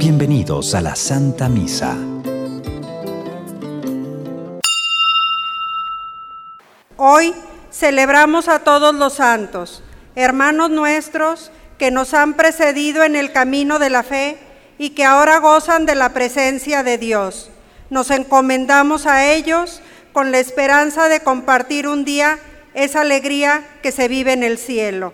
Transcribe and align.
Bienvenidos 0.00 0.74
a 0.74 0.80
la 0.80 0.96
Santa 0.96 1.50
Misa. 1.50 1.94
Hoy 6.96 7.34
celebramos 7.70 8.48
a 8.48 8.60
todos 8.60 8.94
los 8.94 9.12
santos, 9.12 9.82
hermanos 10.16 10.70
nuestros 10.70 11.50
que 11.76 11.90
nos 11.90 12.14
han 12.14 12.32
precedido 12.32 13.04
en 13.04 13.14
el 13.14 13.30
camino 13.30 13.78
de 13.78 13.90
la 13.90 14.02
fe 14.02 14.38
y 14.78 14.90
que 14.90 15.04
ahora 15.04 15.36
gozan 15.36 15.84
de 15.84 15.96
la 15.96 16.14
presencia 16.14 16.82
de 16.82 16.96
Dios. 16.96 17.50
Nos 17.90 18.10
encomendamos 18.10 19.04
a 19.04 19.30
ellos 19.30 19.82
con 20.14 20.32
la 20.32 20.38
esperanza 20.38 21.10
de 21.10 21.20
compartir 21.20 21.86
un 21.86 22.06
día 22.06 22.38
esa 22.72 23.02
alegría 23.02 23.68
que 23.82 23.92
se 23.92 24.08
vive 24.08 24.32
en 24.32 24.44
el 24.44 24.56
cielo. 24.56 25.12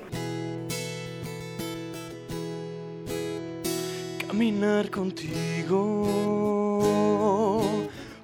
Caminar 4.37 4.91
contigo, 4.91 6.05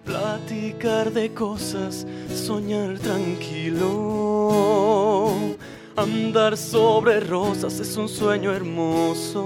platicar 0.05 1.11
de 1.11 1.33
cosas, 1.33 2.07
soñar 2.35 2.99
tranquilo, 2.99 4.51
andar 5.97 6.59
sobre 6.59 7.19
rosas 7.21 7.81
es 7.81 7.97
un 7.97 8.11
sueño 8.11 8.53
hermoso. 8.53 9.39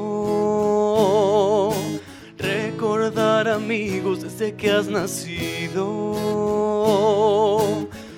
Recordar 2.36 3.48
amigos 3.48 4.22
desde 4.22 4.52
que 4.56 4.72
has 4.72 4.88
nacido. 4.88 6.16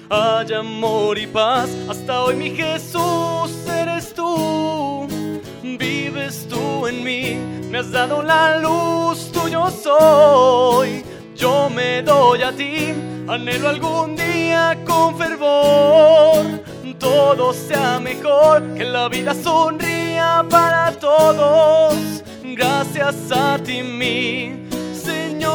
Hay 0.08 0.54
amor 0.54 1.18
y 1.18 1.26
paz, 1.26 1.68
hasta 1.86 2.24
hoy 2.24 2.34
mi 2.36 2.56
Jesús 2.56 3.50
eres 3.68 4.14
tú. 4.14 4.88
Vives 5.77 6.46
tú 6.48 6.86
en 6.86 7.02
mí, 7.02 7.36
me 7.70 7.78
has 7.78 7.91
dado 7.91 8.22
la 8.22 8.56
luz, 8.58 9.30
tuyo 9.33 9.69
soy. 9.70 11.05
Yo 11.34 11.69
me 11.69 12.02
doy 12.02 12.42
a 12.42 12.52
ti, 12.52 12.94
anhelo 13.28 13.69
algún 13.69 14.16
día 14.16 14.78
con 14.86 15.16
fervor. 15.19 16.62
Todo 16.98 17.52
sea 17.52 18.00
mejor, 18.00 18.74
que 18.74 18.84
la 18.84 19.08
vida 19.08 19.33
sonría 19.34 20.44
para 20.50 20.91
todos. 20.92 21.94
Gracias 22.42 23.14
a 23.30 23.58
ti, 23.58 23.83
mi 23.83 24.66
Señor. 24.92 25.48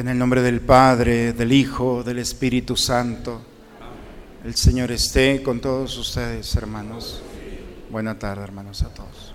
En 0.00 0.08
el 0.08 0.16
nombre 0.16 0.40
del 0.40 0.62
Padre, 0.62 1.34
del 1.34 1.52
Hijo, 1.52 2.02
del 2.02 2.20
Espíritu 2.20 2.74
Santo, 2.74 3.42
el 4.42 4.54
Señor 4.54 4.90
esté 4.92 5.42
con 5.42 5.60
todos 5.60 5.98
ustedes, 5.98 6.56
hermanos. 6.56 7.20
Buena 7.90 8.18
tarde, 8.18 8.42
hermanos, 8.42 8.80
a 8.80 8.94
todos. 8.94 9.34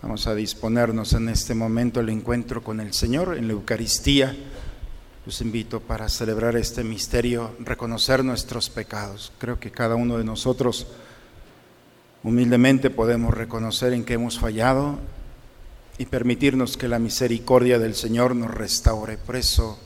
Vamos 0.00 0.26
a 0.26 0.34
disponernos 0.34 1.12
en 1.12 1.28
este 1.28 1.54
momento 1.54 2.00
el 2.00 2.08
encuentro 2.08 2.64
con 2.64 2.80
el 2.80 2.94
Señor 2.94 3.36
en 3.36 3.48
la 3.48 3.52
Eucaristía. 3.52 4.34
Los 5.26 5.42
invito 5.42 5.80
para 5.80 6.08
celebrar 6.08 6.56
este 6.56 6.82
misterio, 6.84 7.50
reconocer 7.58 8.24
nuestros 8.24 8.70
pecados. 8.70 9.30
Creo 9.36 9.60
que 9.60 9.70
cada 9.70 9.94
uno 9.94 10.16
de 10.16 10.24
nosotros 10.24 10.86
humildemente 12.22 12.88
podemos 12.88 13.34
reconocer 13.34 13.92
en 13.92 14.04
que 14.04 14.14
hemos 14.14 14.38
fallado 14.38 15.00
y 15.98 16.06
permitirnos 16.06 16.76
que 16.76 16.88
la 16.88 16.98
misericordia 16.98 17.78
del 17.78 17.94
Señor 17.94 18.34
nos 18.34 18.50
restaure. 18.50 19.18
Por 19.18 19.36
eso, 19.36 19.78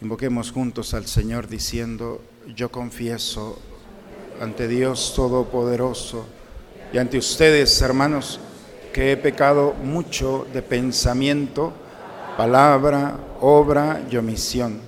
invoquemos 0.00 0.52
juntos 0.52 0.94
al 0.94 1.06
Señor 1.06 1.48
diciendo, 1.48 2.22
yo 2.54 2.70
confieso 2.70 3.58
ante 4.40 4.68
Dios 4.68 5.12
Todopoderoso 5.14 6.26
y 6.92 6.98
ante 6.98 7.18
ustedes, 7.18 7.80
hermanos, 7.82 8.40
que 8.92 9.12
he 9.12 9.16
pecado 9.16 9.74
mucho 9.74 10.46
de 10.52 10.62
pensamiento, 10.62 11.72
palabra, 12.36 13.18
obra 13.40 14.02
y 14.10 14.16
omisión. 14.16 14.80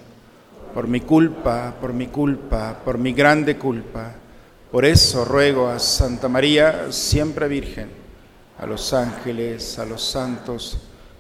Por 0.73 0.87
mi 0.87 1.01
culpa, 1.01 1.75
por 1.81 1.93
mi 1.93 2.07
culpa, 2.07 2.81
por 2.85 2.97
mi 2.97 3.13
grande 3.13 3.59
culpa. 3.59 4.15
Por 4.71 4.85
eso 4.85 5.25
ruego 5.25 5.69
a 5.69 5.81
Santa 5.81 6.29
María, 6.29 6.93
siempre 6.93 7.49
Virgen, 7.49 8.00
a 8.61 8.67
los 8.67 8.93
ángeles, 8.93 9.79
a 9.79 9.87
los 9.87 10.05
santos 10.05 10.77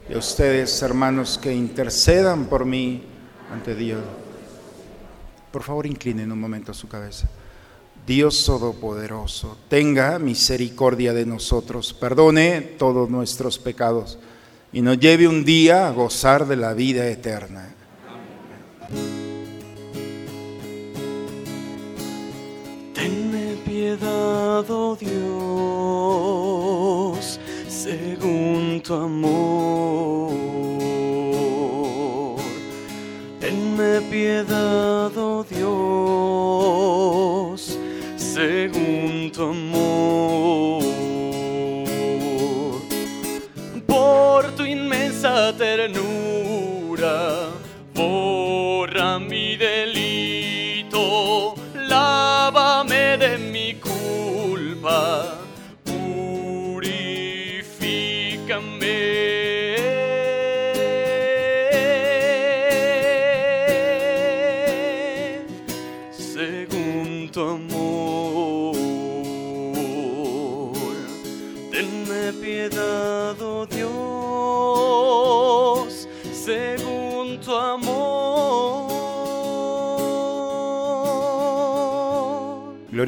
y 0.09 0.12
a 0.15 0.19
ustedes, 0.19 0.83
hermanos, 0.83 1.39
que 1.39 1.53
intercedan 1.53 2.47
por 2.47 2.67
mí 2.67 3.03
ante 3.51 3.75
Dios. 3.75 4.03
Por 5.51 5.62
favor, 5.62 5.87
inclinen 5.87 6.31
un 6.31 6.39
momento 6.39 6.75
su 6.75 6.87
cabeza. 6.87 7.28
Dios 8.06 8.45
Todopoderoso, 8.45 9.56
tenga 9.69 10.19
misericordia 10.19 11.15
de 11.15 11.25
nosotros, 11.25 11.95
perdone 11.95 12.61
todos 12.61 13.09
nuestros 13.09 13.59
pecados 13.59 14.19
y 14.72 14.83
nos 14.83 14.99
lleve 14.99 15.27
un 15.27 15.45
día 15.45 15.89
a 15.89 15.93
gozar 15.93 16.47
de 16.47 16.57
la 16.57 16.75
vida 16.75 17.07
eterna. 17.07 17.75
Tenme 18.89 19.19
piedad, 23.91 24.65
oh 24.71 24.97
Dios, 25.01 25.19
según 27.69 28.81
tu 28.84 28.95
amor. 28.95 30.31
Tenme 33.41 34.01
piedad, 34.03 35.11
oh 35.17 35.45
Dios, 35.51 36.78
según 38.17 39.33
tu 39.33 39.43
amor. 39.43 40.84
Por 43.87 44.55
tu 44.55 44.65
inmensa 44.65 45.53
ternura, 45.57 46.00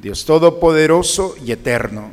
Dios 0.00 0.24
Todopoderoso 0.24 1.34
y 1.44 1.50
Eterno, 1.50 2.12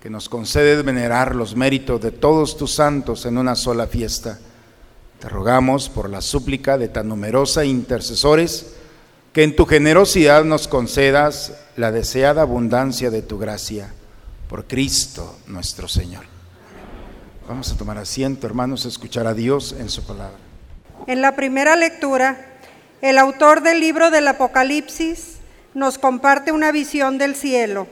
que 0.00 0.08
nos 0.08 0.28
concedes 0.28 0.84
venerar 0.84 1.34
los 1.34 1.56
méritos 1.56 2.00
de 2.00 2.12
todos 2.12 2.56
tus 2.56 2.72
santos 2.72 3.26
en 3.26 3.38
una 3.38 3.56
sola 3.56 3.88
fiesta. 3.88 4.38
Te 5.18 5.28
rogamos 5.28 5.88
por 5.88 6.08
la 6.08 6.20
súplica 6.20 6.78
de 6.78 6.88
tan 6.88 7.08
numerosa 7.08 7.64
intercesores 7.64 8.76
que 9.32 9.42
en 9.42 9.56
tu 9.56 9.66
generosidad 9.66 10.44
nos 10.44 10.68
concedas 10.68 11.54
la 11.76 11.90
deseada 11.90 12.42
abundancia 12.42 13.10
de 13.10 13.22
tu 13.22 13.36
gracia. 13.36 13.92
Por 14.48 14.66
Cristo 14.66 15.36
nuestro 15.48 15.88
Señor. 15.88 16.24
Vamos 17.48 17.72
a 17.72 17.76
tomar 17.76 17.98
asiento, 17.98 18.46
hermanos, 18.46 18.84
a 18.84 18.88
escuchar 18.88 19.26
a 19.26 19.34
Dios 19.34 19.74
en 19.76 19.90
su 19.90 20.04
palabra. 20.04 20.38
En 21.08 21.20
la 21.20 21.34
primera 21.34 21.74
lectura, 21.74 22.60
el 23.02 23.18
autor 23.18 23.62
del 23.62 23.80
libro 23.80 24.12
del 24.12 24.28
Apocalipsis 24.28 25.33
nos 25.74 25.98
comparte 25.98 26.52
una 26.52 26.72
visión 26.72 27.18
del 27.18 27.34
cielo. 27.34 27.86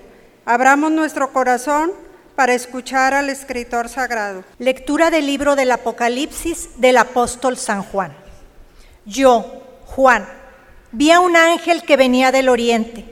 Abramos 0.44 0.90
nuestro 0.92 1.32
corazón 1.32 1.92
para 2.36 2.54
escuchar 2.54 3.14
al 3.14 3.28
escritor 3.28 3.88
sagrado. 3.88 4.44
Lectura 4.58 5.10
del 5.10 5.26
libro 5.26 5.56
del 5.56 5.70
Apocalipsis 5.70 6.70
del 6.76 6.96
apóstol 6.96 7.56
San 7.56 7.82
Juan. 7.82 8.16
Yo, 9.04 9.62
Juan, 9.86 10.26
vi 10.92 11.10
a 11.10 11.20
un 11.20 11.36
ángel 11.36 11.82
que 11.82 11.96
venía 11.96 12.32
del 12.32 12.48
oriente. 12.48 13.04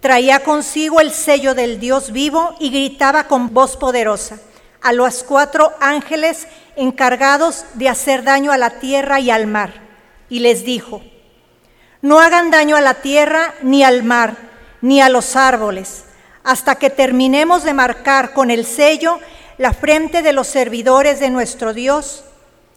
Traía 0.00 0.44
consigo 0.44 1.00
el 1.00 1.10
sello 1.10 1.54
del 1.54 1.80
Dios 1.80 2.12
vivo 2.12 2.54
y 2.60 2.70
gritaba 2.70 3.24
con 3.24 3.52
voz 3.52 3.76
poderosa 3.76 4.38
a 4.80 4.92
los 4.92 5.24
cuatro 5.24 5.72
ángeles 5.80 6.46
encargados 6.76 7.64
de 7.74 7.88
hacer 7.88 8.22
daño 8.22 8.52
a 8.52 8.58
la 8.58 8.78
tierra 8.78 9.18
y 9.20 9.30
al 9.30 9.46
mar. 9.46 9.72
Y 10.28 10.40
les 10.40 10.64
dijo, 10.64 11.02
no 12.02 12.20
hagan 12.20 12.50
daño 12.50 12.76
a 12.76 12.80
la 12.80 12.94
tierra, 12.94 13.54
ni 13.62 13.84
al 13.84 14.02
mar, 14.02 14.36
ni 14.80 15.00
a 15.00 15.08
los 15.08 15.36
árboles 15.36 16.04
hasta 16.48 16.76
que 16.76 16.88
terminemos 16.88 17.62
de 17.62 17.74
marcar 17.74 18.32
con 18.32 18.50
el 18.50 18.64
sello 18.64 19.20
la 19.58 19.74
frente 19.74 20.22
de 20.22 20.32
los 20.32 20.46
servidores 20.46 21.20
de 21.20 21.28
nuestro 21.28 21.74
Dios. 21.74 22.24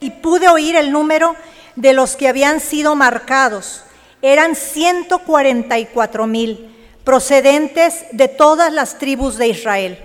Y 0.01 0.09
pude 0.09 0.50
oír 0.50 0.75
el 0.75 0.91
número 0.91 1.38
de 1.77 1.94
los 1.94 2.18
que 2.18 2.27
habían 2.27 2.59
sido 2.59 2.95
marcados. 2.95 3.85
Eran 4.21 4.57
144 4.57 6.27
mil, 6.27 6.75
procedentes 7.06 8.03
de 8.12 8.27
todas 8.27 8.73
las 8.73 8.97
tribus 8.97 9.38
de 9.38 9.47
Israel. 9.47 10.00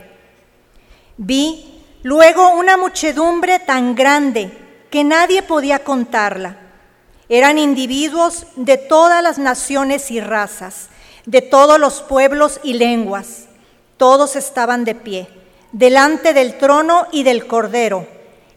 Vi 1.17 1.83
luego 2.05 2.51
una 2.51 2.77
muchedumbre 2.77 3.59
tan 3.59 3.97
grande 3.97 4.53
que 4.91 5.03
nadie 5.03 5.43
podía 5.43 5.81
contarla. 5.81 6.57
Eran 7.29 7.59
individuos 7.59 8.47
de 8.57 8.77
todas 8.77 9.23
las 9.23 9.39
naciones 9.39 10.11
y 10.11 10.21
razas, 10.21 10.89
de 11.25 11.43
todos 11.43 11.81
los 11.81 12.03
pueblos 12.03 12.61
y 12.63 12.75
lenguas 12.75 13.47
todos 13.97 14.37
estaban 14.37 14.85
de 14.85 14.95
pie, 14.95 15.29
delante 15.73 16.35
del 16.35 16.59
trono 16.59 17.07
y 17.13 17.23
del 17.23 17.47
cordero. 17.47 18.07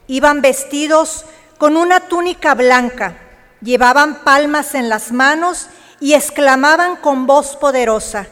Iban 0.06 0.42
vestidos 0.42 1.24
con 1.58 1.76
una 1.76 2.00
túnica 2.00 2.54
blanca, 2.54 3.16
llevaban 3.62 4.22
palmas 4.22 4.74
en 4.74 4.88
las 4.88 5.12
manos 5.12 5.68
y 5.98 6.14
exclamaban 6.14 6.96
con 6.96 7.26
voz 7.26 7.56
poderosa, 7.56 8.26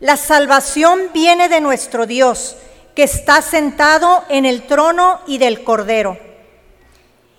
La 0.00 0.16
salvación 0.16 1.10
viene 1.12 1.48
de 1.48 1.60
nuestro 1.60 2.06
Dios, 2.06 2.56
que 2.94 3.02
está 3.02 3.42
sentado 3.42 4.24
en 4.28 4.46
el 4.46 4.64
trono 4.68 5.20
y 5.26 5.38
del 5.38 5.64
cordero. 5.64 6.16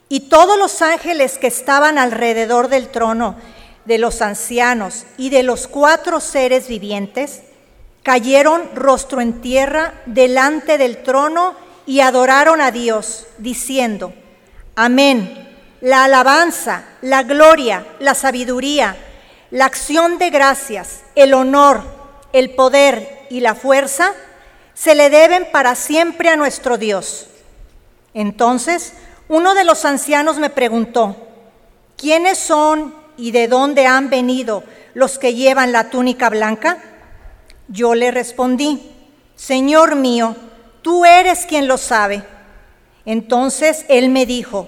Y 0.09 0.21
todos 0.21 0.57
los 0.57 0.81
ángeles 0.81 1.37
que 1.37 1.47
estaban 1.47 1.99
alrededor 1.99 2.67
del 2.67 2.89
trono, 2.89 3.35
de 3.85 3.99
los 3.99 4.21
ancianos 4.21 5.05
y 5.17 5.29
de 5.29 5.43
los 5.43 5.67
cuatro 5.67 6.19
seres 6.19 6.67
vivientes, 6.67 7.41
cayeron 8.01 8.69
rostro 8.75 9.21
en 9.21 9.39
tierra 9.41 9.93
delante 10.07 10.79
del 10.79 11.03
trono 11.03 11.53
y 11.85 11.99
adoraron 11.99 12.59
a 12.59 12.71
Dios, 12.71 13.27
diciendo, 13.37 14.13
Amén. 14.75 15.47
La 15.81 16.05
alabanza, 16.05 16.83
la 17.01 17.23
gloria, 17.23 17.85
la 17.99 18.13
sabiduría, 18.13 18.97
la 19.51 19.65
acción 19.65 20.17
de 20.17 20.29
gracias, 20.29 21.01
el 21.15 21.33
honor, 21.33 21.83
el 22.33 22.49
poder 22.51 23.27
y 23.29 23.39
la 23.39 23.55
fuerza 23.55 24.13
se 24.73 24.95
le 24.95 25.09
deben 25.09 25.47
para 25.51 25.75
siempre 25.75 26.29
a 26.29 26.35
nuestro 26.35 26.77
Dios. 26.77 27.27
Entonces 28.13 28.93
uno 29.29 29.53
de 29.53 29.63
los 29.63 29.85
ancianos 29.85 30.37
me 30.37 30.49
preguntó, 30.49 31.15
¿quiénes 31.95 32.37
son 32.39 32.93
y 33.15 33.31
de 33.31 33.47
dónde 33.47 33.85
han 33.85 34.09
venido 34.09 34.63
los 34.95 35.19
que 35.19 35.35
llevan 35.35 35.71
la 35.71 35.89
túnica 35.91 36.29
blanca? 36.29 36.79
Yo 37.67 37.93
le 37.93 38.09
respondí, 38.09 38.91
Señor 39.35 39.95
mío, 39.95 40.35
tú 40.81 41.05
eres 41.05 41.45
quien 41.45 41.67
lo 41.67 41.77
sabe. 41.77 42.23
Entonces 43.05 43.85
él 43.87 44.09
me 44.09 44.25
dijo, 44.25 44.67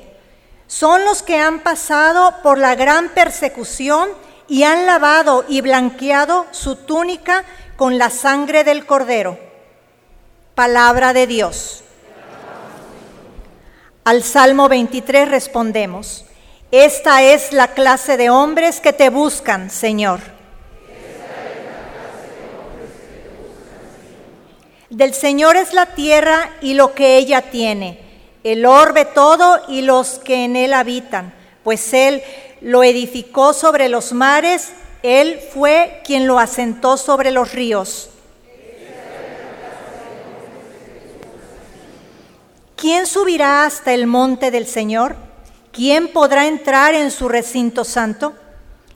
son 0.68 1.06
los 1.06 1.24
que 1.24 1.38
han 1.38 1.60
pasado 1.60 2.36
por 2.44 2.60
la 2.60 2.75
gran 2.75 3.10
persecución 3.10 4.10
y 4.48 4.63
han 4.63 4.86
lavado 4.86 5.44
y 5.48 5.62
blanqueado 5.62 6.46
su 6.52 6.75
túnica 6.75 7.44
con 7.78 7.98
la 7.98 8.12
sangre 8.12 8.63
del 8.63 8.86
cordero. 8.86 9.40
Palabra 10.54 11.13
de 11.13 11.25
Dios. 11.25 11.84
Al 14.03 14.24
Salmo 14.24 14.68
23 14.68 15.30
respondemos, 15.30 16.25
esta 16.71 17.21
es 17.21 17.53
la 17.53 17.75
clase 17.75 18.18
de 18.18 18.31
hombres 18.31 18.80
que 18.80 18.94
te 18.94 19.12
buscan, 19.12 19.69
Señor. 19.69 20.21
Del 24.89 25.13
Señor 25.13 25.56
es 25.56 25.74
la 25.74 25.86
tierra 25.86 26.51
y 26.62 26.74
lo 26.74 26.95
que 26.95 27.18
ella 27.18 27.44
tiene, 27.51 28.00
el 28.44 28.65
orbe 28.65 29.06
todo 29.06 29.62
y 29.68 29.81
los 29.81 30.18
que 30.18 30.45
en 30.45 30.56
él 30.56 30.74
habitan, 30.74 31.36
pues 31.63 31.94
Él 31.94 32.24
lo 32.59 32.83
edificó 32.83 33.53
sobre 33.53 33.88
los 33.88 34.13
mares, 34.13 34.71
Él 35.03 35.39
fue 35.53 36.01
quien 36.03 36.25
lo 36.25 36.39
asentó 36.39 36.98
sobre 36.98 37.30
los 37.30 37.51
ríos. 37.51 38.09
¿Quién 42.81 43.06
subirá 43.06 43.66
hasta 43.66 43.94
el 43.94 44.07
monte 44.07 44.50
del 44.50 44.66
Señor? 44.66 45.16
¿Quién 45.72 46.07
podrá 46.07 46.48
entrar 46.48 46.95
en 46.95 47.12
su 47.12 47.30
recinto 47.30 47.86
santo? 47.86 48.33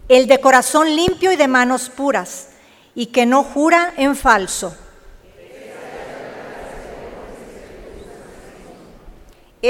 El 0.09 0.27
de 0.27 0.41
corazón 0.41 0.95
limpio 0.95 1.31
y 1.31 1.35
de 1.35 1.47
manos 1.47 1.89
puras, 1.89 2.49
y 2.95 3.07
que 3.07 3.25
no 3.25 3.43
jura 3.43 3.93
en 3.95 4.15
falso 4.15 4.75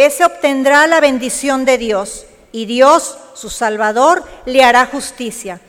ese 0.03 0.25
obtendrá 0.25 0.88
la 0.88 1.00
bendición 1.00 1.63
de 1.63 1.77
Dios 1.77 2.25
y 2.51 2.65
Dios, 2.65 3.18
su 3.33 3.50
Salvador, 3.50 4.23
le 4.45 4.63
hará 4.63 4.85
justicia. 4.88 5.61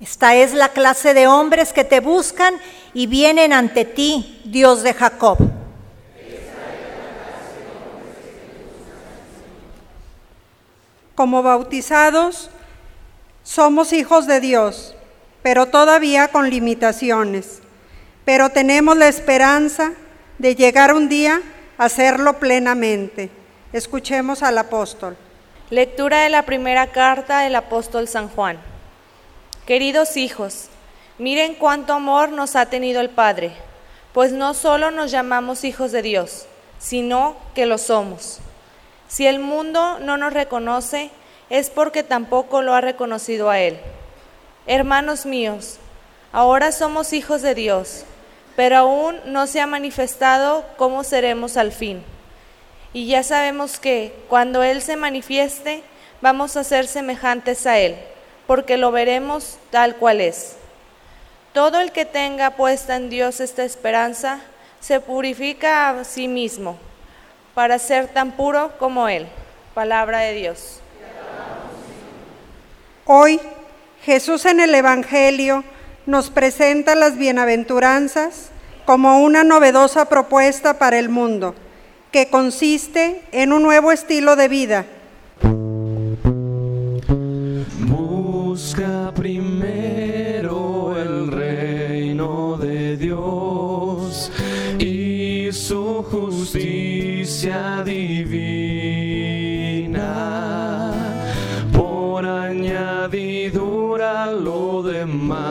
Esta 0.00 0.36
es 0.36 0.54
la 0.54 0.68
clase 0.68 1.14
de 1.14 1.26
hombres 1.26 1.72
que 1.72 1.84
te 1.84 2.00
buscan 2.00 2.54
y 2.94 3.06
vienen 3.06 3.52
ante 3.52 3.84
ti, 3.84 4.40
Dios 4.44 4.82
de 4.82 4.94
Jacob. 4.94 5.61
Como 11.22 11.44
bautizados, 11.44 12.50
somos 13.44 13.92
hijos 13.92 14.26
de 14.26 14.40
Dios, 14.40 14.96
pero 15.40 15.66
todavía 15.66 16.26
con 16.26 16.50
limitaciones. 16.50 17.60
Pero 18.24 18.50
tenemos 18.50 18.96
la 18.96 19.06
esperanza 19.06 19.92
de 20.38 20.56
llegar 20.56 20.92
un 20.92 21.08
día 21.08 21.40
a 21.78 21.88
serlo 21.88 22.40
plenamente. 22.40 23.30
Escuchemos 23.72 24.42
al 24.42 24.58
apóstol. 24.58 25.16
Lectura 25.70 26.22
de 26.22 26.28
la 26.28 26.42
primera 26.42 26.88
carta 26.88 27.38
del 27.42 27.54
apóstol 27.54 28.08
San 28.08 28.28
Juan. 28.28 28.58
Queridos 29.64 30.16
hijos, 30.16 30.70
miren 31.18 31.54
cuánto 31.54 31.92
amor 31.92 32.32
nos 32.32 32.56
ha 32.56 32.66
tenido 32.66 33.00
el 33.00 33.10
Padre, 33.10 33.52
pues 34.12 34.32
no 34.32 34.54
solo 34.54 34.90
nos 34.90 35.12
llamamos 35.12 35.62
hijos 35.62 35.92
de 35.92 36.02
Dios, 36.02 36.46
sino 36.80 37.36
que 37.54 37.64
lo 37.64 37.78
somos. 37.78 38.40
Si 39.12 39.26
el 39.26 39.40
mundo 39.40 39.98
no 39.98 40.16
nos 40.16 40.32
reconoce, 40.32 41.10
es 41.50 41.68
porque 41.68 42.02
tampoco 42.02 42.62
lo 42.62 42.72
ha 42.72 42.80
reconocido 42.80 43.50
a 43.50 43.60
Él. 43.60 43.78
Hermanos 44.66 45.26
míos, 45.26 45.76
ahora 46.32 46.72
somos 46.72 47.12
hijos 47.12 47.42
de 47.42 47.54
Dios, 47.54 48.06
pero 48.56 48.78
aún 48.78 49.20
no 49.26 49.46
se 49.46 49.60
ha 49.60 49.66
manifestado 49.66 50.64
cómo 50.78 51.04
seremos 51.04 51.58
al 51.58 51.72
fin 51.72 52.02
y 52.94 53.06
ya 53.06 53.22
sabemos 53.22 53.78
que 53.78 54.14
cuando 54.30 54.62
Él 54.62 54.80
se 54.80 54.96
manifieste, 54.96 55.82
vamos 56.22 56.56
a 56.56 56.64
ser 56.64 56.86
semejantes 56.86 57.66
a 57.66 57.78
Él, 57.78 57.96
porque 58.46 58.78
lo 58.78 58.92
veremos 58.92 59.58
tal 59.70 59.96
cual 59.96 60.22
es. 60.22 60.56
Todo 61.52 61.80
el 61.80 61.92
que 61.92 62.06
tenga 62.06 62.52
puesta 62.52 62.96
en 62.96 63.10
Dios 63.10 63.40
esta 63.40 63.62
esperanza, 63.62 64.40
se 64.80 65.00
purifica 65.00 65.90
a 65.90 66.04
sí 66.04 66.28
mismo 66.28 66.78
para 67.54 67.78
ser 67.78 68.08
tan 68.08 68.32
puro 68.32 68.72
como 68.78 69.08
Él. 69.08 69.26
Palabra 69.74 70.20
de 70.20 70.34
Dios. 70.34 70.80
Hoy 73.04 73.40
Jesús 74.04 74.46
en 74.46 74.60
el 74.60 74.74
Evangelio 74.74 75.64
nos 76.06 76.30
presenta 76.30 76.94
las 76.94 77.16
bienaventuranzas 77.16 78.50
como 78.84 79.22
una 79.22 79.44
novedosa 79.44 80.06
propuesta 80.06 80.78
para 80.78 80.98
el 80.98 81.08
mundo 81.08 81.54
que 82.10 82.28
consiste 82.28 83.22
en 83.32 83.52
un 83.52 83.62
nuevo 83.62 83.92
estilo 83.92 84.36
de 84.36 84.48
vida. 84.48 84.84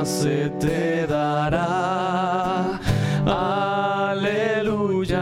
Se 0.05 0.49
te 0.59 1.07
dará. 1.07 2.79
Aleluya, 4.11 5.21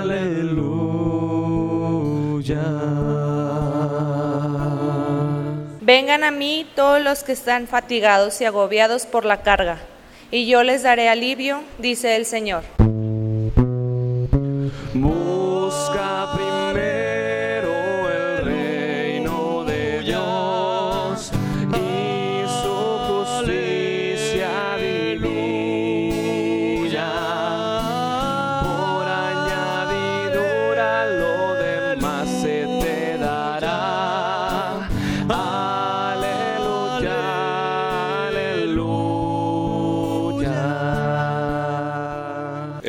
aleluya. 0.00 0.66
Vengan 5.80 6.24
a 6.24 6.30
mí 6.30 6.66
todos 6.74 7.02
los 7.02 7.22
que 7.22 7.32
están 7.32 7.66
fatigados 7.66 8.40
y 8.40 8.44
agobiados 8.44 9.06
por 9.06 9.24
la 9.24 9.42
carga, 9.42 9.78
y 10.30 10.46
yo 10.46 10.62
les 10.62 10.82
daré 10.82 11.08
alivio, 11.08 11.62
dice 11.78 12.16
el 12.16 12.26
Señor. 12.26 12.64
Busca 14.94 15.35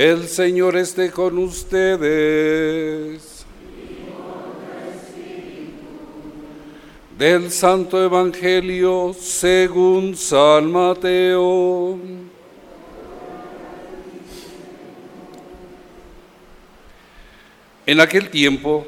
El 0.09 0.29
Señor 0.29 0.77
esté 0.77 1.11
con 1.11 1.37
ustedes. 1.37 1.85
Del 7.17 7.51
Santo 7.51 8.01
Evangelio 8.01 9.13
según 9.19 10.15
San 10.15 10.71
Mateo. 10.71 11.99
En 17.85 17.99
aquel 17.99 18.29
tiempo, 18.29 18.87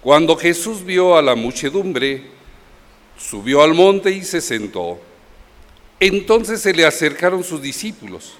cuando 0.00 0.34
Jesús 0.34 0.84
vio 0.84 1.16
a 1.16 1.22
la 1.22 1.36
muchedumbre, 1.36 2.24
subió 3.16 3.62
al 3.62 3.72
monte 3.72 4.10
y 4.10 4.24
se 4.24 4.40
sentó. 4.40 4.98
Entonces 6.00 6.60
se 6.60 6.74
le 6.74 6.84
acercaron 6.84 7.44
sus 7.44 7.62
discípulos. 7.62 8.39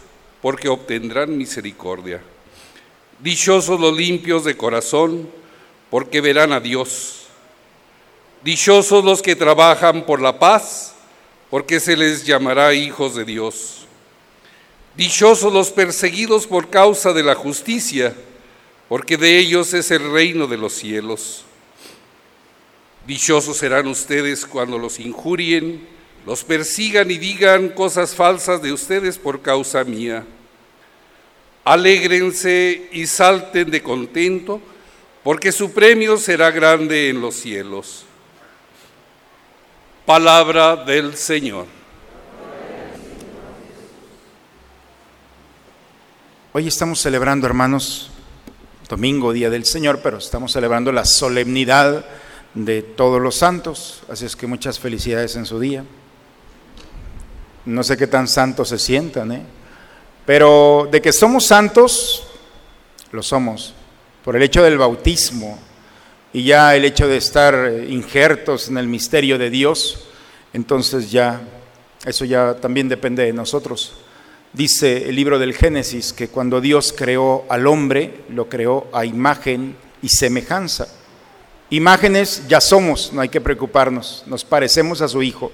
porque 0.41 0.69
obtendrán 0.69 1.37
misericordia. 1.37 2.21
Dichosos 3.19 3.79
los 3.79 3.95
limpios 3.95 4.43
de 4.43 4.57
corazón, 4.57 5.29
porque 5.89 6.21
verán 6.21 6.51
a 6.53 6.59
Dios. 6.59 7.27
Dichosos 8.43 9.05
los 9.05 9.21
que 9.21 9.35
trabajan 9.35 10.05
por 10.05 10.21
la 10.21 10.39
paz, 10.39 10.95
porque 11.49 11.79
se 11.79 11.95
les 11.95 12.25
llamará 12.25 12.73
hijos 12.73 13.15
de 13.15 13.25
Dios. 13.25 13.85
Dichosos 14.95 15.53
los 15.53 15.69
perseguidos 15.69 16.47
por 16.47 16.69
causa 16.69 17.13
de 17.13 17.23
la 17.23 17.35
justicia, 17.35 18.15
porque 18.89 19.17
de 19.17 19.37
ellos 19.37 19.73
es 19.73 19.91
el 19.91 20.11
reino 20.11 20.47
de 20.47 20.57
los 20.57 20.73
cielos. 20.73 21.43
Dichosos 23.05 23.57
serán 23.57 23.87
ustedes 23.87 24.45
cuando 24.45 24.77
los 24.77 24.99
injurien, 24.99 25.87
los 26.25 26.43
persigan 26.43 27.09
y 27.09 27.17
digan 27.17 27.69
cosas 27.69 28.15
falsas 28.15 28.61
de 28.61 28.71
ustedes 28.71 29.17
por 29.17 29.41
causa 29.41 29.83
mía. 29.83 30.25
Alégrense 31.63 32.89
y 32.91 33.07
salten 33.07 33.71
de 33.71 33.81
contento, 33.81 34.61
porque 35.23 35.51
su 35.51 35.71
premio 35.71 36.17
será 36.17 36.51
grande 36.51 37.09
en 37.09 37.21
los 37.21 37.35
cielos. 37.35 38.05
Palabra 40.05 40.75
del 40.75 41.15
Señor. 41.15 41.65
Hoy 46.53 46.67
estamos 46.67 46.99
celebrando, 46.99 47.47
hermanos, 47.47 48.11
domingo, 48.89 49.31
Día 49.31 49.49
del 49.49 49.63
Señor, 49.63 50.01
pero 50.03 50.17
estamos 50.17 50.51
celebrando 50.51 50.91
la 50.91 51.05
solemnidad 51.05 52.05
de 52.53 52.81
todos 52.81 53.21
los 53.21 53.35
santos, 53.35 54.03
así 54.09 54.25
es 54.25 54.35
que 54.35 54.47
muchas 54.47 54.77
felicidades 54.77 55.35
en 55.37 55.45
su 55.45 55.59
día. 55.59 55.85
No 57.65 57.83
sé 57.83 57.97
qué 57.97 58.07
tan 58.07 58.27
santos 58.27 58.69
se 58.69 58.79
sientan, 58.79 59.31
¿eh? 59.31 59.41
pero 60.25 60.87
de 60.91 61.01
que 61.01 61.11
somos 61.11 61.45
santos, 61.45 62.23
lo 63.11 63.21
somos, 63.21 63.73
por 64.23 64.35
el 64.35 64.43
hecho 64.43 64.63
del 64.63 64.77
bautismo 64.77 65.59
y 66.33 66.43
ya 66.43 66.75
el 66.75 66.85
hecho 66.85 67.07
de 67.07 67.17
estar 67.17 67.71
injertos 67.87 68.69
en 68.69 68.77
el 68.77 68.87
misterio 68.87 69.37
de 69.37 69.49
Dios, 69.49 70.07
entonces 70.53 71.11
ya, 71.11 71.41
eso 72.05 72.25
ya 72.25 72.55
también 72.55 72.89
depende 72.89 73.25
de 73.25 73.33
nosotros. 73.33 73.93
Dice 74.53 75.09
el 75.09 75.15
libro 75.15 75.39
del 75.39 75.53
Génesis 75.53 76.13
que 76.13 76.27
cuando 76.27 76.59
Dios 76.61 76.93
creó 76.95 77.45
al 77.49 77.67
hombre, 77.67 78.25
lo 78.29 78.49
creó 78.49 78.87
a 78.93 79.05
imagen 79.05 79.75
y 80.01 80.09
semejanza. 80.09 80.87
Imágenes 81.69 82.43
ya 82.49 82.59
somos, 82.59 83.13
no 83.13 83.21
hay 83.21 83.29
que 83.29 83.39
preocuparnos, 83.39 84.23
nos 84.27 84.43
parecemos 84.43 85.01
a 85.01 85.07
su 85.07 85.23
Hijo. 85.23 85.51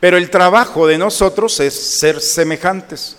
Pero 0.00 0.16
el 0.16 0.30
trabajo 0.30 0.86
de 0.86 0.96
nosotros 0.98 1.60
es 1.60 1.98
ser 1.98 2.20
semejantes. 2.20 3.16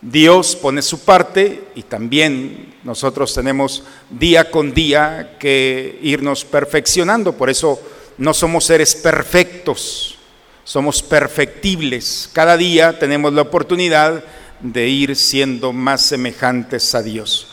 Dios 0.00 0.54
pone 0.54 0.82
su 0.82 1.00
parte 1.00 1.64
y 1.74 1.82
también 1.82 2.76
nosotros 2.84 3.34
tenemos 3.34 3.82
día 4.10 4.50
con 4.50 4.72
día 4.72 5.36
que 5.40 5.98
irnos 6.02 6.44
perfeccionando. 6.44 7.32
Por 7.32 7.50
eso 7.50 7.80
no 8.18 8.32
somos 8.34 8.64
seres 8.64 8.94
perfectos, 8.94 10.18
somos 10.62 11.02
perfectibles. 11.02 12.30
Cada 12.32 12.56
día 12.56 12.98
tenemos 12.98 13.32
la 13.32 13.42
oportunidad 13.42 14.22
de 14.60 14.88
ir 14.88 15.16
siendo 15.16 15.72
más 15.72 16.02
semejantes 16.02 16.94
a 16.94 17.02
Dios. 17.02 17.48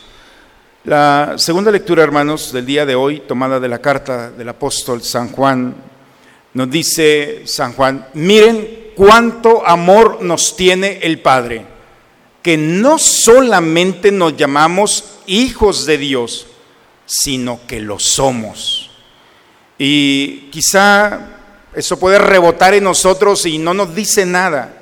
La 0.83 1.33
segunda 1.37 1.71
lectura, 1.71 2.03
hermanos, 2.03 2.51
del 2.51 2.65
día 2.65 2.85
de 2.85 2.93
hoy, 2.93 3.21
tomada 3.21 3.59
de 3.59 3.69
la 3.69 3.79
carta 3.79 4.29
del 4.29 4.49
apóstol 4.49 5.01
San 5.01 5.29
Juan, 5.29 5.75
nos 6.55 6.71
dice 6.71 7.41
San 7.45 7.73
Juan, 7.73 8.07
miren 8.13 8.91
cuánto 8.95 9.67
amor 9.67 10.21
nos 10.21 10.55
tiene 10.55 10.99
el 11.03 11.19
Padre, 11.19 11.65
que 12.41 12.57
no 12.57 12.97
solamente 12.97 14.09
nos 14.09 14.37
llamamos 14.37 15.19
hijos 15.27 15.85
de 15.85 15.97
Dios, 15.97 16.47
sino 17.05 17.59
que 17.67 17.81
lo 17.81 17.99
somos. 17.99 18.89
Y 19.77 20.49
quizá 20.49 21.27
eso 21.75 21.99
puede 21.99 22.19
rebotar 22.19 22.73
en 22.73 22.85
nosotros 22.85 23.45
y 23.45 23.57
no 23.57 23.73
nos 23.73 23.93
dice 23.93 24.25
nada. 24.25 24.81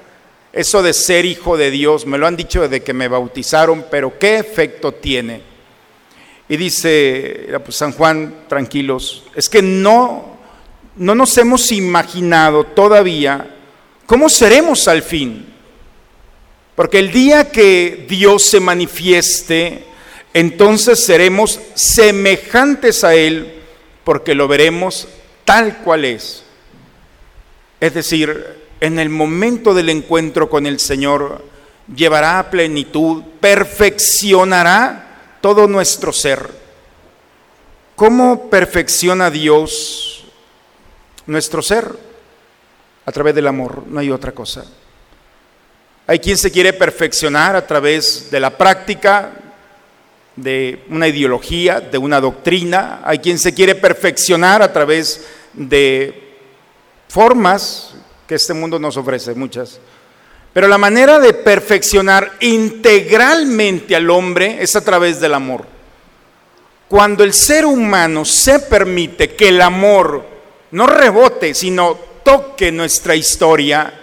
Eso 0.53 0.83
de 0.83 0.93
ser 0.93 1.25
hijo 1.25 1.57
de 1.57 1.71
Dios, 1.71 2.05
me 2.05 2.19
lo 2.19 2.27
han 2.27 2.37
dicho 2.37 2.61
desde 2.61 2.83
que 2.83 2.93
me 2.93 3.07
bautizaron, 3.07 3.87
pero 3.89 4.19
¿qué 4.19 4.37
efecto 4.37 4.91
tiene? 4.91 5.41
Y 6.47 6.55
dice 6.55 7.47
pues, 7.65 7.77
San 7.77 7.93
Juan, 7.93 8.43
tranquilos, 8.47 9.23
es 9.33 9.49
que 9.49 9.63
no, 9.63 10.32
no 10.95 11.15
nos 11.15 11.38
hemos 11.38 11.71
imaginado 11.71 12.65
todavía 12.65 13.55
cómo 14.05 14.29
seremos 14.29 14.88
al 14.88 15.01
fin. 15.01 15.53
Porque 16.75 17.00
el 17.00 17.12
día 17.12 17.51
que 17.51 18.05
Dios 18.09 18.43
se 18.43 18.59
manifieste, 18.59 19.85
entonces 20.33 21.03
seremos 21.03 21.59
semejantes 21.75 23.03
a 23.03 23.15
Él, 23.15 23.62
porque 24.03 24.33
lo 24.33 24.47
veremos 24.47 25.07
tal 25.45 25.77
cual 25.77 26.05
es. 26.05 26.43
Es 27.79 27.93
decir, 27.93 28.45
en 28.79 28.97
el 28.97 29.09
momento 29.09 29.73
del 29.73 29.89
encuentro 29.89 30.50
con 30.50 30.65
el 30.65 30.79
Señor, 30.79 31.45
llevará 31.93 32.39
a 32.39 32.50
plenitud, 32.50 33.23
perfeccionará 33.39 35.38
todo 35.41 35.67
nuestro 35.67 36.12
ser. 36.12 36.50
¿Cómo 37.95 38.50
perfecciona 38.50 39.29
Dios 39.29 40.22
nuestro 41.27 41.61
ser? 41.61 41.87
A 43.05 43.11
través 43.11 43.35
del 43.35 43.47
amor, 43.47 43.83
no 43.87 43.99
hay 43.99 44.11
otra 44.11 44.31
cosa. 44.31 44.63
Hay 46.07 46.19
quien 46.19 46.37
se 46.37 46.51
quiere 46.51 46.73
perfeccionar 46.73 47.55
a 47.55 47.65
través 47.65 48.29
de 48.29 48.39
la 48.39 48.57
práctica, 48.57 49.31
de 50.35 50.83
una 50.89 51.07
ideología, 51.07 51.79
de 51.79 51.97
una 51.97 52.19
doctrina. 52.19 53.01
Hay 53.03 53.19
quien 53.19 53.39
se 53.39 53.53
quiere 53.53 53.75
perfeccionar 53.75 54.61
a 54.61 54.73
través 54.73 55.25
de 55.53 56.35
formas 57.07 57.93
que 58.27 58.35
este 58.35 58.53
mundo 58.53 58.79
nos 58.79 58.97
ofrece, 58.97 59.33
muchas. 59.33 59.79
Pero 60.51 60.67
la 60.67 60.77
manera 60.77 61.19
de 61.19 61.33
perfeccionar 61.33 62.33
integralmente 62.41 63.95
al 63.95 64.09
hombre 64.09 64.61
es 64.61 64.75
a 64.75 64.83
través 64.83 65.19
del 65.19 65.33
amor. 65.33 65.65
Cuando 66.89 67.23
el 67.23 67.33
ser 67.33 67.65
humano 67.65 68.23
se 68.23 68.59
permite 68.59 69.35
que 69.35 69.49
el 69.49 69.61
amor 69.61 70.32
no 70.73 70.87
rebote, 70.87 71.53
sino 71.53 71.97
toque 72.23 72.71
nuestra 72.71 73.15
historia, 73.15 73.93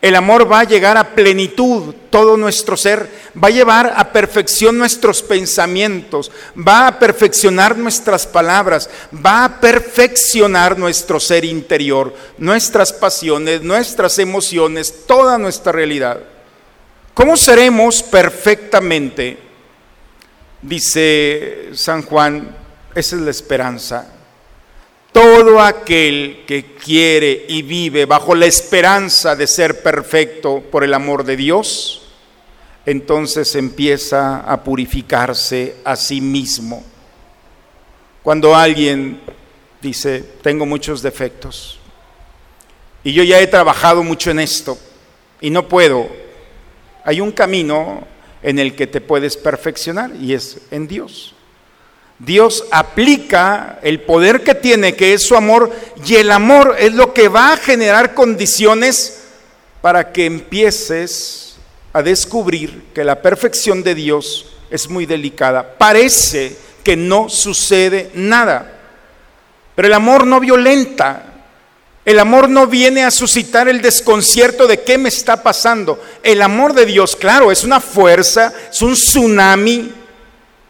el 0.00 0.16
amor 0.16 0.50
va 0.50 0.60
a 0.60 0.64
llegar 0.64 0.96
a 0.96 1.14
plenitud, 1.14 1.94
todo 2.10 2.36
nuestro 2.36 2.76
ser, 2.76 3.08
va 3.42 3.48
a 3.48 3.50
llevar 3.50 3.92
a 3.96 4.12
perfección 4.12 4.76
nuestros 4.76 5.22
pensamientos, 5.22 6.30
va 6.56 6.86
a 6.86 6.98
perfeccionar 6.98 7.76
nuestras 7.76 8.26
palabras, 8.26 8.88
va 9.14 9.44
a 9.44 9.60
perfeccionar 9.60 10.78
nuestro 10.78 11.20
ser 11.20 11.44
interior, 11.44 12.14
nuestras 12.38 12.92
pasiones, 12.92 13.62
nuestras 13.62 14.18
emociones, 14.18 15.06
toda 15.06 15.38
nuestra 15.38 15.72
realidad. 15.72 16.20
¿Cómo 17.12 17.36
seremos 17.36 18.02
perfectamente? 18.02 19.38
Dice 20.60 21.70
San 21.74 22.02
Juan, 22.02 22.54
esa 22.94 23.16
es 23.16 23.22
la 23.22 23.30
esperanza. 23.30 24.14
Todo 25.14 25.60
aquel 25.60 26.42
que 26.44 26.74
quiere 26.74 27.46
y 27.48 27.62
vive 27.62 28.04
bajo 28.04 28.34
la 28.34 28.46
esperanza 28.46 29.36
de 29.36 29.46
ser 29.46 29.80
perfecto 29.80 30.60
por 30.72 30.82
el 30.82 30.92
amor 30.92 31.22
de 31.22 31.36
Dios, 31.36 32.02
entonces 32.84 33.54
empieza 33.54 34.40
a 34.40 34.64
purificarse 34.64 35.76
a 35.84 35.94
sí 35.94 36.20
mismo. 36.20 36.82
Cuando 38.24 38.56
alguien 38.56 39.20
dice, 39.80 40.24
tengo 40.42 40.66
muchos 40.66 41.00
defectos 41.00 41.78
y 43.04 43.12
yo 43.12 43.22
ya 43.22 43.38
he 43.38 43.46
trabajado 43.46 44.02
mucho 44.02 44.32
en 44.32 44.40
esto 44.40 44.76
y 45.40 45.50
no 45.50 45.68
puedo, 45.68 46.08
hay 47.04 47.20
un 47.20 47.30
camino 47.30 48.04
en 48.42 48.58
el 48.58 48.74
que 48.74 48.88
te 48.88 49.00
puedes 49.00 49.36
perfeccionar 49.36 50.10
y 50.20 50.32
es 50.32 50.62
en 50.72 50.88
Dios. 50.88 51.34
Dios 52.18 52.64
aplica 52.70 53.78
el 53.82 54.00
poder 54.00 54.42
que 54.42 54.54
tiene, 54.54 54.94
que 54.94 55.14
es 55.14 55.26
su 55.26 55.36
amor, 55.36 55.70
y 56.06 56.14
el 56.16 56.30
amor 56.30 56.76
es 56.78 56.94
lo 56.94 57.12
que 57.12 57.28
va 57.28 57.52
a 57.52 57.56
generar 57.56 58.14
condiciones 58.14 59.22
para 59.80 60.12
que 60.12 60.26
empieces 60.26 61.56
a 61.92 62.02
descubrir 62.02 62.84
que 62.94 63.04
la 63.04 63.20
perfección 63.20 63.82
de 63.82 63.94
Dios 63.94 64.46
es 64.70 64.88
muy 64.88 65.06
delicada. 65.06 65.76
Parece 65.76 66.56
que 66.82 66.96
no 66.96 67.28
sucede 67.28 68.10
nada, 68.14 68.78
pero 69.74 69.88
el 69.88 69.94
amor 69.94 70.26
no 70.26 70.40
violenta. 70.40 71.30
El 72.04 72.18
amor 72.18 72.50
no 72.50 72.66
viene 72.66 73.02
a 73.02 73.10
suscitar 73.10 73.66
el 73.66 73.80
desconcierto 73.80 74.66
de 74.66 74.82
qué 74.82 74.98
me 74.98 75.08
está 75.08 75.42
pasando. 75.42 76.02
El 76.22 76.42
amor 76.42 76.74
de 76.74 76.84
Dios, 76.84 77.16
claro, 77.16 77.50
es 77.50 77.64
una 77.64 77.80
fuerza, 77.80 78.52
es 78.70 78.82
un 78.82 78.92
tsunami 78.92 79.90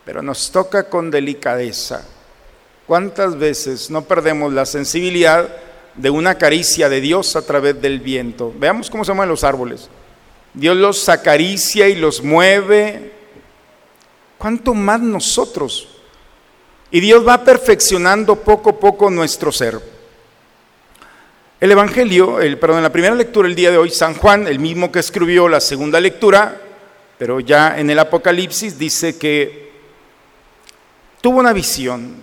pero 0.05 0.23
nos 0.23 0.51
toca 0.51 0.89
con 0.89 1.11
delicadeza. 1.11 2.05
¿Cuántas 2.87 3.39
veces 3.39 3.91
no 3.91 4.03
perdemos 4.03 4.53
la 4.53 4.67
sensibilidad 4.67 5.49
de 5.95 6.11
una 6.11 6.37
caricia 6.37 6.89
de 6.89 7.01
Dios 7.01 7.35
a 7.37 7.43
través 7.43 7.81
del 7.81 8.01
viento? 8.01 8.53
Veamos 8.59 8.91
cómo 8.91 9.05
se 9.05 9.13
mueven 9.13 9.31
los 9.31 9.45
árboles. 9.45 9.89
Dios 10.53 10.77
los 10.77 11.09
acaricia 11.09 11.89
y 11.89 11.97
los 11.97 12.23
mueve. 12.23 13.13
¿Cuánto 14.37 14.75
más 14.75 15.01
nosotros? 15.01 15.89
Y 16.91 17.01
Dios 17.01 17.27
va 17.27 17.43
perfeccionando 17.43 18.37
poco 18.37 18.71
a 18.71 18.79
poco 18.79 19.11
nuestro 19.11 19.51
ser. 19.51 19.81
El 21.61 21.73
Evangelio, 21.73 22.41
el, 22.41 22.59
perdón, 22.59 22.79
en 22.79 22.83
la 22.83 22.93
primera 22.93 23.15
lectura 23.15 23.49
el 23.49 23.55
día 23.55 23.71
de 23.71 23.79
hoy, 23.79 23.89
San 23.89 24.15
Juan, 24.15 24.47
el 24.47 24.59
mismo 24.59 24.93
que 24.93 24.99
escribió 24.99 25.49
la 25.49 25.61
segunda 25.61 25.99
lectura, 25.99 26.61
pero 27.17 27.41
ya 27.41 27.79
en 27.79 27.89
el 27.89 27.99
Apocalipsis 27.99 28.79
dice 28.79 29.17
que 29.17 29.64
tuvo 31.25 31.41
una 31.41 31.55
visión 31.55 32.17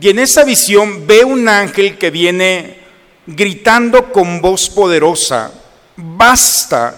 y 0.00 0.08
en 0.08 0.18
esa 0.18 0.42
visión 0.42 1.06
ve 1.06 1.22
un 1.22 1.46
ángel 1.46 1.98
que 1.98 2.10
viene 2.10 2.80
gritando 3.26 4.10
con 4.10 4.40
voz 4.40 4.70
poderosa, 4.70 5.52
basta, 5.94 6.96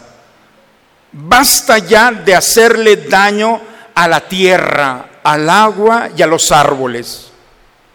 basta 1.11 1.79
ya 1.79 2.13
de 2.13 2.37
hacerle 2.37 2.95
daño 2.95 3.61
a 3.93 4.07
la 4.07 4.21
tierra, 4.21 5.19
al 5.25 5.51
agua 5.51 6.11
y 6.17 6.23
a 6.23 6.29
los 6.29 6.53
árboles. 6.53 7.33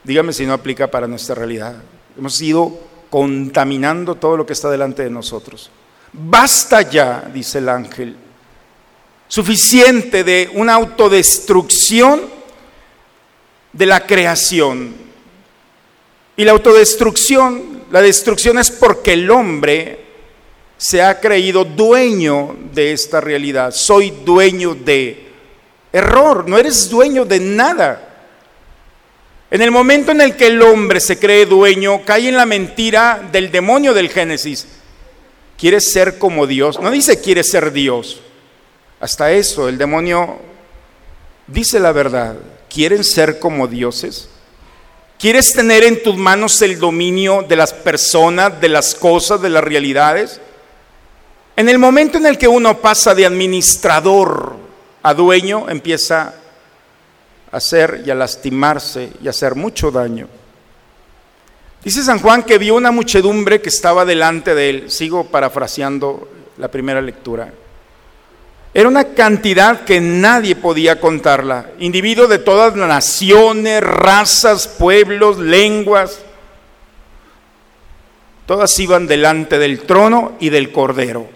Dígame 0.03 0.33
si 0.33 0.45
no 0.45 0.51
aplica 0.51 0.91
para 0.91 1.07
nuestra 1.07 1.35
realidad. 1.35 1.75
Hemos 2.17 2.41
ido 2.41 2.69
contaminando 3.09 4.15
todo 4.15 4.35
lo 4.35 4.45
que 4.45 4.51
está 4.51 4.69
delante 4.69 5.03
de 5.03 5.09
nosotros. 5.09 5.71
Basta 6.11 6.81
ya, 6.81 7.29
dice 7.33 7.59
el 7.59 7.69
ángel, 7.69 8.17
suficiente 9.29 10.25
de 10.25 10.51
una 10.53 10.73
autodestrucción 10.73 12.42
de 13.73 13.85
la 13.85 14.05
creación. 14.05 14.93
Y 16.37 16.45
la 16.45 16.51
autodestrucción, 16.51 17.83
la 17.91 18.01
destrucción 18.01 18.57
es 18.57 18.71
porque 18.71 19.13
el 19.13 19.29
hombre 19.29 19.99
se 20.77 21.01
ha 21.01 21.19
creído 21.19 21.65
dueño 21.65 22.55
de 22.73 22.93
esta 22.93 23.21
realidad. 23.21 23.71
Soy 23.71 24.11
dueño 24.23 24.75
de 24.75 25.27
error, 25.91 26.47
no 26.47 26.57
eres 26.57 26.89
dueño 26.89 27.25
de 27.25 27.39
nada. 27.39 28.09
En 29.51 29.61
el 29.61 29.69
momento 29.69 30.11
en 30.11 30.21
el 30.21 30.35
que 30.35 30.47
el 30.47 30.61
hombre 30.61 30.99
se 30.99 31.19
cree 31.19 31.45
dueño, 31.45 32.03
cae 32.03 32.27
en 32.27 32.37
la 32.37 32.45
mentira 32.45 33.21
del 33.31 33.51
demonio 33.51 33.93
del 33.93 34.09
Génesis. 34.09 34.67
Quieres 35.57 35.91
ser 35.91 36.17
como 36.17 36.47
Dios. 36.47 36.79
No 36.79 36.89
dice 36.89 37.21
quiere 37.21 37.43
ser 37.43 37.71
Dios. 37.71 38.19
Hasta 38.99 39.31
eso, 39.31 39.69
el 39.69 39.77
demonio 39.77 40.39
dice 41.45 41.79
la 41.79 41.91
verdad. 41.91 42.35
¿Quieren 42.73 43.03
ser 43.03 43.37
como 43.37 43.67
dioses? 43.67 44.29
¿Quieres 45.19 45.53
tener 45.53 45.83
en 45.83 46.01
tus 46.01 46.17
manos 46.17 46.59
el 46.63 46.79
dominio 46.79 47.45
de 47.47 47.55
las 47.55 47.71
personas, 47.71 48.59
de 48.59 48.67
las 48.67 48.95
cosas, 48.95 49.39
de 49.41 49.49
las 49.49 49.63
realidades? 49.63 50.41
En 51.55 51.69
el 51.69 51.77
momento 51.77 52.17
en 52.17 52.25
el 52.25 52.39
que 52.39 52.47
uno 52.47 52.79
pasa 52.79 53.13
de 53.13 53.27
administrador 53.27 54.55
a 55.03 55.13
dueño, 55.13 55.69
empieza 55.69 56.33
a 57.51 57.57
hacer 57.57 58.01
y 58.05 58.09
a 58.09 58.15
lastimarse 58.15 59.11
y 59.21 59.27
a 59.27 59.29
hacer 59.29 59.53
mucho 59.53 59.91
daño. 59.91 60.27
Dice 61.83 62.01
San 62.01 62.19
Juan 62.19 62.41
que 62.41 62.57
vio 62.57 62.73
una 62.73 62.89
muchedumbre 62.89 63.61
que 63.61 63.69
estaba 63.69 64.03
delante 64.03 64.55
de 64.55 64.69
él. 64.69 64.91
Sigo 64.91 65.25
parafraseando 65.25 66.27
la 66.57 66.69
primera 66.69 67.01
lectura. 67.01 67.53
Era 68.73 68.89
una 68.89 69.13
cantidad 69.13 69.81
que 69.85 70.01
nadie 70.01 70.55
podía 70.55 70.99
contarla. 70.99 71.69
Individuos 71.77 72.27
de 72.27 72.39
todas 72.39 72.75
las 72.75 72.87
naciones, 72.87 73.83
razas, 73.83 74.67
pueblos, 74.67 75.37
lenguas. 75.37 76.19
Todas 78.47 78.77
iban 78.79 79.05
delante 79.05 79.59
del 79.59 79.81
trono 79.81 80.33
y 80.39 80.49
del 80.49 80.71
cordero. 80.71 81.27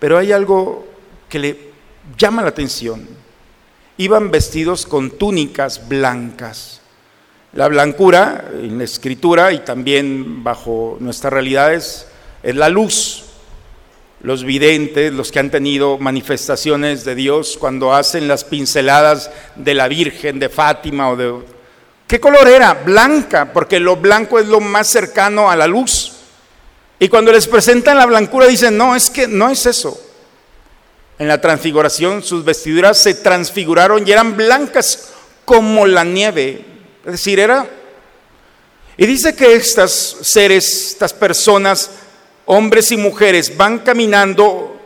Pero 0.00 0.18
hay 0.18 0.32
algo 0.32 0.88
que 1.28 1.38
le 1.38 1.58
llama 2.18 2.42
la 2.42 2.48
atención. 2.48 3.08
Iban 3.98 4.32
vestidos 4.32 4.86
con 4.86 5.12
túnicas 5.12 5.88
blancas. 5.88 6.80
La 7.52 7.68
blancura 7.68 8.50
en 8.52 8.76
la 8.76 8.84
escritura 8.84 9.52
y 9.52 9.60
también 9.60 10.42
bajo 10.42 10.96
nuestras 10.98 11.32
realidades 11.32 12.08
es 12.42 12.56
la 12.56 12.68
luz 12.68 13.25
los 14.20 14.44
videntes, 14.44 15.12
los 15.12 15.30
que 15.30 15.38
han 15.38 15.50
tenido 15.50 15.98
manifestaciones 15.98 17.04
de 17.04 17.14
Dios 17.14 17.56
cuando 17.58 17.94
hacen 17.94 18.28
las 18.28 18.44
pinceladas 18.44 19.30
de 19.54 19.74
la 19.74 19.88
Virgen 19.88 20.38
de 20.38 20.48
Fátima 20.48 21.10
o 21.10 21.16
de... 21.16 21.34
¿Qué 22.06 22.20
color 22.20 22.48
era? 22.48 22.74
Blanca, 22.74 23.52
porque 23.52 23.80
lo 23.80 23.96
blanco 23.96 24.38
es 24.38 24.46
lo 24.46 24.60
más 24.60 24.88
cercano 24.88 25.50
a 25.50 25.56
la 25.56 25.66
luz. 25.66 26.12
Y 26.98 27.08
cuando 27.08 27.32
les 27.32 27.46
presentan 27.46 27.98
la 27.98 28.06
blancura 28.06 28.46
dicen, 28.46 28.76
no, 28.76 28.96
es 28.96 29.10
que 29.10 29.26
no 29.26 29.50
es 29.50 29.66
eso. 29.66 30.00
En 31.18 31.28
la 31.28 31.40
transfiguración 31.40 32.22
sus 32.22 32.44
vestiduras 32.44 32.98
se 32.98 33.14
transfiguraron 33.14 34.06
y 34.06 34.12
eran 34.12 34.36
blancas 34.36 35.12
como 35.44 35.86
la 35.86 36.04
nieve. 36.04 36.64
Es 37.04 37.12
decir, 37.12 37.38
era... 37.38 37.68
Y 38.98 39.04
dice 39.04 39.34
que 39.34 39.54
estas 39.54 39.92
seres, 40.22 40.92
estas 40.92 41.12
personas, 41.12 41.90
hombres 42.46 42.90
y 42.92 42.96
mujeres 42.96 43.56
van 43.56 43.80
caminando 43.80 44.76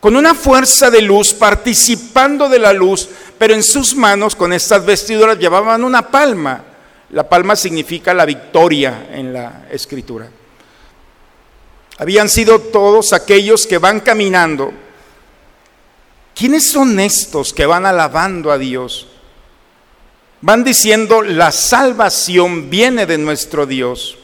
con 0.00 0.16
una 0.16 0.34
fuerza 0.34 0.90
de 0.90 1.00
luz, 1.00 1.32
participando 1.32 2.48
de 2.48 2.58
la 2.58 2.72
luz, 2.72 3.08
pero 3.38 3.54
en 3.54 3.62
sus 3.62 3.94
manos 3.94 4.36
con 4.36 4.52
estas 4.52 4.84
vestiduras 4.84 5.38
llevaban 5.38 5.82
una 5.82 6.10
palma. 6.10 6.62
La 7.10 7.28
palma 7.28 7.56
significa 7.56 8.12
la 8.12 8.24
victoria 8.24 9.08
en 9.12 9.32
la 9.32 9.66
escritura. 9.70 10.28
Habían 11.98 12.28
sido 12.28 12.58
todos 12.58 13.12
aquellos 13.12 13.66
que 13.66 13.78
van 13.78 14.00
caminando. 14.00 14.72
¿Quiénes 16.34 16.68
son 16.70 16.98
estos 16.98 17.54
que 17.54 17.66
van 17.66 17.86
alabando 17.86 18.50
a 18.50 18.58
Dios? 18.58 19.06
Van 20.40 20.64
diciendo, 20.64 21.22
la 21.22 21.52
salvación 21.52 22.68
viene 22.68 23.06
de 23.06 23.16
nuestro 23.16 23.64
Dios. 23.64 24.18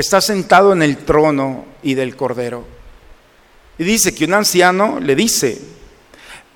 Está 0.00 0.20
sentado 0.20 0.72
en 0.72 0.82
el 0.82 0.98
trono 0.98 1.64
y 1.82 1.94
del 1.94 2.16
cordero. 2.16 2.64
Y 3.78 3.84
dice 3.84 4.14
que 4.14 4.24
un 4.24 4.34
anciano 4.34 4.98
le 5.00 5.14
dice, 5.14 5.60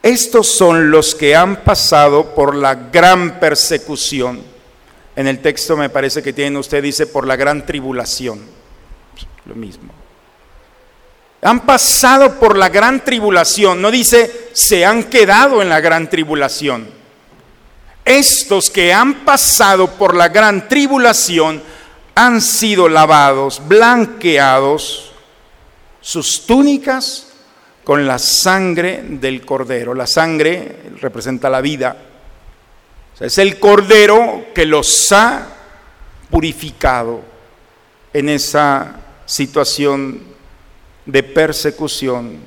estos 0.02 0.48
son 0.48 0.90
los 0.90 1.14
que 1.14 1.36
han 1.36 1.62
pasado 1.62 2.34
por 2.34 2.56
la 2.56 2.74
gran 2.74 3.38
persecución. 3.38 4.42
En 5.14 5.28
el 5.28 5.38
texto 5.40 5.76
me 5.76 5.90
parece 5.90 6.22
que 6.22 6.32
tiene 6.32 6.58
usted, 6.58 6.82
dice, 6.82 7.06
por 7.06 7.26
la 7.26 7.36
gran 7.36 7.64
tribulación. 7.64 8.40
Lo 9.44 9.54
mismo. 9.54 9.92
Han 11.42 11.60
pasado 11.60 12.38
por 12.38 12.56
la 12.56 12.68
gran 12.68 13.04
tribulación. 13.04 13.80
No 13.80 13.90
dice, 13.90 14.50
se 14.52 14.84
han 14.84 15.04
quedado 15.04 15.62
en 15.62 15.68
la 15.68 15.80
gran 15.80 16.08
tribulación. 16.08 16.88
Estos 18.04 18.70
que 18.70 18.92
han 18.92 19.24
pasado 19.24 19.90
por 19.92 20.16
la 20.16 20.28
gran 20.28 20.68
tribulación 20.68 21.62
han 22.14 22.40
sido 22.40 22.88
lavados, 22.88 23.62
blanqueados, 23.66 25.12
sus 26.00 26.46
túnicas 26.46 27.28
con 27.84 28.06
la 28.06 28.18
sangre 28.18 29.02
del 29.02 29.44
cordero. 29.44 29.94
La 29.94 30.06
sangre 30.06 30.90
representa 31.00 31.48
la 31.48 31.60
vida. 31.60 31.96
es 33.20 33.38
el 33.38 33.58
cordero 33.58 34.46
que 34.54 34.66
los 34.66 35.12
ha 35.12 35.46
purificado 36.30 37.22
en 38.12 38.28
esa 38.28 38.96
situación 39.26 40.20
de 41.06 41.22
persecución, 41.22 42.38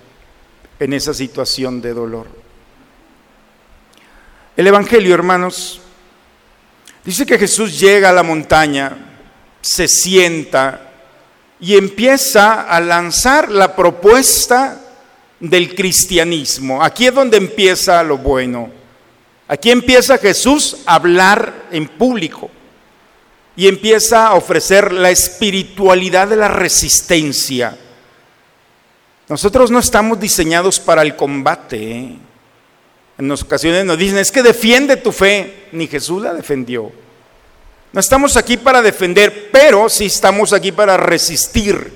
en 0.80 0.94
esa 0.94 1.14
situación 1.14 1.82
de 1.82 1.94
dolor. 1.94 2.28
El 4.58 4.68
Evangelio, 4.68 5.14
hermanos, 5.14 5.82
dice 7.04 7.26
que 7.26 7.38
Jesús 7.38 7.80
llega 7.80 8.10
a 8.10 8.14
la 8.14 8.24
montaña, 8.24 9.15
se 9.66 9.88
sienta 9.88 10.92
y 11.60 11.76
empieza 11.76 12.62
a 12.62 12.80
lanzar 12.80 13.50
la 13.50 13.76
propuesta 13.76 14.80
del 15.40 15.74
cristianismo. 15.74 16.84
Aquí 16.84 17.08
es 17.08 17.14
donde 17.16 17.38
empieza 17.38 18.04
lo 18.04 18.20
bueno. 18.20 18.70
Aquí 19.48 19.72
empieza 19.72 20.20
Jesús 20.20 20.78
a 20.86 20.96
hablar 20.96 21.66
en 21.72 21.88
público 21.88 22.52
y 23.56 23.68
empieza 23.68 24.28
a 24.28 24.36
ofrecer 24.36 24.94
la 24.94 25.10
espiritualidad 25.10 26.28
de 26.28 26.36
la 26.36 26.48
resistencia. 26.48 27.76
Nosotros 29.28 29.72
no 29.72 29.80
estamos 29.80 30.20
diseñados 30.20 30.80
para 30.80 31.02
el 31.02 31.16
combate. 31.16 31.92
¿eh? 31.92 32.18
En 33.18 33.32
ocasiones 33.32 33.84
nos 33.84 33.98
dicen, 33.98 34.20
es 34.20 34.32
que 34.32 34.44
defiende 34.44 34.98
tu 34.98 35.12
fe. 35.12 35.70
Ni 35.72 35.88
Jesús 35.88 36.22
la 36.22 36.36
defendió. 36.36 37.05
No 37.96 38.02
estamos 38.02 38.36
aquí 38.36 38.58
para 38.58 38.82
defender, 38.82 39.50
pero 39.54 39.88
sí 39.88 40.08
estamos 40.08 40.52
aquí 40.52 40.74
para 40.74 40.98
resistir. 40.98 41.94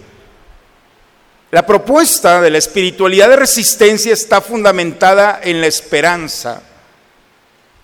La 1.52 1.66
propuesta 1.66 2.40
de 2.40 2.50
la 2.50 2.58
espiritualidad 2.58 3.28
de 3.28 3.36
resistencia 3.36 4.14
está 4.14 4.40
fundamentada 4.40 5.42
en 5.44 5.60
la 5.60 5.68
esperanza. 5.68 6.64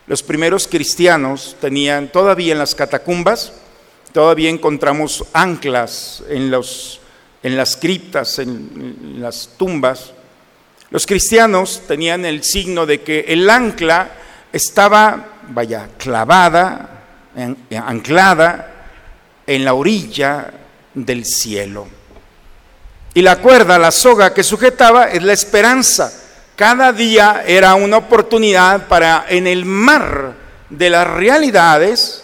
Los 0.07 0.23
primeros 0.23 0.65
cristianos 0.65 1.57
tenían, 1.59 2.09
todavía 2.09 2.53
en 2.53 2.59
las 2.59 2.73
catacumbas, 2.73 3.51
todavía 4.13 4.49
encontramos 4.49 5.25
anclas 5.33 6.23
en, 6.29 6.49
los, 6.49 7.01
en 7.43 7.57
las 7.57 7.75
criptas, 7.75 8.39
en, 8.39 9.17
las 9.19 9.49
tumbas. 9.57 10.13
Los 10.89 11.05
cristianos 11.05 11.81
tenían 11.85 12.23
el 12.23 12.45
signo 12.45 12.85
de 12.85 13.01
que 13.01 13.25
el 13.27 13.49
ancla 13.49 14.09
estaba, 14.53 15.41
vaya, 15.49 15.89
clavada, 15.97 16.94
anclada 17.35 18.71
en 19.45 19.65
la 19.65 19.73
orilla 19.73 20.51
del 20.93 21.25
cielo. 21.25 21.87
Y 23.13 23.21
la 23.21 23.37
cuerda, 23.37 23.79
la 23.79 23.91
soga 23.91 24.33
que 24.33 24.43
sujetaba 24.43 25.05
es 25.05 25.23
la 25.23 25.33
esperanza. 25.33 26.11
Cada 26.55 26.91
día 26.91 27.43
era 27.45 27.75
una 27.75 27.97
oportunidad 27.97 28.87
para 28.87 29.25
en 29.29 29.47
el 29.47 29.65
mar 29.65 30.33
de 30.69 30.89
las 30.89 31.07
realidades 31.07 32.23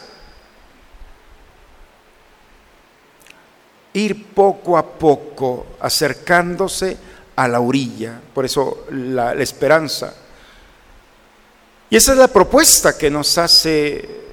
ir 3.93 4.33
poco 4.33 4.77
a 4.77 4.85
poco 4.85 5.67
acercándose 5.79 6.97
a 7.35 7.47
la 7.47 7.59
orilla. 7.59 8.19
Por 8.33 8.45
eso 8.45 8.85
la, 8.91 9.33
esperanza. 9.33 10.13
Y 11.89 11.95
esa 11.95 12.13
es 12.13 12.17
la 12.17 12.27
propuesta 12.27 12.97
que 12.97 13.09
nos 13.09 13.37
hace 13.37 14.30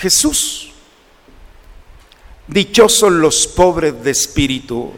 Jesús. 0.00 0.72
Dichosos 2.46 3.12
los 3.12 3.46
pobres 3.46 4.02
de 4.02 4.10
espíritu, 4.10 4.92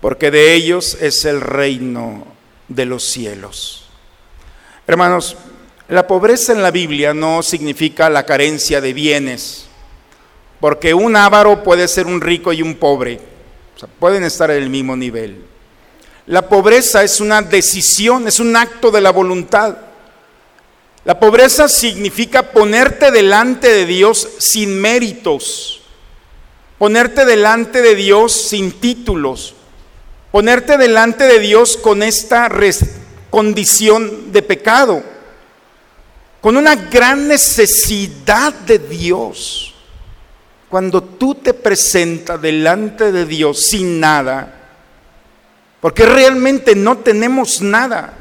porque 0.00 0.30
de 0.30 0.54
ellos 0.54 0.96
es 1.00 1.24
el 1.24 1.40
reino 1.40 2.26
de 2.68 2.86
los 2.86 3.04
cielos. 3.04 3.88
Hermanos, 4.86 5.36
la 5.88 6.06
pobreza 6.06 6.52
en 6.52 6.62
la 6.62 6.70
Biblia 6.70 7.12
no 7.12 7.42
significa 7.42 8.08
la 8.08 8.24
carencia 8.24 8.80
de 8.80 8.92
bienes, 8.92 9.66
porque 10.60 10.94
un 10.94 11.16
avaro 11.16 11.64
puede 11.64 11.88
ser 11.88 12.06
un 12.06 12.20
rico 12.20 12.52
y 12.52 12.62
un 12.62 12.76
pobre, 12.76 13.20
pueden 13.98 14.22
estar 14.22 14.50
en 14.50 14.62
el 14.62 14.70
mismo 14.70 14.96
nivel. 14.96 15.42
La 16.26 16.48
pobreza 16.48 17.02
es 17.02 17.20
una 17.20 17.42
decisión, 17.42 18.28
es 18.28 18.38
un 18.38 18.54
acto 18.54 18.92
de 18.92 19.00
la 19.00 19.10
voluntad. 19.10 19.76
La 21.04 21.18
pobreza 21.18 21.68
significa 21.68 22.52
ponerte 22.52 23.10
delante 23.10 23.68
de 23.68 23.86
Dios 23.86 24.28
sin 24.38 24.80
méritos 24.80 25.80
ponerte 26.80 27.26
delante 27.26 27.82
de 27.82 27.94
Dios 27.94 28.32
sin 28.32 28.72
títulos, 28.72 29.54
ponerte 30.32 30.78
delante 30.78 31.24
de 31.24 31.38
Dios 31.38 31.76
con 31.76 32.02
esta 32.02 32.50
condición 33.28 34.32
de 34.32 34.40
pecado, 34.40 35.02
con 36.40 36.56
una 36.56 36.76
gran 36.76 37.28
necesidad 37.28 38.54
de 38.54 38.78
Dios. 38.78 39.74
Cuando 40.70 41.02
tú 41.02 41.34
te 41.34 41.52
presentas 41.52 42.40
delante 42.40 43.12
de 43.12 43.26
Dios 43.26 43.60
sin 43.60 44.00
nada, 44.00 44.70
porque 45.82 46.06
realmente 46.06 46.74
no 46.74 46.96
tenemos 46.96 47.60
nada, 47.60 48.14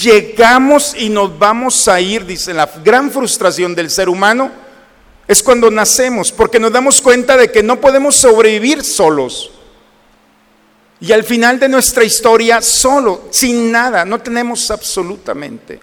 llegamos 0.00 0.94
y 0.96 1.08
nos 1.08 1.38
vamos 1.38 1.88
a 1.88 2.00
ir, 2.00 2.24
dice 2.24 2.54
la 2.54 2.70
gran 2.84 3.10
frustración 3.10 3.74
del 3.74 3.90
ser 3.90 4.08
humano, 4.08 4.50
es 5.28 5.42
cuando 5.42 5.70
nacemos, 5.70 6.32
porque 6.32 6.58
nos 6.58 6.72
damos 6.72 7.00
cuenta 7.00 7.36
de 7.36 7.50
que 7.50 7.62
no 7.62 7.80
podemos 7.80 8.16
sobrevivir 8.16 8.82
solos. 8.82 9.50
Y 11.00 11.12
al 11.12 11.24
final 11.24 11.58
de 11.58 11.68
nuestra 11.68 12.04
historia, 12.04 12.62
solo, 12.62 13.28
sin 13.30 13.72
nada, 13.72 14.04
no 14.04 14.20
tenemos 14.20 14.70
absolutamente. 14.70 15.80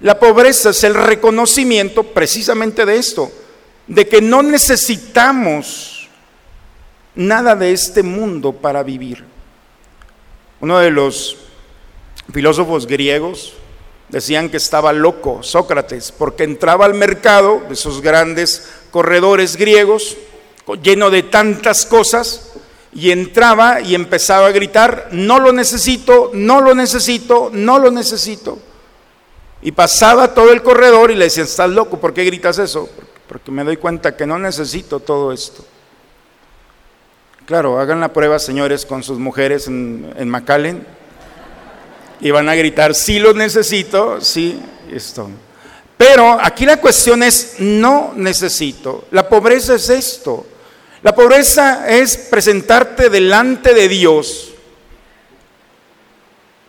La 0.00 0.18
pobreza 0.18 0.70
es 0.70 0.84
el 0.84 0.94
reconocimiento 0.94 2.02
precisamente 2.02 2.86
de 2.86 2.96
esto, 2.96 3.30
de 3.86 4.06
que 4.06 4.22
no 4.22 4.42
necesitamos 4.42 6.08
nada 7.14 7.56
de 7.56 7.72
este 7.72 8.02
mundo 8.02 8.52
para 8.52 8.82
vivir. 8.82 9.24
Uno 10.60 10.78
de 10.78 10.90
los 10.90 11.47
filósofos 12.32 12.86
griegos, 12.86 13.54
Decían 14.08 14.48
que 14.48 14.56
estaba 14.56 14.94
loco 14.94 15.42
Sócrates 15.42 16.12
porque 16.12 16.44
entraba 16.44 16.86
al 16.86 16.94
mercado 16.94 17.60
de 17.68 17.74
esos 17.74 18.00
grandes 18.00 18.66
corredores 18.90 19.56
griegos 19.56 20.16
lleno 20.82 21.10
de 21.10 21.22
tantas 21.22 21.84
cosas 21.86 22.52
y 22.92 23.10
entraba 23.10 23.80
y 23.80 23.94
empezaba 23.94 24.46
a 24.46 24.50
gritar, 24.50 25.08
no 25.12 25.38
lo 25.38 25.52
necesito, 25.52 26.30
no 26.34 26.60
lo 26.60 26.74
necesito, 26.74 27.50
no 27.52 27.78
lo 27.78 27.90
necesito. 27.90 28.58
Y 29.60 29.72
pasaba 29.72 30.34
todo 30.34 30.52
el 30.52 30.62
corredor 30.62 31.10
y 31.10 31.14
le 31.14 31.26
decían, 31.26 31.46
estás 31.46 31.70
loco, 31.70 32.00
¿por 32.00 32.14
qué 32.14 32.24
gritas 32.24 32.58
eso? 32.58 32.88
Porque 33.26 33.50
me 33.50 33.64
doy 33.64 33.76
cuenta 33.76 34.16
que 34.16 34.26
no 34.26 34.38
necesito 34.38 35.00
todo 35.00 35.32
esto. 35.32 35.64
Claro, 37.44 37.78
hagan 37.78 38.00
la 38.00 38.12
prueba, 38.12 38.38
señores, 38.38 38.86
con 38.86 39.02
sus 39.02 39.18
mujeres 39.18 39.68
en, 39.68 40.12
en 40.16 40.28
y 42.20 42.30
van 42.30 42.48
a 42.48 42.54
gritar, 42.54 42.94
sí 42.94 43.18
lo 43.18 43.32
necesito, 43.32 44.20
sí, 44.20 44.60
esto. 44.92 45.30
Pero 45.96 46.38
aquí 46.40 46.64
la 46.64 46.78
cuestión 46.78 47.22
es, 47.22 47.56
no 47.58 48.12
necesito. 48.14 49.06
La 49.10 49.28
pobreza 49.28 49.74
es 49.74 49.88
esto. 49.88 50.46
La 51.02 51.14
pobreza 51.14 51.88
es 51.88 52.16
presentarte 52.16 53.10
delante 53.10 53.74
de 53.74 53.88
Dios 53.88 54.52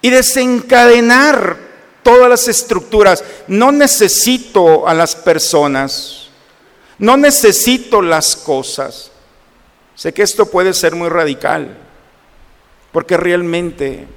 y 0.02 0.10
desencadenar 0.10 1.58
todas 2.04 2.30
las 2.30 2.48
estructuras. 2.48 3.24
No 3.48 3.72
necesito 3.72 4.88
a 4.88 4.94
las 4.94 5.16
personas, 5.16 6.30
no 6.98 7.18
necesito 7.18 8.02
las 8.02 8.36
cosas. 8.36 9.12
Sé 9.96 10.14
que 10.14 10.24
esto 10.24 10.46
puede 10.46 10.74
ser 10.74 10.96
muy 10.96 11.10
radical, 11.10 11.76
porque 12.92 13.18
realmente 13.18 14.08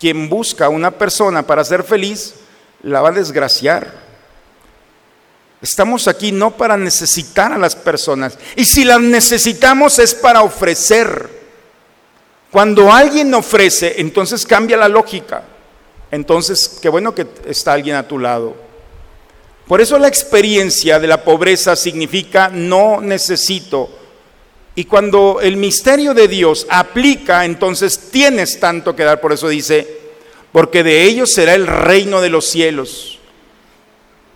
quien 0.00 0.30
busca 0.30 0.64
a 0.64 0.70
una 0.70 0.90
persona 0.90 1.46
para 1.46 1.62
ser 1.62 1.84
feliz, 1.84 2.34
la 2.82 3.02
va 3.02 3.10
a 3.10 3.12
desgraciar. 3.12 3.92
Estamos 5.60 6.08
aquí 6.08 6.32
no 6.32 6.56
para 6.56 6.78
necesitar 6.78 7.52
a 7.52 7.58
las 7.58 7.76
personas. 7.76 8.38
Y 8.56 8.64
si 8.64 8.84
las 8.84 9.00
necesitamos 9.00 9.98
es 9.98 10.14
para 10.14 10.40
ofrecer. 10.40 11.38
Cuando 12.50 12.90
alguien 12.90 13.32
ofrece, 13.34 14.00
entonces 14.00 14.46
cambia 14.46 14.78
la 14.78 14.88
lógica. 14.88 15.44
Entonces, 16.10 16.78
qué 16.80 16.88
bueno 16.88 17.14
que 17.14 17.26
está 17.44 17.74
alguien 17.74 17.96
a 17.96 18.08
tu 18.08 18.18
lado. 18.18 18.56
Por 19.68 19.80
eso 19.80 19.98
la 19.98 20.08
experiencia 20.08 20.98
de 20.98 21.06
la 21.06 21.22
pobreza 21.22 21.76
significa 21.76 22.48
no 22.48 23.00
necesito. 23.02 23.99
Y 24.80 24.86
cuando 24.86 25.40
el 25.42 25.58
misterio 25.58 26.14
de 26.14 26.26
Dios 26.26 26.66
aplica, 26.70 27.44
entonces 27.44 28.08
tienes 28.10 28.58
tanto 28.58 28.96
que 28.96 29.04
dar. 29.04 29.20
Por 29.20 29.30
eso 29.30 29.46
dice, 29.46 29.86
porque 30.52 30.82
de 30.82 31.02
ellos 31.02 31.34
será 31.34 31.54
el 31.54 31.66
reino 31.66 32.22
de 32.22 32.30
los 32.30 32.46
cielos. 32.46 33.18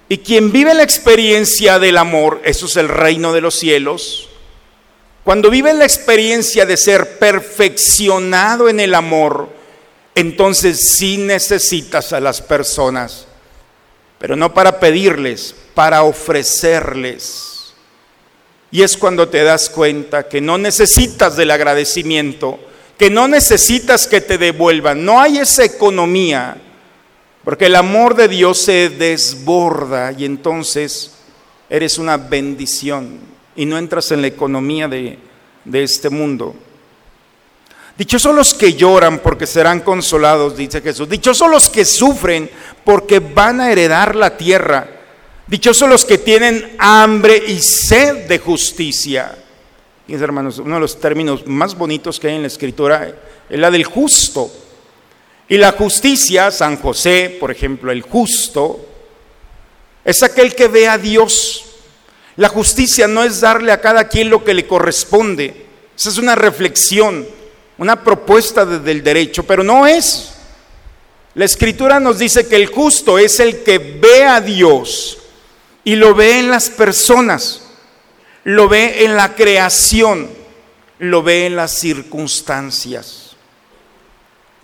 Y 0.07 0.19
quien 0.19 0.53
vive 0.53 0.75
la 0.75 0.83
experiencia 0.83 1.79
del 1.79 1.97
amor, 1.97 2.43
eso 2.45 2.67
es 2.67 2.77
el 2.77 2.89
reino 2.89 3.33
de 3.33 3.41
los 3.41 3.55
cielos, 3.55 4.29
cuando 5.25 5.49
vive 5.49 5.73
la 5.73 5.85
experiencia 5.85 6.67
de 6.67 6.77
ser 6.77 7.19
perfeccionado 7.19 8.69
en 8.69 8.81
el 8.81 8.95
amor, 8.95 9.49
entonces 10.15 10.95
sí 10.99 11.17
necesitas 11.17 12.13
a 12.13 12.21
las 12.21 12.43
personas, 12.43 13.27
pero 14.19 14.37
no 14.37 14.53
para 14.53 14.79
pedirles, 14.79 15.55
para 15.73 16.03
ofrecerles. 16.03 17.54
Y 18.75 18.83
es 18.83 18.97
cuando 18.97 19.29
te 19.29 19.45
das 19.45 19.71
cuenta 19.71 20.29
que 20.29 20.41
no 20.41 20.59
necesitas 20.59 21.37
del 21.37 21.53
agradecimiento, 21.53 22.59
que 22.99 23.09
no 23.09 23.29
necesitas 23.29 24.09
que 24.09 24.21
te 24.21 24.37
devuelvan, 24.37 25.05
no 25.05 25.21
hay 25.21 25.39
esa 25.39 25.65
economía 25.65 26.57
porque 27.45 27.67
el 27.67 27.77
amor 27.77 28.17
de 28.17 28.27
Dios 28.27 28.59
se 28.59 28.89
desborda 28.89 30.11
y 30.11 30.25
entonces 30.25 31.13
eres 31.71 31.99
una 31.99 32.17
bendición 32.17 33.21
y 33.55 33.65
no 33.65 33.79
entras 33.79 34.11
en 34.11 34.23
la 34.23 34.27
economía 34.27 34.89
de, 34.89 35.21
este 35.73 36.11
mundo. 36.11 36.57
Dichosos 37.97 38.35
los 38.35 38.55
que 38.55 38.73
lloran 38.73 39.21
porque 39.21 39.47
serán 39.47 39.83
consolados, 39.83 40.57
dice 40.57 40.81
Jesús. 40.81 41.09
Dichosos 41.09 41.49
los 41.49 41.71
que 41.71 41.85
sufren 41.85 42.51
porque 42.83 43.21
van 43.21 43.61
a 43.61 43.71
heredar 43.71 44.17
la 44.17 44.37
tierra. 44.37 44.94
Dichosos 45.47 45.89
los 45.89 46.05
que 46.05 46.19
tienen 46.19 46.75
hambre 46.79 47.43
y 47.47 47.61
sed 47.61 48.27
de 48.27 48.39
justicia. 48.39 49.37
Y 50.09 50.15
hermanos, 50.15 50.59
uno 50.59 50.77
de 50.77 50.81
los 50.81 50.99
términos 50.99 51.47
más 51.47 51.77
bonitos 51.77 52.19
que 52.19 52.29
hay 52.29 52.37
en 52.37 52.43
la 52.43 52.49
escritura 52.49 53.15
es 53.49 53.59
la 53.59 53.71
del 53.71 53.85
justo. 53.85 54.51
Y 55.49 55.59
la 55.59 55.73
justicia, 55.73 56.51
San 56.51 56.79
José, 56.79 57.37
por 57.39 57.51
ejemplo, 57.51 57.93
el 57.93 58.01
justo, 58.01 58.87
es 60.03 60.23
aquel 60.23 60.55
que 60.55 60.69
ve 60.69 60.89
a 60.89 60.97
Dios. 60.97 61.65
La 62.37 62.49
justicia 62.49 63.07
no 63.07 63.23
es 63.23 63.41
darle 63.41 63.71
a 63.71 63.81
cada 63.81 64.09
quien 64.09 64.31
lo 64.31 64.45
que 64.45 64.55
le 64.55 64.67
corresponde. 64.67 65.67
Esa 65.97 66.09
es 66.09 66.17
una 66.17 66.35
reflexión, 66.35 67.27
una 67.77 68.03
propuesta 68.03 68.65
desde 68.65 68.91
el 68.91 69.05
derecho, 69.05 69.43
pero 69.43 69.63
no 69.63 69.87
es. 69.87 70.33
La 71.35 71.45
escritura 71.45 72.01
nos 72.01 72.19
dice 72.19 72.49
que 72.49 72.57
el 72.57 72.67
justo 72.67 73.19
es 73.19 73.41
el 73.41 73.63
que 73.63 73.79
ve 73.79 74.25
a 74.25 74.41
Dios 74.41 75.19
y 75.85 75.97
lo 75.97 76.15
ve 76.15 76.39
en 76.39 76.51
las 76.51 76.71
personas, 76.71 77.63
lo 78.43 78.69
ve 78.69 79.05
en 79.05 79.17
la 79.17 79.35
creación, 79.35 80.31
lo 80.99 81.23
ve 81.23 81.47
en 81.47 81.57
las 81.57 81.79
circunstancias. 81.79 83.37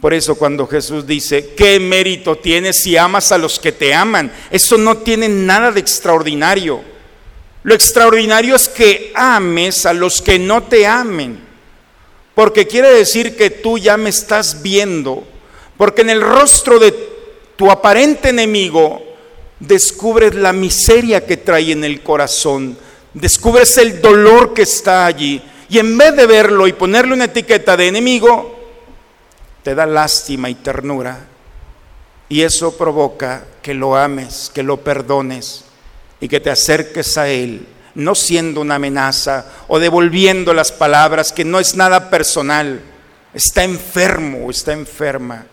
Por 0.01 0.15
eso 0.15 0.35
cuando 0.35 0.67
Jesús 0.67 1.07
dice, 1.07 1.55
¿qué 1.55 1.79
mérito 1.79 2.37
tienes 2.37 2.83
si 2.83 2.97
amas 2.97 3.33
a 3.33 3.39
los 3.39 3.61
que 3.61 3.71
te 3.71 3.93
aman? 3.93 4.33
Eso 4.51 4.79
no 4.79 4.99
tiene 4.99 5.29
nada 5.29 5.71
de 5.71 5.81
extraordinario. 5.81 6.83
Lo 7.63 7.75
extraordinario 7.75 8.57
es 8.57 8.67
que 8.69 9.13
ames 9.15 9.85
a 9.85 9.93
los 9.93 10.23
que 10.23 10.39
no 10.39 10.63
te 10.63 10.87
amen. 10.87 11.39
Porque 12.35 12.67
quiere 12.67 12.91
decir 12.91 13.37
que 13.37 13.51
tú 13.51 13.77
ya 13.77 13.99
me 13.99 14.09
estás 14.09 14.63
viendo. 14.63 15.25
Porque 15.77 16.01
en 16.01 16.09
el 16.09 16.23
rostro 16.23 16.79
de 16.79 16.95
tu 17.57 17.71
aparente 17.71 18.31
enemigo 18.31 19.10
descubres 19.61 20.35
la 20.35 20.53
miseria 20.53 21.25
que 21.25 21.37
trae 21.37 21.73
en 21.73 21.85
el 21.85 22.03
corazón. 22.03 22.77
Descubres 23.15 23.77
el 23.79 24.01
dolor 24.01 24.55
que 24.55 24.63
está 24.63 25.07
allí. 25.07 25.43
Y 25.69 25.79
en 25.79 25.97
vez 25.97 26.17
de 26.17 26.27
verlo 26.27 26.67
y 26.67 26.73
ponerle 26.73 27.15
una 27.15 27.27
etiqueta 27.27 27.77
de 27.77 27.87
enemigo, 27.87 28.59
te 29.63 29.75
da 29.75 29.87
lástima 29.87 30.51
y 30.51 30.57
ternura. 30.57 31.27
Y 32.29 32.43
eso 32.43 32.77
provoca 32.77 33.45
que 33.63 33.75
lo 33.75 33.97
ames, 33.97 34.51
que 34.53 34.63
lo 34.63 34.79
perdones 34.79 35.65
y 36.21 36.29
que 36.29 36.41
te 36.41 36.51
acerques 36.51 37.19
a 37.19 37.29
Él, 37.29 37.67
no 37.95 38.15
siendo 38.15 38.61
una 38.61 38.77
amenaza 38.77 39.47
o 39.69 39.79
devolviendo 39.79 40.55
las 40.55 40.73
palabras, 40.73 41.33
que 41.33 41.45
no 41.45 41.61
es 41.61 41.75
nada 41.75 42.11
personal. 42.11 42.81
Está 43.35 43.65
enfermo 43.65 44.47
o 44.47 44.51
está 44.51 44.73
enferma. 44.73 45.47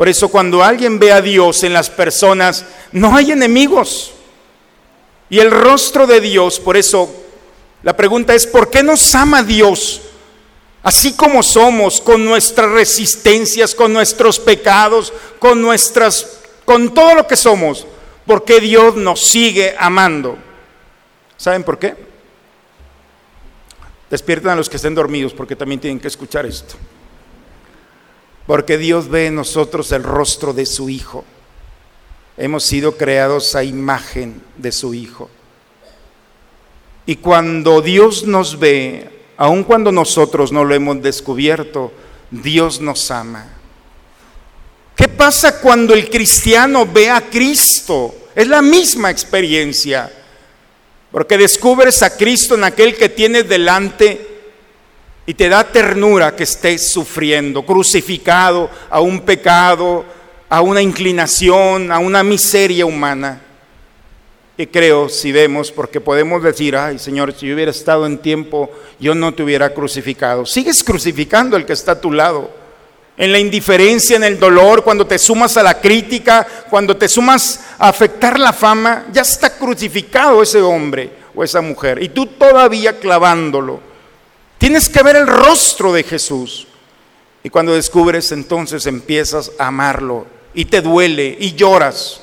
Por 0.00 0.08
eso 0.08 0.30
cuando 0.30 0.64
alguien 0.64 0.98
ve 0.98 1.12
a 1.12 1.20
Dios 1.20 1.62
en 1.62 1.74
las 1.74 1.90
personas, 1.90 2.64
no 2.90 3.14
hay 3.14 3.32
enemigos. 3.32 4.12
Y 5.28 5.40
el 5.40 5.50
rostro 5.50 6.06
de 6.06 6.22
Dios, 6.22 6.58
por 6.58 6.78
eso 6.78 7.14
la 7.82 7.94
pregunta 7.94 8.34
es, 8.34 8.46
¿por 8.46 8.70
qué 8.70 8.82
nos 8.82 9.14
ama 9.14 9.42
Dios? 9.42 10.00
Así 10.82 11.12
como 11.12 11.42
somos, 11.42 12.00
con 12.00 12.24
nuestras 12.24 12.70
resistencias, 12.70 13.74
con 13.74 13.92
nuestros 13.92 14.38
pecados, 14.38 15.12
con 15.38 15.60
nuestras, 15.60 16.38
con 16.64 16.94
todo 16.94 17.14
lo 17.14 17.26
que 17.26 17.36
somos, 17.36 17.86
porque 18.24 18.58
Dios 18.58 18.96
nos 18.96 19.20
sigue 19.20 19.76
amando. 19.78 20.38
¿Saben 21.36 21.62
por 21.62 21.78
qué? 21.78 21.94
Despierten 24.08 24.52
a 24.52 24.56
los 24.56 24.70
que 24.70 24.76
estén 24.76 24.94
dormidos, 24.94 25.34
porque 25.34 25.56
también 25.56 25.78
tienen 25.78 26.00
que 26.00 26.08
escuchar 26.08 26.46
esto. 26.46 26.76
Porque 28.50 28.78
Dios 28.78 29.08
ve 29.08 29.26
en 29.26 29.36
nosotros 29.36 29.92
el 29.92 30.02
rostro 30.02 30.52
de 30.52 30.66
su 30.66 30.90
Hijo. 30.90 31.24
Hemos 32.36 32.64
sido 32.64 32.96
creados 32.96 33.54
a 33.54 33.62
imagen 33.62 34.42
de 34.56 34.72
su 34.72 34.92
Hijo. 34.92 35.30
Y 37.06 37.14
cuando 37.14 37.80
Dios 37.80 38.24
nos 38.24 38.58
ve, 38.58 39.08
aun 39.36 39.62
cuando 39.62 39.92
nosotros 39.92 40.50
no 40.50 40.64
lo 40.64 40.74
hemos 40.74 41.00
descubierto, 41.00 41.92
Dios 42.32 42.80
nos 42.80 43.12
ama. 43.12 43.46
¿Qué 44.96 45.06
pasa 45.06 45.60
cuando 45.60 45.94
el 45.94 46.10
cristiano 46.10 46.84
ve 46.86 47.08
a 47.08 47.20
Cristo? 47.30 48.12
Es 48.34 48.48
la 48.48 48.62
misma 48.62 49.12
experiencia, 49.12 50.12
porque 51.12 51.38
descubres 51.38 52.02
a 52.02 52.16
Cristo 52.16 52.56
en 52.56 52.64
aquel 52.64 52.96
que 52.96 53.10
tienes 53.10 53.48
delante 53.48 54.29
y 55.26 55.34
te 55.34 55.48
da 55.48 55.64
ternura 55.64 56.34
que 56.34 56.44
estés 56.44 56.90
sufriendo, 56.90 57.64
crucificado 57.64 58.70
a 58.88 59.00
un 59.00 59.20
pecado, 59.20 60.04
a 60.48 60.60
una 60.60 60.82
inclinación, 60.82 61.92
a 61.92 61.98
una 61.98 62.22
miseria 62.22 62.86
humana. 62.86 63.40
Y 64.56 64.66
creo, 64.66 65.08
si 65.08 65.32
vemos, 65.32 65.72
porque 65.72 66.00
podemos 66.00 66.42
decir, 66.42 66.76
ay 66.76 66.98
Señor, 66.98 67.32
si 67.32 67.46
yo 67.46 67.54
hubiera 67.54 67.70
estado 67.70 68.04
en 68.04 68.18
tiempo, 68.18 68.70
yo 68.98 69.14
no 69.14 69.32
te 69.32 69.42
hubiera 69.42 69.72
crucificado. 69.72 70.44
Sigues 70.44 70.84
crucificando 70.84 71.56
al 71.56 71.64
que 71.64 71.72
está 71.72 71.92
a 71.92 72.00
tu 72.00 72.12
lado. 72.12 72.50
En 73.16 73.32
la 73.32 73.38
indiferencia, 73.38 74.16
en 74.16 74.24
el 74.24 74.38
dolor, 74.38 74.82
cuando 74.82 75.06
te 75.06 75.18
sumas 75.18 75.56
a 75.56 75.62
la 75.62 75.80
crítica, 75.80 76.46
cuando 76.68 76.96
te 76.96 77.08
sumas 77.08 77.60
a 77.78 77.88
afectar 77.88 78.38
la 78.38 78.52
fama, 78.52 79.06
ya 79.12 79.22
está 79.22 79.56
crucificado 79.56 80.42
ese 80.42 80.60
hombre 80.60 81.10
o 81.34 81.44
esa 81.44 81.60
mujer. 81.60 82.02
Y 82.02 82.08
tú 82.08 82.26
todavía 82.26 82.98
clavándolo. 82.98 83.89
Tienes 84.60 84.88
que 84.88 85.02
ver 85.02 85.16
el 85.16 85.26
rostro 85.26 85.92
de 85.92 86.04
Jesús. 86.04 86.68
Y 87.42 87.50
cuando 87.50 87.74
descubres, 87.74 88.30
entonces 88.30 88.86
empiezas 88.86 89.50
a 89.58 89.66
amarlo. 89.66 90.26
Y 90.54 90.66
te 90.66 90.80
duele 90.80 91.36
y 91.40 91.54
lloras 91.54 92.20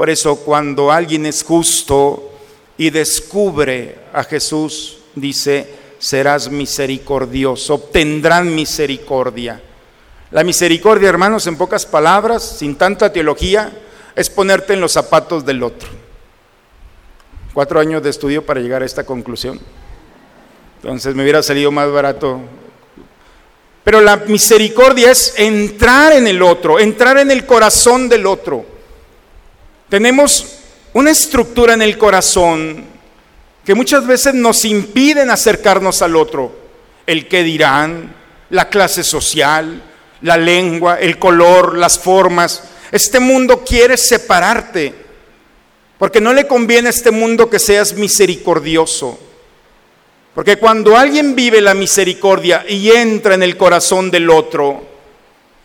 por 0.00 0.08
eso 0.08 0.36
cuando 0.36 0.90
alguien 0.90 1.26
es 1.26 1.44
justo 1.44 2.32
y 2.78 2.88
descubre 2.88 3.98
a 4.14 4.24
Jesús, 4.24 4.96
dice, 5.14 5.68
serás 5.98 6.50
misericordioso, 6.50 7.74
obtendrán 7.74 8.54
misericordia. 8.54 9.60
La 10.30 10.42
misericordia, 10.42 11.10
hermanos, 11.10 11.46
en 11.46 11.58
pocas 11.58 11.84
palabras, 11.84 12.42
sin 12.42 12.76
tanta 12.76 13.12
teología, 13.12 13.70
es 14.16 14.30
ponerte 14.30 14.72
en 14.72 14.80
los 14.80 14.92
zapatos 14.92 15.44
del 15.44 15.62
otro. 15.62 15.90
Cuatro 17.52 17.78
años 17.78 18.02
de 18.02 18.08
estudio 18.08 18.46
para 18.46 18.60
llegar 18.60 18.82
a 18.82 18.86
esta 18.86 19.04
conclusión. 19.04 19.60
Entonces 20.82 21.14
me 21.14 21.22
hubiera 21.22 21.42
salido 21.42 21.70
más 21.70 21.90
barato. 21.92 22.40
Pero 23.84 24.00
la 24.00 24.16
misericordia 24.16 25.10
es 25.10 25.34
entrar 25.36 26.14
en 26.14 26.26
el 26.26 26.42
otro, 26.42 26.78
entrar 26.78 27.18
en 27.18 27.30
el 27.30 27.44
corazón 27.44 28.08
del 28.08 28.26
otro. 28.26 28.64
Tenemos 29.90 30.58
una 30.94 31.10
estructura 31.10 31.74
en 31.74 31.82
el 31.82 31.98
corazón 31.98 32.86
que 33.64 33.74
muchas 33.74 34.06
veces 34.06 34.32
nos 34.32 34.64
impiden 34.64 35.30
acercarnos 35.30 36.00
al 36.00 36.16
otro. 36.16 36.50
El 37.06 37.28
que 37.28 37.42
dirán, 37.42 38.14
la 38.48 38.70
clase 38.70 39.04
social, 39.04 39.82
la 40.22 40.38
lengua, 40.38 40.98
el 40.98 41.18
color, 41.18 41.76
las 41.76 41.98
formas. 41.98 42.62
Este 42.90 43.20
mundo 43.20 43.64
quiere 43.64 43.98
separarte. 43.98 44.94
Porque 45.98 46.22
no 46.22 46.32
le 46.32 46.46
conviene 46.46 46.88
a 46.88 46.90
este 46.90 47.10
mundo 47.10 47.50
que 47.50 47.58
seas 47.58 47.92
misericordioso. 47.92 49.18
Porque 50.40 50.56
cuando 50.56 50.96
alguien 50.96 51.36
vive 51.36 51.60
la 51.60 51.74
misericordia 51.74 52.64
y 52.66 52.90
entra 52.92 53.34
en 53.34 53.42
el 53.42 53.58
corazón 53.58 54.10
del 54.10 54.30
otro, 54.30 54.82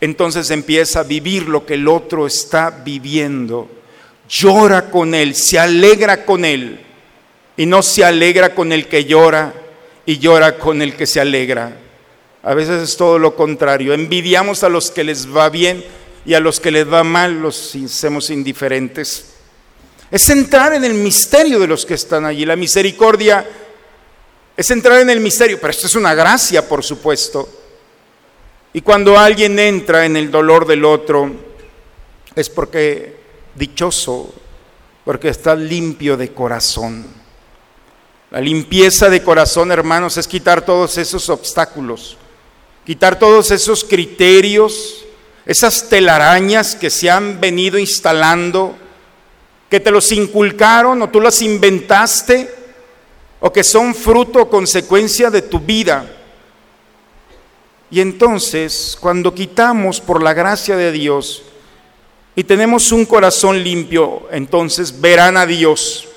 entonces 0.01 0.51
empieza 0.51 0.99
a 0.99 1.03
vivir 1.03 1.47
lo 1.47 1.65
que 1.65 1.75
el 1.75 1.87
otro 1.87 2.27
está 2.27 2.71
viviendo. 2.83 3.69
Llora 4.27 4.91
con 4.91 5.15
él, 5.15 5.33
se 5.33 5.57
alegra 5.57 6.25
con 6.25 6.43
él 6.43 6.81
y 7.55 7.65
no 7.65 7.81
se 7.81 8.03
alegra 8.03 8.53
con 8.53 8.73
el 8.73 8.89
que 8.89 9.05
llora 9.05 9.53
y 10.05 10.17
llora 10.17 10.57
con 10.57 10.81
el 10.81 10.97
que 10.97 11.05
se 11.05 11.21
alegra. 11.21 11.77
A 12.43 12.53
veces 12.53 12.83
es 12.83 12.97
todo 12.97 13.17
lo 13.17 13.33
contrario. 13.33 13.93
Envidiamos 13.93 14.61
a 14.65 14.67
los 14.67 14.91
que 14.91 15.05
les 15.05 15.33
va 15.33 15.47
bien 15.47 15.85
y 16.25 16.33
a 16.33 16.41
los 16.41 16.59
que 16.59 16.71
les 16.71 16.91
va 16.91 17.05
mal 17.05 17.41
los 17.41 17.73
hacemos 17.75 18.29
indiferentes. 18.29 19.35
Es 20.11 20.29
entrar 20.29 20.73
en 20.73 20.83
el 20.83 20.95
misterio 20.95 21.59
de 21.59 21.67
los 21.67 21.85
que 21.85 21.93
están 21.93 22.25
allí. 22.25 22.45
La 22.45 22.57
misericordia 22.57 23.47
es 24.57 24.71
entrar 24.71 25.01
en 25.01 25.09
el 25.09 25.19
misterio, 25.19 25.59
pero 25.59 25.71
esto 25.71 25.87
es 25.87 25.95
una 25.95 26.13
gracia, 26.13 26.67
por 26.67 26.83
supuesto. 26.83 27.47
Y 28.73 28.81
cuando 28.81 29.17
alguien 29.17 29.57
entra 29.59 30.05
en 30.05 30.15
el 30.15 30.31
dolor 30.31 30.65
del 30.65 30.85
otro, 30.85 31.31
es 32.35 32.49
porque 32.49 33.17
dichoso, 33.55 34.33
porque 35.03 35.29
está 35.29 35.55
limpio 35.55 36.17
de 36.17 36.33
corazón. 36.33 37.05
La 38.31 38.41
limpieza 38.41 39.09
de 39.09 39.23
corazón, 39.23 39.71
hermanos, 39.71 40.17
es 40.17 40.27
quitar 40.27 40.65
todos 40.65 40.97
esos 40.97 41.29
obstáculos, 41.29 42.17
quitar 42.85 43.17
todos 43.19 43.51
esos 43.51 43.83
criterios, 43.83 45.05
esas 45.45 45.87
telarañas 45.89 46.75
que 46.75 46.89
se 46.89 47.09
han 47.09 47.39
venido 47.39 47.77
instalando, 47.77 48.75
que 49.69 49.79
te 49.79 49.91
los 49.91 50.11
inculcaron 50.11 51.01
o 51.01 51.09
tú 51.09 51.21
las 51.21 51.41
inventaste, 51.41 52.54
o 53.39 53.51
que 53.51 53.63
son 53.63 53.93
fruto 53.93 54.41
o 54.41 54.49
consecuencia 54.49 55.29
de 55.29 55.41
tu 55.41 55.59
vida. 55.59 56.11
Y 57.91 58.01
entonces, 58.01 58.97
cuando 58.99 59.33
quitamos 59.33 60.01
por 60.01 60.21
la 60.21 60.33
gracia 60.33 60.75
de 60.75 60.91
Dios 60.91 61.43
y 62.35 62.43
tenemos 62.43 62.91
un 62.91 63.05
corazón 63.05 63.63
limpio, 63.63 64.27
entonces 64.31 64.99
verán 64.99 65.37
a 65.37 65.45
Dios. 65.45 66.07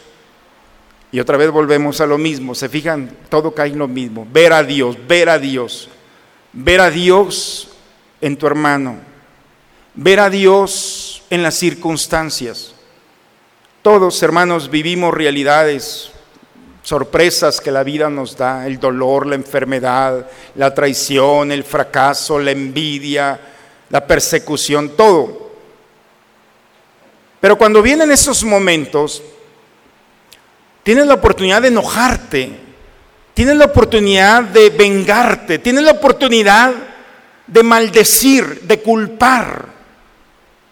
Y 1.13 1.21
otra 1.21 1.37
vez 1.37 1.51
volvemos 1.51 2.01
a 2.01 2.07
lo 2.07 2.19
mismo, 2.19 2.55
se 2.55 2.69
fijan, 2.69 3.17
todo 3.29 3.55
cae 3.55 3.71
en 3.71 3.79
lo 3.79 3.89
mismo, 3.89 4.27
ver 4.31 4.53
a 4.53 4.63
Dios, 4.63 4.97
ver 5.07 5.29
a 5.29 5.39
Dios, 5.39 5.89
ver 6.53 6.81
a 6.81 6.91
Dios 6.91 7.69
en 8.21 8.37
tu 8.37 8.47
hermano, 8.47 8.97
ver 9.95 10.21
a 10.21 10.29
Dios 10.29 11.23
en 11.31 11.43
las 11.43 11.55
circunstancias. 11.55 12.75
Todos, 13.83 14.23
hermanos, 14.23 14.71
vivimos 14.71 15.15
realidades, 15.15 16.11
sorpresas 16.83 17.61
que 17.61 17.71
la 17.71 17.83
vida 17.83 18.09
nos 18.09 18.37
da, 18.37 18.67
el 18.67 18.79
dolor, 18.79 19.27
la 19.27 19.35
enfermedad, 19.35 20.27
la 20.55 20.75
traición, 20.75 21.53
el 21.53 21.65
fracaso, 21.65 22.39
la 22.39 22.51
envidia, 22.51 23.39
la 23.91 24.07
persecución, 24.07 24.97
todo. 24.97 25.53
Pero 27.41 27.57
cuando 27.57 27.83
vienen 27.83 28.11
esos 28.11 28.43
momentos, 28.45 29.23
tienes 30.83 31.07
la 31.07 31.15
oportunidad 31.15 31.63
de 31.63 31.69
enojarte, 31.69 32.51
tienes 33.35 33.57
la 33.57 33.67
oportunidad 33.67 34.43
de 34.45 34.71
vengarte, 34.71 35.59
tienes 35.59 35.85
la 35.85 35.93
oportunidad 35.93 36.73
de 37.47 37.63
maldecir, 37.63 38.63
de 38.63 38.81
culpar. 38.81 39.67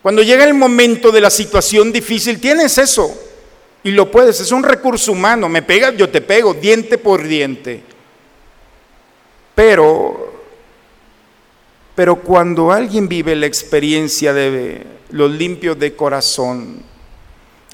Cuando 0.02 0.22
llega 0.22 0.44
el 0.44 0.54
momento 0.54 1.10
de 1.10 1.20
la 1.20 1.30
situación 1.30 1.92
difícil, 1.92 2.40
tienes 2.40 2.78
eso 2.78 3.25
y 3.86 3.92
lo 3.92 4.10
puedes, 4.10 4.40
es 4.40 4.50
un 4.50 4.64
recurso 4.64 5.12
humano, 5.12 5.48
me 5.48 5.62
pegas, 5.62 5.96
yo 5.96 6.08
te 6.08 6.20
pego, 6.20 6.52
diente 6.54 6.98
por 6.98 7.22
diente. 7.22 7.84
Pero, 9.54 10.42
pero 11.94 12.16
cuando 12.16 12.72
alguien 12.72 13.06
vive 13.06 13.36
la 13.36 13.46
experiencia 13.46 14.32
de 14.32 14.84
los 15.10 15.30
limpios 15.30 15.78
de 15.78 15.94
corazón, 15.94 16.82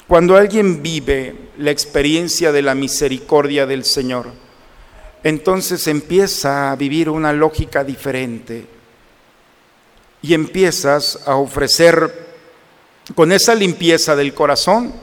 cuando 0.07 0.37
alguien 0.37 0.83
vive 0.83 1.33
la 1.57 1.71
experiencia 1.71 2.51
de 2.51 2.61
la 2.61 2.75
misericordia 2.75 3.65
del 3.65 3.83
Señor, 3.83 4.27
entonces 5.23 5.87
empieza 5.87 6.71
a 6.71 6.75
vivir 6.75 7.09
una 7.09 7.33
lógica 7.33 7.83
diferente 7.83 8.67
y 10.21 10.35
empiezas 10.35 11.21
a 11.25 11.37
ofrecer 11.37 12.27
con 13.15 13.31
esa 13.31 13.55
limpieza 13.55 14.15
del 14.15 14.35
corazón, 14.35 14.93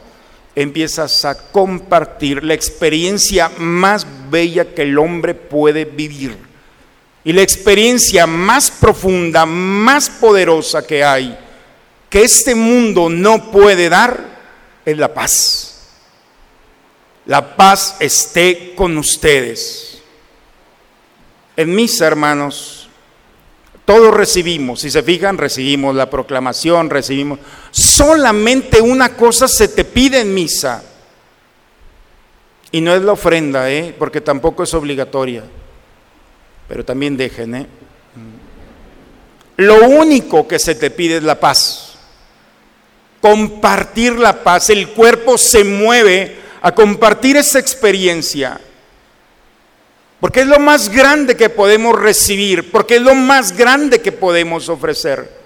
empiezas 0.55 1.25
a 1.25 1.35
compartir 1.51 2.43
la 2.45 2.55
experiencia 2.55 3.51
más 3.59 4.07
bella 4.31 4.75
que 4.75 4.83
el 4.83 4.99
hombre 4.99 5.35
puede 5.35 5.85
vivir. 5.85 6.37
Y 7.23 7.33
la 7.33 7.43
experiencia 7.43 8.27
más 8.27 8.71
profunda, 8.71 9.45
más 9.47 10.09
poderosa 10.09 10.87
que 10.87 11.05
hay, 11.05 11.39
que 12.09 12.23
este 12.23 12.55
mundo 12.55 13.09
no 13.09 13.51
puede 13.51 13.89
dar, 13.89 14.39
es 14.85 14.97
la 14.97 15.13
paz. 15.13 15.89
La 17.27 17.57
paz 17.57 17.97
esté 18.01 18.75
con 18.75 18.97
ustedes. 18.97 19.99
En 21.57 21.75
mis 21.75 22.01
hermanos, 22.01 22.80
todos 23.91 24.15
recibimos, 24.15 24.83
si 24.83 24.89
se 24.89 25.03
fijan, 25.03 25.37
recibimos 25.37 25.97
la 25.97 26.09
proclamación, 26.09 26.91
recibimos. 26.91 27.41
Solamente 27.73 28.81
una 28.81 29.17
cosa 29.17 29.49
se 29.49 29.67
te 29.67 29.85
pide 29.85 30.21
en 30.21 30.33
misa. 30.33 30.85
Y 32.71 32.83
no 32.83 32.95
es 32.95 33.03
la 33.03 33.11
ofrenda, 33.11 33.69
¿eh? 33.69 33.93
porque 33.99 34.21
tampoco 34.21 34.63
es 34.63 34.73
obligatoria. 34.75 35.43
Pero 36.69 36.85
también 36.85 37.17
dejen, 37.17 37.53
¿eh? 37.57 37.67
Lo 39.57 39.89
único 39.89 40.47
que 40.47 40.61
se 40.61 40.77
te 40.77 40.93
pide 40.93 41.17
es 41.17 41.25
la 41.25 41.41
paz. 41.41 41.95
Compartir 43.21 44.21
la 44.21 44.45
paz. 44.45 44.71
El 44.71 44.91
cuerpo 44.91 45.37
se 45.37 45.65
mueve 45.65 46.37
a 46.63 46.73
compartir 46.73 47.37
esa 47.37 47.59
experiencia. 47.59 48.61
Porque 50.21 50.41
es 50.41 50.47
lo 50.47 50.61
más 50.61 50.91
grande 50.91 51.35
que 51.35 51.49
podemos 51.49 51.99
recibir, 51.99 52.71
porque 52.71 52.97
es 52.97 53.03
lo 53.03 53.15
más 53.15 53.57
grande 53.57 54.01
que 54.01 54.13
podemos 54.13 54.69
ofrecer. 54.69 55.41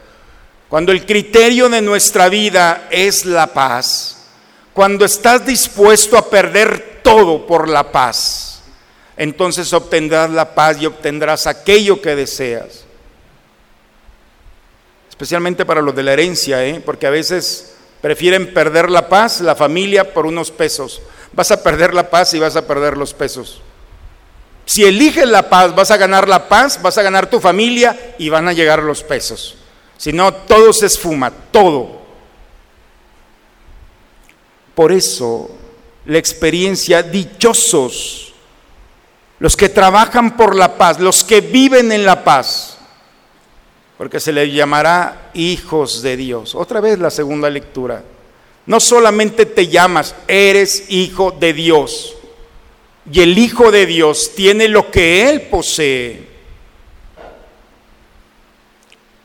Cuando 0.69 0.91
el 0.91 1.07
criterio 1.07 1.69
de 1.69 1.81
nuestra 1.81 2.29
vida 2.29 2.89
es 2.91 3.25
la 3.25 3.47
paz, 3.47 4.27
cuando 4.73 5.05
estás 5.05 5.47
dispuesto 5.47 6.19
a 6.19 6.29
perder 6.29 7.01
todo 7.05 7.47
por 7.47 7.69
la 7.69 7.93
paz, 7.93 8.63
entonces 9.17 9.73
obtendrás 9.73 10.31
la 10.31 10.57
paz 10.57 10.79
y 10.81 10.87
obtendrás 10.87 11.47
aquello 11.47 12.03
que 12.03 12.17
deseas. 12.17 12.85
Especialmente 15.09 15.65
para 15.65 15.81
los 15.81 15.95
de 15.95 16.03
la 16.03 16.15
herencia, 16.15 16.67
¿eh? 16.67 16.83
porque 16.85 17.07
a 17.07 17.11
veces 17.11 17.77
prefieren 18.01 18.53
perder 18.53 18.91
la 18.91 19.09
paz, 19.09 19.41
la 19.41 19.55
familia, 19.55 20.13
por 20.13 20.27
unos 20.27 20.51
pesos. 20.51 21.01
Vas 21.33 21.53
a 21.53 21.63
perder 21.63 21.95
la 21.95 22.11
paz 22.11 22.35
y 22.35 22.41
vas 22.41 22.57
a 22.57 22.67
perder 22.67 22.97
los 22.97 23.15
pesos. 23.15 23.63
Si 24.67 24.85
eliges 24.85 25.29
la 25.29 25.49
paz, 25.49 25.75
vas 25.75 25.91
a 25.91 25.97
ganar 25.97 26.29
la 26.29 26.49
paz, 26.49 26.81
vas 26.81 26.97
a 26.97 27.03
ganar 27.03 27.29
tu 27.29 27.41
familia 27.41 28.15
y 28.19 28.29
van 28.29 28.49
a 28.49 28.53
llegar 28.53 28.83
los 28.83 29.03
pesos. 29.03 29.57
Si 29.99 30.13
no, 30.13 30.33
todo 30.33 30.73
se 30.73 30.87
esfuma, 30.87 31.31
todo. 31.51 32.03
Por 34.75 34.91
eso, 34.91 35.51
la 36.07 36.19
experiencia, 36.19 37.03
dichosos, 37.03 38.33
los 39.39 39.57
que 39.57 39.69
trabajan 39.69 40.37
por 40.37 40.57
la 40.57 40.77
paz, 40.77 40.99
los 40.99 41.23
que 41.23 41.41
viven 41.41 41.93
en 41.93 42.05
la 42.05 42.25
paz, 42.25 42.79
porque 43.99 44.21
se 44.21 44.33
les 44.33 44.53
llamará 44.53 45.31
hijos 45.35 46.03
de 46.03 46.17
Dios. 46.17 46.55
Otra 46.55 46.81
vez 46.81 46.99
la 46.99 47.11
segunda 47.11 47.49
lectura. 47.49 48.03
No 48.67 48.81
solamente 48.81 49.47
te 49.47 49.69
llamas, 49.69 50.15
eres 50.27 50.87
hijo 50.89 51.31
de 51.31 51.53
Dios. 51.53 52.17
Y 53.11 53.21
el 53.21 53.39
Hijo 53.39 53.71
de 53.71 53.87
Dios 53.87 54.33
tiene 54.35 54.69
lo 54.69 54.91
que 54.91 55.29
Él 55.29 55.43
posee. 55.43 56.27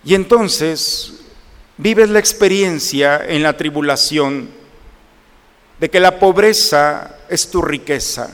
Y 0.04 0.16
entonces 0.16 1.14
vives 1.78 2.10
la 2.10 2.20
experiencia 2.20 3.24
en 3.26 3.44
la 3.44 3.56
tribulación 3.56 4.50
de 5.80 5.90
que 5.90 6.00
la 6.00 6.20
pobreza 6.20 7.20
es 7.30 7.50
tu 7.50 7.62
riqueza, 7.62 8.30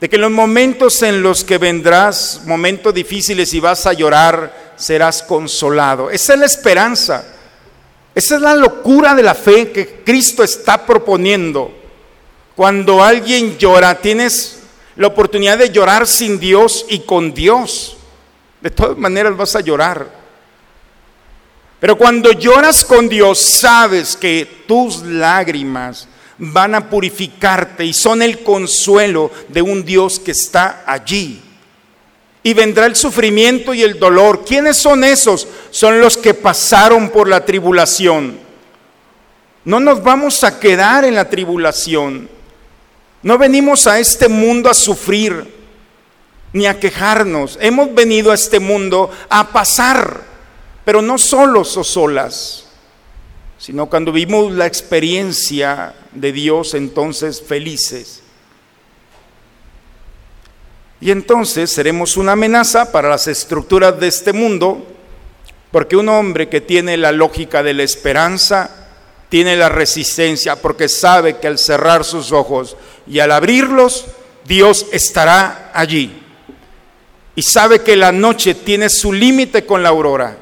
de 0.00 0.08
que 0.08 0.16
los 0.16 0.30
momentos 0.30 1.02
en 1.02 1.22
los 1.22 1.44
que 1.44 1.58
vendrás, 1.58 2.42
momentos 2.46 2.94
difíciles 2.94 3.52
y 3.52 3.60
vas 3.60 3.86
a 3.86 3.92
llorar, 3.92 4.72
serás 4.76 5.22
consolado. 5.22 6.10
Esa 6.10 6.32
es 6.32 6.40
la 6.40 6.46
esperanza, 6.46 7.24
esa 8.14 8.36
es 8.36 8.40
la 8.40 8.54
locura 8.54 9.14
de 9.14 9.22
la 9.22 9.34
fe 9.34 9.70
que 9.70 10.02
Cristo 10.02 10.42
está 10.42 10.86
proponiendo. 10.86 11.79
Cuando 12.60 13.02
alguien 13.02 13.56
llora, 13.56 13.98
tienes 14.02 14.58
la 14.94 15.06
oportunidad 15.06 15.56
de 15.56 15.70
llorar 15.70 16.06
sin 16.06 16.38
Dios 16.38 16.84
y 16.90 16.98
con 16.98 17.32
Dios. 17.32 17.96
De 18.60 18.68
todas 18.68 18.98
maneras 18.98 19.34
vas 19.34 19.56
a 19.56 19.60
llorar. 19.60 20.06
Pero 21.80 21.96
cuando 21.96 22.32
lloras 22.32 22.84
con 22.84 23.08
Dios, 23.08 23.38
sabes 23.38 24.14
que 24.14 24.64
tus 24.68 25.00
lágrimas 25.00 26.06
van 26.36 26.74
a 26.74 26.90
purificarte 26.90 27.82
y 27.86 27.94
son 27.94 28.20
el 28.20 28.42
consuelo 28.42 29.30
de 29.48 29.62
un 29.62 29.82
Dios 29.82 30.20
que 30.20 30.32
está 30.32 30.84
allí. 30.86 31.40
Y 32.42 32.52
vendrá 32.52 32.84
el 32.84 32.94
sufrimiento 32.94 33.72
y 33.72 33.80
el 33.80 33.98
dolor. 33.98 34.44
¿Quiénes 34.44 34.76
son 34.76 35.02
esos? 35.02 35.48
Son 35.70 35.98
los 35.98 36.18
que 36.18 36.34
pasaron 36.34 37.08
por 37.08 37.26
la 37.26 37.42
tribulación. 37.42 38.38
No 39.64 39.80
nos 39.80 40.02
vamos 40.02 40.44
a 40.44 40.60
quedar 40.60 41.06
en 41.06 41.14
la 41.14 41.26
tribulación. 41.26 42.39
No 43.22 43.36
venimos 43.36 43.86
a 43.86 43.98
este 43.98 44.28
mundo 44.28 44.70
a 44.70 44.74
sufrir 44.74 45.60
ni 46.52 46.66
a 46.66 46.80
quejarnos. 46.80 47.58
Hemos 47.60 47.94
venido 47.94 48.32
a 48.32 48.34
este 48.34 48.60
mundo 48.60 49.10
a 49.28 49.52
pasar, 49.52 50.22
pero 50.84 51.02
no 51.02 51.18
solos 51.18 51.76
o 51.76 51.84
solas, 51.84 52.66
sino 53.58 53.86
cuando 53.86 54.10
vimos 54.10 54.52
la 54.52 54.66
experiencia 54.66 55.94
de 56.12 56.32
Dios, 56.32 56.74
entonces 56.74 57.42
felices. 57.42 58.22
Y 61.00 61.10
entonces 61.10 61.70
seremos 61.70 62.16
una 62.16 62.32
amenaza 62.32 62.92
para 62.92 63.08
las 63.08 63.26
estructuras 63.26 63.98
de 64.00 64.08
este 64.08 64.32
mundo, 64.32 64.86
porque 65.70 65.96
un 65.96 66.08
hombre 66.08 66.48
que 66.48 66.60
tiene 66.60 66.96
la 66.96 67.12
lógica 67.12 67.62
de 67.62 67.74
la 67.74 67.82
esperanza, 67.82 68.79
tiene 69.30 69.56
la 69.56 69.70
resistencia, 69.70 70.56
porque 70.56 70.90
sabe 70.90 71.38
que 71.38 71.46
al 71.46 71.58
cerrar 71.58 72.04
sus 72.04 72.32
ojos 72.32 72.76
y 73.06 73.20
al 73.20 73.32
abrirlos, 73.32 74.04
Dios 74.44 74.86
estará 74.92 75.70
allí. 75.72 76.20
Y 77.34 77.42
sabe 77.42 77.80
que 77.80 77.96
la 77.96 78.12
noche 78.12 78.54
tiene 78.54 78.90
su 78.90 79.12
límite 79.12 79.64
con 79.64 79.82
la 79.82 79.88
aurora. 79.88 80.36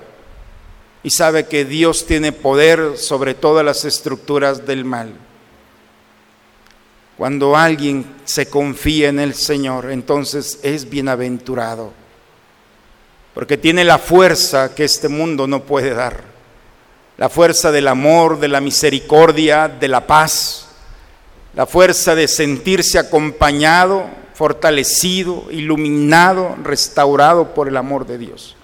Y 1.05 1.11
sabe 1.11 1.47
que 1.47 1.65
Dios 1.65 2.07
tiene 2.07 2.33
poder 2.33 2.97
sobre 2.97 3.35
todas 3.35 3.65
las 3.65 3.85
estructuras 3.85 4.67
del 4.67 4.85
mal. 4.85 5.13
Cuando 7.19 7.57
alguien 7.57 8.07
se 8.25 8.49
confía 8.49 9.09
en 9.09 9.19
el 9.19 9.35
Señor, 9.35 9.91
entonces 9.91 10.61
es 10.63 10.89
bienaventurado, 10.89 11.93
porque 13.35 13.59
tiene 13.59 13.85
la 13.85 13.99
fuerza 13.99 14.75
que 14.75 14.85
este 14.85 15.09
mundo 15.09 15.49
no 15.49 15.65
puede 15.65 15.95
dar, 15.95 16.23
la 17.19 17.29
fuerza 17.29 17.73
del 17.73 17.89
amor, 17.89 18.39
de 18.39 18.47
la 18.47 18.61
misericordia, 18.61 19.69
de 19.69 19.89
la 19.89 20.07
paz, 20.07 20.69
la 21.55 21.67
fuerza 21.67 22.15
de 22.15 22.29
sentirse 22.29 22.97
acompañado, 22.97 24.07
fortalecido, 24.35 25.47
iluminado, 25.51 26.57
restaurado 26.63 27.55
por 27.55 27.67
el 27.67 27.77
amor 27.77 28.07
de 28.07 28.19
Dios. 28.19 28.55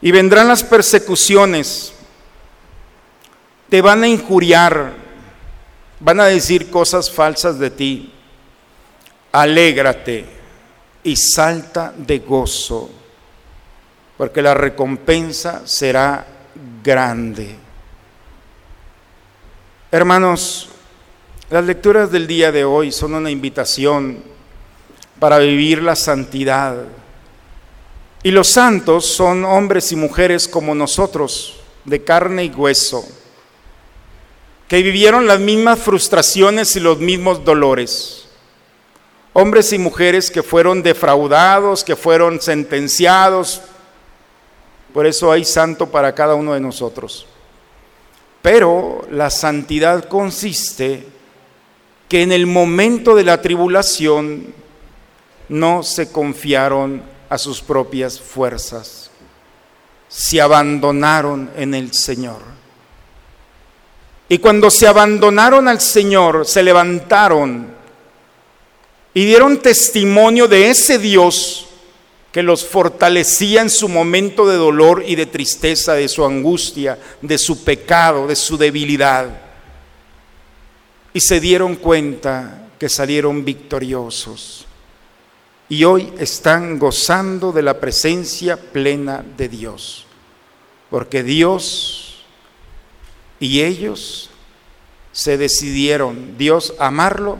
Y 0.00 0.12
vendrán 0.12 0.46
las 0.46 0.62
persecuciones, 0.62 1.92
te 3.68 3.82
van 3.82 4.04
a 4.04 4.08
injuriar, 4.08 4.92
van 5.98 6.20
a 6.20 6.26
decir 6.26 6.70
cosas 6.70 7.10
falsas 7.10 7.58
de 7.58 7.70
ti, 7.70 8.12
alégrate 9.32 10.26
y 11.02 11.16
salta 11.16 11.92
de 11.96 12.20
gozo, 12.20 12.88
porque 14.16 14.42
la 14.42 14.54
recompensa 14.54 15.62
será 15.64 16.28
grande. 16.84 17.56
Hermanos, 19.90 20.68
las 21.50 21.64
lecturas 21.64 22.12
del 22.12 22.26
día 22.28 22.52
de 22.52 22.64
hoy 22.64 22.92
son 22.92 23.14
una 23.14 23.30
invitación 23.30 24.22
para 25.18 25.38
vivir 25.38 25.82
la 25.82 25.96
santidad. 25.96 26.76
Y 28.22 28.30
los 28.30 28.48
santos 28.48 29.06
son 29.06 29.44
hombres 29.44 29.90
y 29.90 29.96
mujeres 29.96 30.46
como 30.46 30.74
nosotros, 30.74 31.60
de 31.84 32.04
carne 32.04 32.44
y 32.44 32.50
hueso 32.50 33.04
que 34.68 34.82
vivieron 34.82 35.26
las 35.26 35.40
mismas 35.40 35.78
frustraciones 35.78 36.74
y 36.76 36.80
los 36.80 36.98
mismos 36.98 37.44
dolores. 37.44 38.26
Hombres 39.32 39.72
y 39.72 39.78
mujeres 39.78 40.30
que 40.30 40.42
fueron 40.42 40.82
defraudados, 40.82 41.84
que 41.84 41.96
fueron 41.96 42.40
sentenciados. 42.40 43.60
Por 44.94 45.08
eso 45.08 45.32
hay 45.32 45.44
santo 45.44 45.90
para 45.90 46.14
cada 46.14 46.36
uno 46.36 46.54
de 46.54 46.60
nosotros. 46.60 47.26
Pero 48.40 49.04
la 49.10 49.28
santidad 49.28 50.04
consiste 50.04 51.04
que 52.08 52.22
en 52.22 52.30
el 52.30 52.46
momento 52.46 53.16
de 53.16 53.24
la 53.24 53.42
tribulación 53.42 54.54
no 55.48 55.82
se 55.82 56.12
confiaron 56.12 57.02
a 57.28 57.38
sus 57.38 57.60
propias 57.60 58.20
fuerzas, 58.20 59.10
se 60.06 60.40
abandonaron 60.40 61.50
en 61.56 61.74
el 61.74 61.92
Señor. 61.92 62.40
Y 64.28 64.38
cuando 64.38 64.70
se 64.70 64.86
abandonaron 64.86 65.66
al 65.66 65.80
Señor, 65.80 66.46
se 66.46 66.62
levantaron 66.62 67.66
y 69.12 69.24
dieron 69.24 69.58
testimonio 69.58 70.46
de 70.46 70.70
ese 70.70 71.00
Dios 71.00 71.63
que 72.34 72.42
los 72.42 72.66
fortalecía 72.66 73.62
en 73.62 73.70
su 73.70 73.88
momento 73.88 74.44
de 74.44 74.56
dolor 74.56 75.04
y 75.06 75.14
de 75.14 75.26
tristeza, 75.26 75.92
de 75.92 76.08
su 76.08 76.24
angustia, 76.24 76.98
de 77.22 77.38
su 77.38 77.62
pecado, 77.62 78.26
de 78.26 78.34
su 78.34 78.58
debilidad. 78.58 79.40
Y 81.12 81.20
se 81.20 81.38
dieron 81.38 81.76
cuenta 81.76 82.70
que 82.76 82.88
salieron 82.88 83.44
victoriosos. 83.44 84.66
Y 85.68 85.84
hoy 85.84 86.12
están 86.18 86.80
gozando 86.80 87.52
de 87.52 87.62
la 87.62 87.78
presencia 87.78 88.56
plena 88.56 89.24
de 89.36 89.48
Dios. 89.48 90.04
Porque 90.90 91.22
Dios 91.22 92.24
y 93.38 93.62
ellos 93.62 94.30
se 95.12 95.38
decidieron, 95.38 96.36
Dios, 96.36 96.74
amarlo 96.80 97.38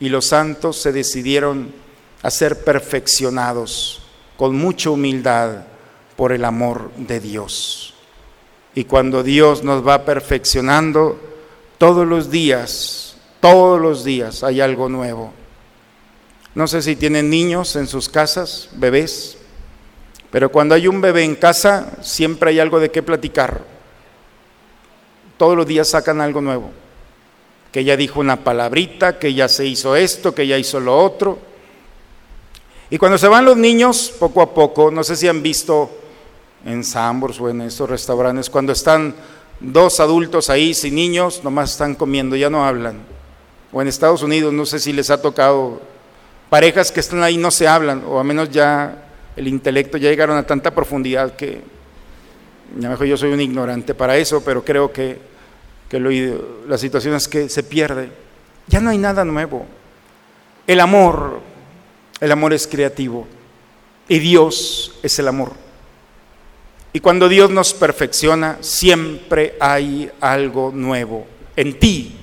y 0.00 0.08
los 0.08 0.24
santos 0.24 0.78
se 0.78 0.92
decidieron 0.92 1.81
a 2.22 2.30
ser 2.30 2.64
perfeccionados 2.64 4.02
con 4.36 4.54
mucha 4.56 4.90
humildad 4.90 5.64
por 6.16 6.32
el 6.32 6.44
amor 6.44 6.90
de 6.96 7.20
Dios. 7.20 7.94
Y 8.74 8.84
cuando 8.84 9.22
Dios 9.22 9.62
nos 9.64 9.86
va 9.86 10.04
perfeccionando, 10.04 11.20
todos 11.78 12.06
los 12.06 12.30
días, 12.30 13.16
todos 13.40 13.80
los 13.80 14.04
días 14.04 14.42
hay 14.44 14.60
algo 14.60 14.88
nuevo. 14.88 15.32
No 16.54 16.66
sé 16.66 16.82
si 16.82 16.96
tienen 16.96 17.28
niños 17.28 17.76
en 17.76 17.86
sus 17.86 18.08
casas, 18.08 18.68
bebés, 18.74 19.38
pero 20.30 20.50
cuando 20.50 20.74
hay 20.74 20.86
un 20.86 21.00
bebé 21.00 21.24
en 21.24 21.34
casa, 21.34 21.92
siempre 22.02 22.50
hay 22.50 22.60
algo 22.60 22.80
de 22.80 22.90
qué 22.90 23.02
platicar 23.02 23.72
todos 25.42 25.56
los 25.56 25.66
días 25.66 25.88
sacan 25.88 26.20
algo 26.20 26.40
nuevo. 26.40 26.70
Que 27.72 27.80
ella 27.80 27.96
dijo 27.96 28.20
una 28.20 28.44
palabrita, 28.44 29.18
que 29.18 29.34
ya 29.34 29.48
se 29.48 29.66
hizo 29.66 29.96
esto, 29.96 30.32
que 30.32 30.46
ya 30.46 30.56
hizo 30.56 30.78
lo 30.78 30.96
otro. 30.96 31.36
Y 32.92 32.98
cuando 32.98 33.16
se 33.16 33.26
van 33.26 33.46
los 33.46 33.56
niños, 33.56 34.12
poco 34.18 34.42
a 34.42 34.52
poco, 34.52 34.90
no 34.90 35.02
sé 35.02 35.16
si 35.16 35.26
han 35.26 35.42
visto 35.42 35.90
en 36.66 36.84
Sambors 36.84 37.40
o 37.40 37.48
en 37.48 37.62
estos 37.62 37.88
restaurantes, 37.88 38.50
cuando 38.50 38.72
están 38.72 39.14
dos 39.60 39.98
adultos 39.98 40.50
ahí 40.50 40.74
sin 40.74 40.94
niños, 40.94 41.42
nomás 41.42 41.70
están 41.72 41.94
comiendo, 41.94 42.36
ya 42.36 42.50
no 42.50 42.66
hablan. 42.66 42.98
O 43.72 43.80
en 43.80 43.88
Estados 43.88 44.22
Unidos, 44.22 44.52
no 44.52 44.66
sé 44.66 44.78
si 44.78 44.92
les 44.92 45.08
ha 45.08 45.22
tocado 45.22 45.80
parejas 46.50 46.92
que 46.92 47.00
están 47.00 47.22
ahí 47.22 47.38
no 47.38 47.50
se 47.50 47.66
hablan, 47.66 48.04
o 48.06 48.18
a 48.18 48.24
menos 48.24 48.50
ya 48.50 49.06
el 49.36 49.48
intelecto 49.48 49.96
ya 49.96 50.10
llegaron 50.10 50.36
a 50.36 50.46
tanta 50.46 50.70
profundidad 50.74 51.34
que, 51.34 51.62
a 52.76 52.82
lo 52.82 52.90
mejor 52.90 53.06
yo 53.06 53.16
soy 53.16 53.32
un 53.32 53.40
ignorante 53.40 53.94
para 53.94 54.18
eso, 54.18 54.44
pero 54.44 54.62
creo 54.62 54.92
que 54.92 55.32
que 55.92 56.00
la 56.68 56.78
situación 56.78 57.14
es 57.14 57.28
que 57.28 57.50
se 57.50 57.62
pierde. 57.62 58.10
Ya 58.66 58.80
no 58.80 58.88
hay 58.88 58.96
nada 58.96 59.26
nuevo. 59.26 59.66
El 60.66 60.80
amor, 60.80 61.40
el 62.22 62.30
amor 62.30 62.52
es 62.52 62.68
creativo 62.68 63.26
y 64.08 64.20
Dios 64.20 64.94
es 65.02 65.18
el 65.18 65.26
amor. 65.26 65.52
Y 66.92 67.00
cuando 67.00 67.28
Dios 67.28 67.50
nos 67.50 67.74
perfecciona, 67.74 68.58
siempre 68.60 69.56
hay 69.58 70.08
algo 70.20 70.70
nuevo 70.72 71.26
en 71.56 71.80
ti 71.80 72.14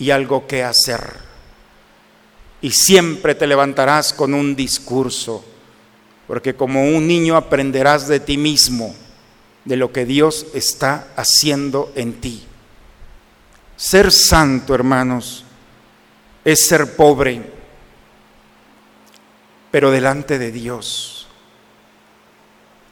y 0.00 0.10
algo 0.10 0.48
que 0.48 0.64
hacer. 0.64 1.00
Y 2.60 2.72
siempre 2.72 3.36
te 3.36 3.46
levantarás 3.46 4.12
con 4.12 4.34
un 4.34 4.56
discurso, 4.56 5.44
porque 6.26 6.56
como 6.56 6.82
un 6.82 7.06
niño 7.06 7.36
aprenderás 7.36 8.08
de 8.08 8.18
ti 8.18 8.36
mismo, 8.36 8.96
de 9.64 9.76
lo 9.76 9.92
que 9.92 10.06
Dios 10.06 10.46
está 10.54 11.06
haciendo 11.14 11.92
en 11.94 12.14
ti. 12.14 12.42
Ser 13.76 14.10
santo, 14.10 14.74
hermanos, 14.74 15.44
es 16.44 16.66
ser 16.66 16.96
pobre, 16.96 17.53
pero 19.74 19.90
delante 19.90 20.38
de 20.38 20.52
Dios. 20.52 21.26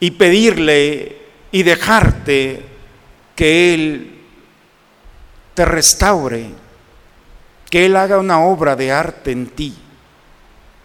Y 0.01 0.11
pedirle 0.11 1.17
y 1.49 1.63
dejarte 1.63 2.61
que 3.37 3.73
Él 3.73 4.19
te 5.53 5.63
restaure, 5.63 6.49
que 7.69 7.85
Él 7.85 7.95
haga 7.95 8.17
una 8.17 8.41
obra 8.41 8.75
de 8.75 8.91
arte 8.91 9.31
en 9.31 9.47
ti, 9.47 9.73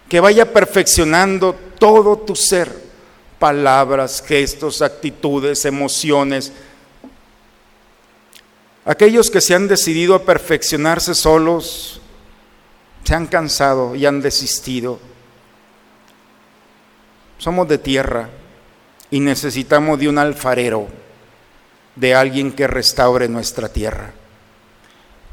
que 0.08 0.20
vaya 0.20 0.52
perfeccionando 0.52 1.56
todo 1.80 2.16
tu 2.18 2.36
ser, 2.36 2.72
palabras, 3.40 4.22
gestos, 4.24 4.82
actitudes, 4.82 5.64
emociones, 5.64 6.52
Aquellos 8.84 9.30
que 9.30 9.40
se 9.40 9.56
han 9.56 9.66
decidido 9.66 10.14
a 10.14 10.22
perfeccionarse 10.22 11.12
solos, 11.16 12.00
se 13.02 13.16
han 13.16 13.26
cansado 13.26 13.96
y 13.96 14.06
han 14.06 14.22
desistido. 14.22 15.00
Somos 17.38 17.68
de 17.68 17.78
tierra 17.78 18.28
y 19.10 19.20
necesitamos 19.20 19.98
de 19.98 20.08
un 20.08 20.18
alfarero, 20.18 20.88
de 21.96 22.14
alguien 22.14 22.52
que 22.52 22.66
restaure 22.66 23.28
nuestra 23.28 23.68
tierra. 23.68 24.12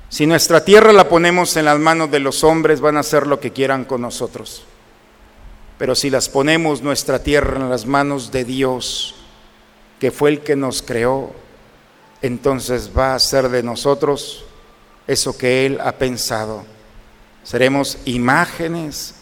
Si 0.09 0.25
nuestra 0.27 0.63
tierra 0.63 0.93
la 0.93 1.09
ponemos 1.09 1.57
en 1.57 1.65
las 1.65 1.79
manos 1.79 2.11
de 2.11 2.19
los 2.19 2.43
hombres, 2.43 2.79
van 2.79 2.97
a 2.97 3.01
hacer 3.01 3.27
lo 3.27 3.39
que 3.39 3.51
quieran 3.51 3.85
con 3.85 4.01
nosotros. 4.01 4.63
Pero 5.77 5.95
si 5.95 6.09
las 6.09 6.29
ponemos 6.29 6.81
nuestra 6.81 7.21
tierra 7.21 7.59
en 7.59 7.69
las 7.69 7.85
manos 7.85 8.31
de 8.31 8.45
Dios, 8.45 9.15
que 9.99 10.11
fue 10.11 10.29
el 10.29 10.39
que 10.41 10.55
nos 10.55 10.81
creó, 10.81 11.33
entonces 12.21 12.91
va 12.95 13.11
a 13.11 13.15
hacer 13.15 13.49
de 13.49 13.63
nosotros 13.63 14.45
eso 15.07 15.37
que 15.37 15.65
Él 15.65 15.79
ha 15.81 15.93
pensado. 15.93 16.63
Seremos 17.43 17.97
imágenes 18.05 19.15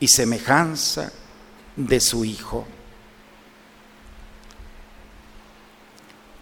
y 0.00 0.08
semejanza 0.08 1.12
de 1.78 2.00
su 2.00 2.24
Hijo. 2.24 2.66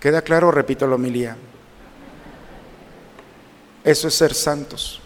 ¿Queda 0.01 0.23
claro? 0.23 0.51
Repito 0.51 0.87
la 0.87 0.97
homilía. 0.97 1.37
Eso 3.85 4.09
es 4.09 4.15
ser 4.15 4.35
santos, 4.35 5.01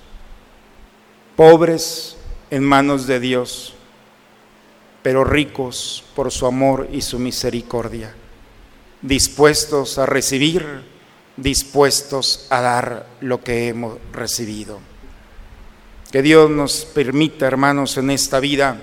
pobres 1.37 2.17
en 2.51 2.65
manos 2.65 3.07
de 3.07 3.21
Dios, 3.21 3.75
pero 5.03 5.23
ricos 5.23 6.03
por 6.15 6.31
su 6.31 6.47
amor 6.47 6.89
y 6.91 7.03
su 7.03 7.19
misericordia, 7.19 8.15
dispuestos 9.03 9.99
a 9.99 10.07
recibir, 10.07 10.65
dispuestos 11.37 12.47
a 12.49 12.63
dar 12.63 13.07
lo 13.21 13.43
que 13.43 13.69
hemos 13.69 13.99
recibido. 14.13 14.79
Que 16.11 16.23
Dios 16.23 16.49
nos 16.51 16.87
permita, 16.87 17.47
hermanos, 17.47 17.99
en 17.99 18.11
esta 18.11 18.41
vida 18.41 18.83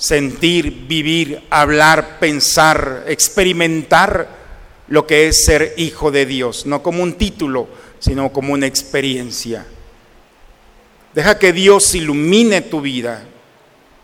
sentir, 0.00 0.86
vivir, 0.88 1.42
hablar, 1.50 2.18
pensar, 2.18 3.04
experimentar 3.06 4.28
lo 4.88 5.06
que 5.06 5.28
es 5.28 5.44
ser 5.44 5.74
hijo 5.76 6.10
de 6.10 6.24
Dios, 6.24 6.64
no 6.64 6.82
como 6.82 7.02
un 7.02 7.12
título, 7.12 7.68
sino 7.98 8.32
como 8.32 8.54
una 8.54 8.66
experiencia. 8.66 9.66
Deja 11.14 11.38
que 11.38 11.52
Dios 11.52 11.94
ilumine 11.94 12.62
tu 12.62 12.80
vida. 12.80 13.24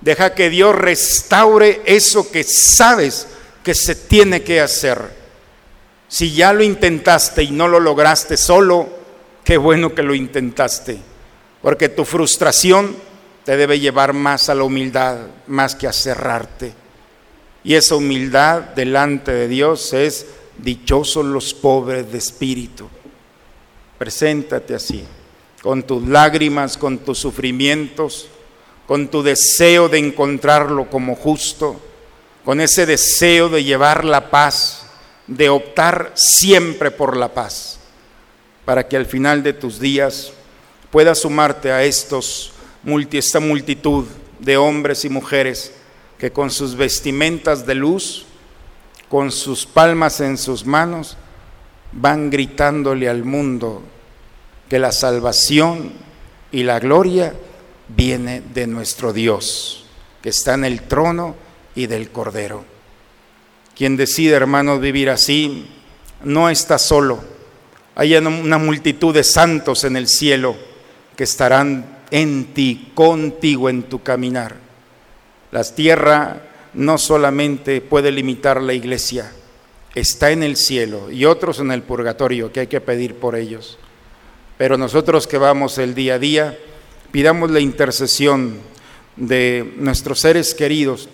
Deja 0.02 0.34
que 0.34 0.50
Dios 0.50 0.74
restaure 0.74 1.80
eso 1.86 2.30
que 2.30 2.44
sabes 2.44 3.26
que 3.64 3.74
se 3.74 3.94
tiene 3.94 4.42
que 4.42 4.60
hacer. 4.60 5.00
Si 6.08 6.34
ya 6.34 6.52
lo 6.52 6.62
intentaste 6.62 7.42
y 7.42 7.50
no 7.52 7.68
lo 7.68 7.80
lograste 7.80 8.36
solo, 8.36 8.86
qué 9.44 9.56
bueno 9.56 9.94
que 9.94 10.02
lo 10.02 10.14
intentaste. 10.14 10.98
Porque 11.62 11.88
tu 11.88 12.04
frustración 12.04 12.94
te 13.46 13.56
debe 13.56 13.80
llevar 13.80 14.12
más 14.12 14.50
a 14.50 14.54
la 14.54 14.64
humildad, 14.64 15.18
más 15.46 15.74
que 15.74 15.86
a 15.86 15.92
cerrarte. 15.92 16.74
Y 17.64 17.74
esa 17.74 17.94
humildad 17.94 18.60
delante 18.60 19.32
de 19.32 19.48
Dios 19.48 19.94
es 19.94 20.26
dichosos 20.58 21.24
los 21.24 21.54
pobres 21.54 22.10
de 22.10 22.18
espíritu 22.18 22.88
Preséntate 23.98 24.74
así, 24.74 25.04
con 25.62 25.82
tus 25.84 26.06
lágrimas, 26.06 26.76
con 26.76 26.98
tus 26.98 27.18
sufrimientos, 27.18 28.28
con 28.86 29.08
tu 29.08 29.22
deseo 29.22 29.88
de 29.88 29.98
encontrarlo 29.98 30.90
como 30.90 31.14
justo, 31.14 31.80
con 32.44 32.60
ese 32.60 32.84
deseo 32.84 33.48
de 33.48 33.64
llevar 33.64 34.04
la 34.04 34.30
paz, 34.30 34.82
de 35.26 35.48
optar 35.48 36.12
siempre 36.14 36.90
por 36.90 37.16
la 37.16 37.32
paz, 37.32 37.78
para 38.66 38.86
que 38.86 38.96
al 38.96 39.06
final 39.06 39.42
de 39.42 39.54
tus 39.54 39.80
días 39.80 40.32
puedas 40.90 41.20
sumarte 41.20 41.72
a 41.72 41.84
estos, 41.84 42.52
esta 43.12 43.40
multitud 43.40 44.04
de 44.38 44.56
hombres 44.56 45.04
y 45.04 45.08
mujeres 45.08 45.72
que 46.18 46.30
con 46.30 46.50
sus 46.50 46.76
vestimentas 46.76 47.66
de 47.66 47.74
luz, 47.74 48.26
con 49.08 49.32
sus 49.32 49.66
palmas 49.66 50.20
en 50.20 50.38
sus 50.38 50.64
manos, 50.64 51.16
van 51.92 52.30
gritándole 52.30 53.08
al 53.08 53.24
mundo 53.24 53.82
que 54.68 54.78
la 54.78 54.92
salvación 54.92 55.92
y 56.52 56.62
la 56.62 56.78
gloria 56.78 57.34
viene 57.88 58.42
de 58.54 58.66
nuestro 58.66 59.12
Dios, 59.12 59.86
que 60.22 60.30
está 60.30 60.54
en 60.54 60.64
el 60.64 60.82
trono 60.82 61.36
y 61.74 61.86
del 61.86 62.10
Cordero. 62.10 62.64
Quien 63.76 63.96
decide, 63.96 64.34
hermanos, 64.34 64.80
vivir 64.80 65.10
así, 65.10 65.68
no 66.24 66.48
está 66.48 66.78
solo. 66.78 67.22
Hay 67.94 68.16
una 68.16 68.58
multitud 68.58 69.14
de 69.14 69.24
santos 69.24 69.84
en 69.84 69.96
el 69.96 70.08
cielo 70.08 70.56
que 71.16 71.24
estarán 71.24 71.95
en 72.10 72.54
ti, 72.54 72.92
contigo 72.94 73.68
en 73.68 73.84
tu 73.84 74.02
caminar. 74.02 74.56
La 75.50 75.64
tierra 75.64 76.42
no 76.74 76.98
solamente 76.98 77.80
puede 77.80 78.10
limitar 78.12 78.60
la 78.60 78.74
iglesia, 78.74 79.32
está 79.94 80.30
en 80.30 80.42
el 80.42 80.56
cielo 80.56 81.10
y 81.10 81.24
otros 81.24 81.60
en 81.60 81.72
el 81.72 81.82
purgatorio 81.82 82.52
que 82.52 82.60
hay 82.60 82.66
que 82.66 82.80
pedir 82.80 83.14
por 83.14 83.34
ellos. 83.34 83.78
Pero 84.58 84.76
nosotros 84.76 85.26
que 85.26 85.38
vamos 85.38 85.78
el 85.78 85.94
día 85.94 86.14
a 86.14 86.18
día, 86.18 86.58
pidamos 87.10 87.50
la 87.50 87.60
intercesión 87.60 88.58
de 89.16 89.72
nuestros 89.76 90.20
seres 90.20 90.54
queridos 90.54 91.08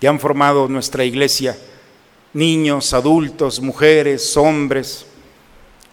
que 0.00 0.08
han 0.08 0.20
formado 0.20 0.68
nuestra 0.68 1.04
iglesia, 1.04 1.56
niños, 2.32 2.92
adultos, 2.92 3.60
mujeres, 3.60 4.36
hombres, 4.36 5.06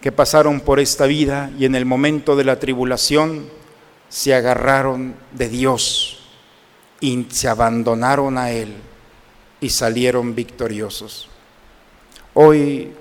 que 0.02 0.12
pasaron 0.12 0.60
por 0.60 0.82
esta 0.82 1.06
vida 1.06 1.52
y 1.58 1.66
en 1.66 1.76
el 1.76 1.86
momento 1.86 2.36
de 2.36 2.44
la 2.44 2.60
tribulación 2.60 3.46
se 4.14 4.36
agarraron 4.36 5.16
de 5.32 5.50
Dios 5.50 6.20
y 7.00 7.26
se 7.32 7.48
abandonaron 7.48 8.38
a 8.38 8.52
Él 8.52 8.76
y 9.60 9.72
salieron 9.72 10.36
victoriosos. 10.36 11.30
Hoy 12.36 12.92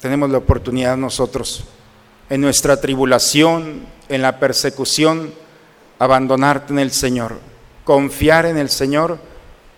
tenemos 0.00 0.30
la 0.30 0.38
oportunidad 0.38 0.96
nosotros, 0.96 1.64
en 2.30 2.40
nuestra 2.40 2.80
tribulación, 2.80 3.82
en 4.08 4.22
la 4.22 4.40
persecución, 4.40 5.34
abandonarte 5.98 6.72
en 6.72 6.78
el 6.78 6.90
Señor, 6.90 7.38
confiar 7.84 8.46
en 8.46 8.56
el 8.56 8.70
Señor 8.70 9.18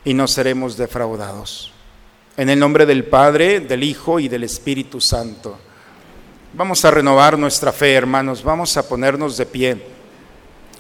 y 0.05 0.14
no 0.14 0.28
seremos 0.28 0.76
defraudados. 0.76 1.72
En 2.36 2.51
el 2.51 2.61
nombre 2.61 2.86
del 2.86 3.03
Padre, 3.03 3.59
del 3.59 3.82
Hijo 3.82 4.20
y 4.20 4.28
del 4.28 4.45
Espíritu 4.45 5.01
Santo. 5.01 5.59
Vamos 6.53 6.84
a 6.84 6.92
renovar 6.92 7.36
nuestra 7.36 7.72
fe, 7.72 7.95
hermanos, 7.95 8.45
vamos 8.45 8.76
a 8.76 8.88
ponernos 8.88 9.36
de 9.36 9.47
pie. 9.47 9.93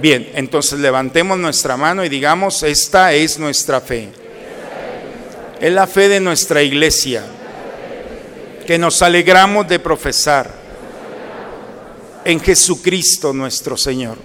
Bien, 0.00 0.30
entonces 0.34 0.80
levantemos 0.80 1.38
nuestra 1.38 1.76
mano 1.76 2.04
y 2.04 2.08
digamos, 2.08 2.62
esta 2.62 3.12
es 3.12 3.38
nuestra 3.38 3.80
fe. 3.80 4.10
Es 5.60 5.72
la 5.72 5.86
fe 5.86 6.08
de 6.08 6.20
nuestra 6.20 6.62
iglesia 6.62 7.24
que 8.66 8.78
nos 8.78 9.02
alegramos 9.02 9.68
de 9.68 9.78
profesar 9.78 10.50
en 12.24 12.40
Jesucristo 12.40 13.32
nuestro 13.32 13.76
Señor. 13.76 14.16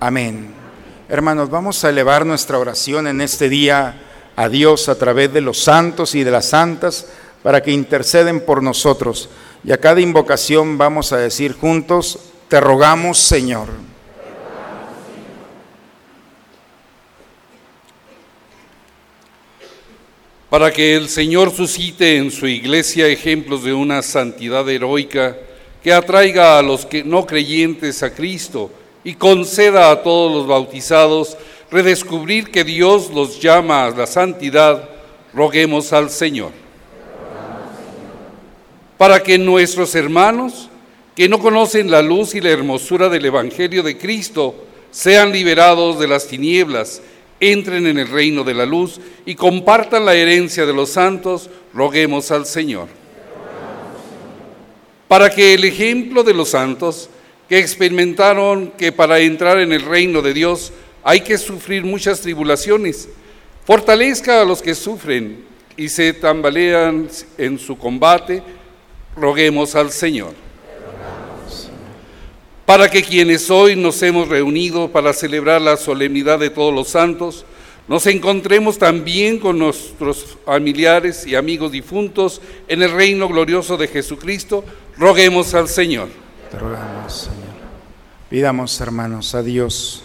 Amén. 0.00 0.54
Hermanos, 1.08 1.50
vamos 1.50 1.84
a 1.84 1.90
elevar 1.90 2.24
nuestra 2.24 2.58
oración 2.58 3.06
en 3.06 3.20
este 3.20 3.48
día 3.48 4.02
a 4.36 4.48
Dios 4.48 4.88
a 4.88 4.96
través 4.96 5.32
de 5.32 5.40
los 5.40 5.58
santos 5.58 6.14
y 6.14 6.24
de 6.24 6.30
las 6.30 6.46
santas 6.46 7.06
para 7.42 7.62
que 7.62 7.72
interceden 7.72 8.40
por 8.40 8.62
nosotros. 8.62 9.28
Y 9.64 9.72
a 9.72 9.78
cada 9.78 10.00
invocación 10.00 10.78
vamos 10.78 11.12
a 11.12 11.16
decir 11.16 11.54
juntos, 11.54 12.18
te 12.48 12.60
rogamos 12.60 13.18
Señor. 13.18 13.68
para 20.48 20.70
que 20.70 20.94
el 20.94 21.08
Señor 21.08 21.50
suscite 21.50 22.16
en 22.16 22.30
su 22.30 22.46
iglesia 22.46 23.08
ejemplos 23.08 23.64
de 23.64 23.74
una 23.74 24.00
santidad 24.00 24.66
heroica 24.68 25.36
que 25.82 25.92
atraiga 25.92 26.58
a 26.58 26.62
los 26.62 26.86
que 26.86 27.04
no 27.04 27.26
creyentes 27.26 28.02
a 28.02 28.14
Cristo 28.14 28.70
y 29.04 29.14
conceda 29.14 29.90
a 29.90 30.02
todos 30.02 30.32
los 30.32 30.46
bautizados 30.46 31.36
redescubrir 31.70 32.50
que 32.50 32.64
Dios 32.64 33.10
los 33.12 33.40
llama 33.40 33.84
a 33.84 33.90
la 33.90 34.06
santidad, 34.06 34.88
roguemos 35.34 35.92
al 35.92 36.10
Señor. 36.10 36.52
Para 38.96 39.22
que 39.22 39.36
nuestros 39.36 39.94
hermanos 39.94 40.70
que 41.16 41.30
no 41.30 41.38
conocen 41.38 41.90
la 41.90 42.02
luz 42.02 42.34
y 42.34 42.42
la 42.42 42.50
hermosura 42.50 43.08
del 43.08 43.24
Evangelio 43.24 43.82
de 43.82 43.96
Cristo, 43.96 44.54
sean 44.90 45.32
liberados 45.32 45.98
de 45.98 46.06
las 46.06 46.28
tinieblas, 46.28 47.00
entren 47.40 47.86
en 47.86 47.98
el 47.98 48.08
reino 48.08 48.44
de 48.44 48.52
la 48.52 48.66
luz 48.66 49.00
y 49.24 49.34
compartan 49.34 50.04
la 50.04 50.14
herencia 50.14 50.66
de 50.66 50.74
los 50.74 50.90
santos, 50.90 51.48
roguemos 51.72 52.30
al 52.30 52.44
Señor. 52.44 52.88
Para 55.08 55.30
que 55.30 55.54
el 55.54 55.64
ejemplo 55.64 56.22
de 56.22 56.34
los 56.34 56.50
santos, 56.50 57.08
que 57.48 57.58
experimentaron 57.58 58.72
que 58.76 58.92
para 58.92 59.18
entrar 59.18 59.58
en 59.58 59.72
el 59.72 59.82
reino 59.82 60.20
de 60.20 60.34
Dios 60.34 60.70
hay 61.02 61.22
que 61.22 61.38
sufrir 61.38 61.82
muchas 61.82 62.20
tribulaciones, 62.20 63.08
fortalezca 63.64 64.42
a 64.42 64.44
los 64.44 64.60
que 64.60 64.74
sufren 64.74 65.46
y 65.78 65.88
se 65.88 66.12
tambalean 66.12 67.08
en 67.38 67.58
su 67.58 67.78
combate, 67.78 68.42
roguemos 69.16 69.74
al 69.74 69.90
Señor 69.90 70.45
para 72.66 72.90
que 72.90 73.02
quienes 73.02 73.48
hoy 73.50 73.76
nos 73.76 74.02
hemos 74.02 74.28
reunido 74.28 74.90
para 74.90 75.12
celebrar 75.12 75.62
la 75.62 75.76
solemnidad 75.76 76.40
de 76.40 76.50
todos 76.50 76.74
los 76.74 76.88
santos, 76.88 77.46
nos 77.88 78.06
encontremos 78.08 78.78
también 78.78 79.38
con 79.38 79.58
nuestros 79.58 80.36
familiares 80.44 81.24
y 81.24 81.36
amigos 81.36 81.70
difuntos 81.70 82.42
en 82.66 82.82
el 82.82 82.90
reino 82.90 83.28
glorioso 83.28 83.76
de 83.76 83.86
Jesucristo, 83.86 84.64
roguemos 84.98 85.54
al 85.54 85.68
Señor. 85.68 86.08
Te 86.50 86.58
rogamos, 86.58 87.12
Señor. 87.12 87.46
Pidamos, 88.28 88.80
hermanos, 88.80 89.36
a 89.36 89.42
Dios 89.44 90.02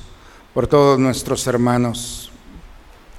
por 0.53 0.68
todos 0.68 0.99
nuestros 0.99 1.47
hermanos 1.47 2.32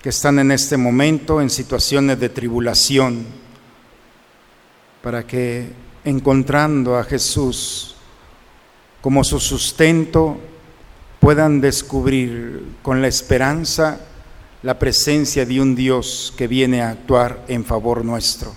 que 0.03 0.11
están 0.11 0.39
en 0.39 0.53
este 0.53 0.77
momento 0.77 1.41
en 1.41 1.51
situaciones 1.51 2.21
de 2.21 2.29
tribulación, 2.29 3.25
para 5.03 5.27
que 5.27 5.73
encontrando 6.05 6.97
a 6.97 7.05
Jesús, 7.05 7.92
como 9.03 9.25
su 9.25 9.41
sustento, 9.41 10.39
puedan 11.21 11.61
descubrir 11.61 12.77
con 12.83 13.03
la 13.03 13.09
esperanza 13.09 14.01
la 14.63 14.79
presencia 14.79 15.45
de 15.45 15.61
un 15.61 15.75
Dios 15.75 16.33
que 16.37 16.47
viene 16.47 16.83
a 16.83 16.91
actuar 16.91 17.45
en 17.49 17.65
favor 17.65 18.05
nuestro. 18.05 18.55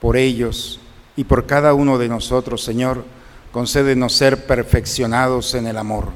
Por 0.00 0.16
ellos 0.16 0.80
y 1.14 1.24
por 1.24 1.46
cada 1.46 1.74
uno 1.74 1.98
de 1.98 2.08
nosotros, 2.08 2.64
Señor, 2.64 3.04
concédenos 3.52 4.14
ser 4.14 4.46
perfeccionados 4.46 5.54
en 5.54 5.66
el 5.66 5.76
amor, 5.76 6.08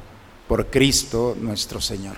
por 0.49 0.66
Cristo 0.66 1.37
nuestro 1.39 1.81
Señor. 1.81 2.16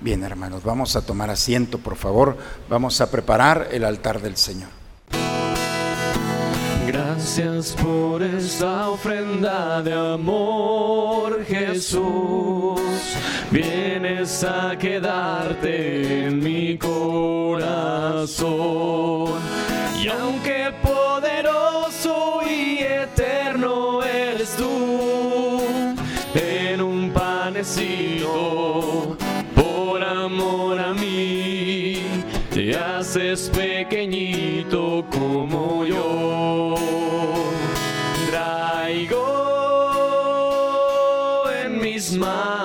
Bien, 0.00 0.22
hermanos, 0.22 0.62
vamos 0.62 0.94
a 0.96 1.02
tomar 1.04 1.30
asiento, 1.30 1.78
por 1.78 1.96
favor. 1.96 2.36
Vamos 2.68 3.00
a 3.00 3.10
preparar 3.10 3.68
el 3.72 3.84
altar 3.84 4.20
del 4.20 4.36
Señor. 4.36 4.77
Gracias 7.28 7.76
por 7.82 8.22
esta 8.22 8.88
ofrenda 8.88 9.82
de 9.82 9.92
amor, 9.92 11.44
Jesús. 11.44 12.80
Vienes 13.50 14.42
a 14.44 14.78
quedarte 14.78 16.24
en 16.24 16.42
mi 16.42 16.78
corazón. 16.78 18.48
Y 20.02 20.08
aunque 20.08 20.72
poderoso 20.82 22.40
y 22.48 22.78
eterno 22.78 24.02
eres 24.02 24.56
tú, 24.56 25.60
en 26.34 26.80
un 26.80 27.10
panecito, 27.10 29.18
por 29.54 30.02
amor 30.02 30.80
a 30.80 30.94
mí, 30.94 32.00
te 32.54 32.74
haces 32.74 33.50
pequeñito 33.54 35.04
como 35.10 35.84
yo. 35.84 36.27
Manos 42.18 42.57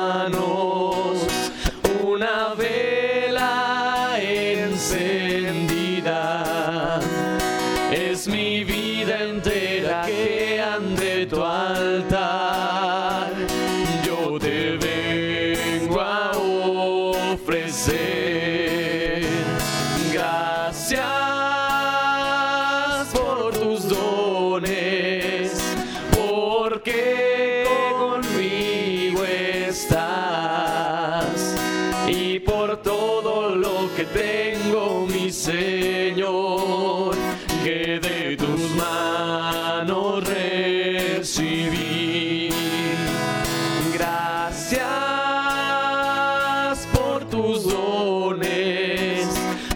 tus 47.34 47.64
dones, 47.64 49.28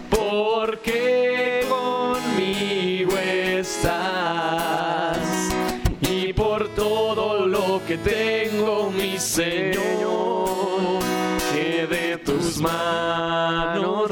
porque 0.08 1.66
conmigo 1.68 3.18
estás 3.18 5.18
y 6.02 6.32
por 6.34 6.72
todo 6.76 7.48
lo 7.48 7.82
que 7.84 7.98
tengo, 7.98 8.92
mi 8.92 9.18
Señor, 9.18 11.00
que 11.52 11.88
de 11.88 12.18
tus 12.18 12.58
manos 12.58 14.08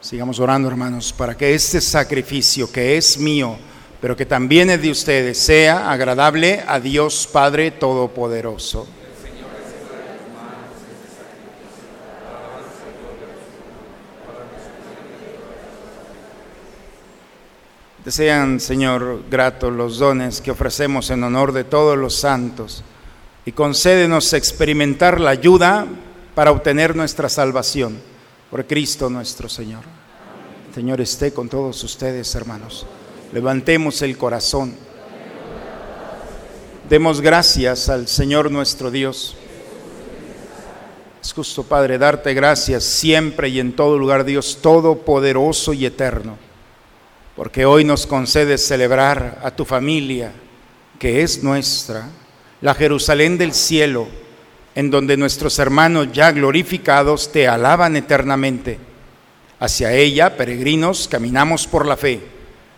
Sigamos 0.00 0.40
orando, 0.40 0.68
hermanos, 0.68 1.12
para 1.12 1.36
que 1.36 1.54
este 1.54 1.82
sacrificio 1.82 2.72
que 2.72 2.96
es 2.96 3.18
mío, 3.18 3.58
pero 4.00 4.16
que 4.16 4.24
también 4.24 4.70
es 4.70 4.80
de 4.80 4.90
ustedes, 4.90 5.36
sea 5.36 5.90
agradable 5.90 6.64
a 6.66 6.80
Dios 6.80 7.28
Padre 7.30 7.72
Todopoderoso. 7.72 8.86
Desean, 18.12 18.60
Señor, 18.60 19.22
gratos 19.30 19.72
los 19.72 19.96
dones 19.96 20.42
que 20.42 20.50
ofrecemos 20.50 21.08
en 21.08 21.24
honor 21.24 21.50
de 21.50 21.64
todos 21.64 21.96
los 21.96 22.14
santos 22.14 22.84
y 23.46 23.52
concédenos 23.52 24.34
experimentar 24.34 25.18
la 25.18 25.30
ayuda 25.30 25.86
para 26.34 26.50
obtener 26.50 26.94
nuestra 26.94 27.30
salvación 27.30 27.98
por 28.50 28.66
Cristo 28.66 29.08
nuestro 29.08 29.48
Señor. 29.48 29.80
Señor 30.74 31.00
esté 31.00 31.32
con 31.32 31.48
todos 31.48 31.82
ustedes, 31.84 32.34
hermanos. 32.34 32.84
Levantemos 33.32 34.02
el 34.02 34.18
corazón. 34.18 34.74
Demos 36.90 37.22
gracias 37.22 37.88
al 37.88 38.08
Señor 38.08 38.50
nuestro 38.50 38.90
Dios. 38.90 39.34
Es 41.22 41.32
justo, 41.32 41.62
Padre, 41.62 41.96
darte 41.96 42.34
gracias 42.34 42.84
siempre 42.84 43.48
y 43.48 43.58
en 43.58 43.72
todo 43.74 43.96
lugar, 43.96 44.26
Dios 44.26 44.58
Todopoderoso 44.60 45.72
y 45.72 45.86
Eterno, 45.86 46.36
porque 47.36 47.64
hoy 47.64 47.84
nos 47.84 48.06
concedes 48.06 48.66
celebrar 48.66 49.40
a 49.42 49.50
tu 49.50 49.64
familia, 49.64 50.32
que 50.98 51.22
es 51.22 51.42
nuestra, 51.42 52.08
la 52.60 52.74
Jerusalén 52.74 53.38
del 53.38 53.52
cielo 53.52 54.06
en 54.74 54.90
donde 54.90 55.16
nuestros 55.16 55.58
hermanos 55.58 56.08
ya 56.12 56.32
glorificados 56.32 57.30
te 57.30 57.46
alaban 57.48 57.96
eternamente. 57.96 58.78
Hacia 59.60 59.92
ella, 59.92 60.36
peregrinos, 60.36 61.08
caminamos 61.08 61.66
por 61.66 61.86
la 61.86 61.96
fe, 61.96 62.20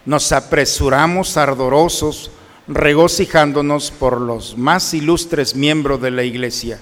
nos 0.05 0.33
apresuramos 0.33 1.37
ardorosos, 1.37 2.31
regocijándonos 2.67 3.91
por 3.91 4.21
los 4.21 4.57
más 4.57 4.93
ilustres 4.93 5.55
miembros 5.55 6.01
de 6.01 6.11
la 6.11 6.25
iglesia, 6.25 6.81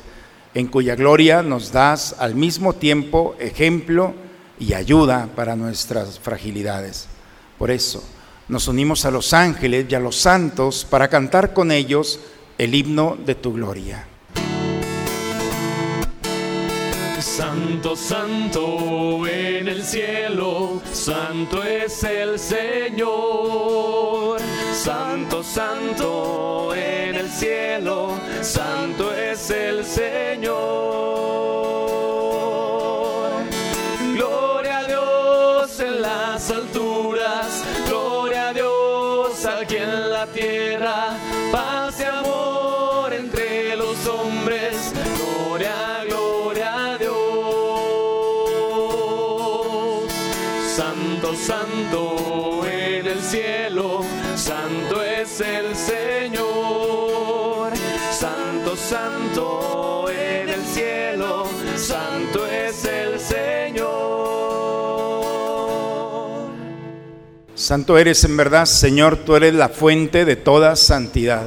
en 0.54 0.66
cuya 0.66 0.96
gloria 0.96 1.42
nos 1.42 1.72
das 1.72 2.16
al 2.18 2.34
mismo 2.34 2.72
tiempo 2.72 3.36
ejemplo 3.38 4.14
y 4.58 4.74
ayuda 4.74 5.28
para 5.34 5.56
nuestras 5.56 6.18
fragilidades. 6.18 7.08
Por 7.62 7.70
eso, 7.70 8.02
nos 8.48 8.66
unimos 8.66 9.04
a 9.04 9.12
los 9.12 9.32
ángeles 9.32 9.86
y 9.88 9.94
a 9.94 10.00
los 10.00 10.16
santos 10.16 10.84
para 10.84 11.06
cantar 11.06 11.54
con 11.54 11.70
ellos 11.70 12.18
el 12.58 12.74
himno 12.74 13.16
de 13.24 13.36
tu 13.36 13.52
gloria. 13.52 14.04
Santo, 17.20 17.94
santo 17.94 19.28
en 19.28 19.68
el 19.68 19.84
cielo, 19.84 20.82
santo 20.92 21.62
es 21.62 22.02
el 22.02 22.36
Señor. 22.36 24.40
Santo, 24.74 25.44
santo 25.44 26.74
en 26.74 27.14
el 27.14 27.30
cielo, 27.30 28.18
santo 28.40 29.14
es 29.14 29.50
el 29.50 29.84
Señor. 29.84 31.51
tierra, 40.26 41.16
paz 41.50 42.00
y 42.00 42.04
amor 42.04 43.12
entre 43.12 43.76
los 43.76 44.06
hombres. 44.06 44.92
Gloria, 45.18 46.04
gloria 46.06 46.92
a 46.92 46.98
Dios. 46.98 47.12
Santo, 50.76 51.34
santo 51.34 52.66
en 52.66 53.06
el 53.06 53.20
cielo 53.20 53.71
Santo 67.72 67.96
eres 67.96 68.22
en 68.24 68.36
verdad, 68.36 68.66
Señor, 68.66 69.16
tú 69.16 69.34
eres 69.34 69.54
la 69.54 69.70
fuente 69.70 70.26
de 70.26 70.36
toda 70.36 70.76
santidad. 70.76 71.40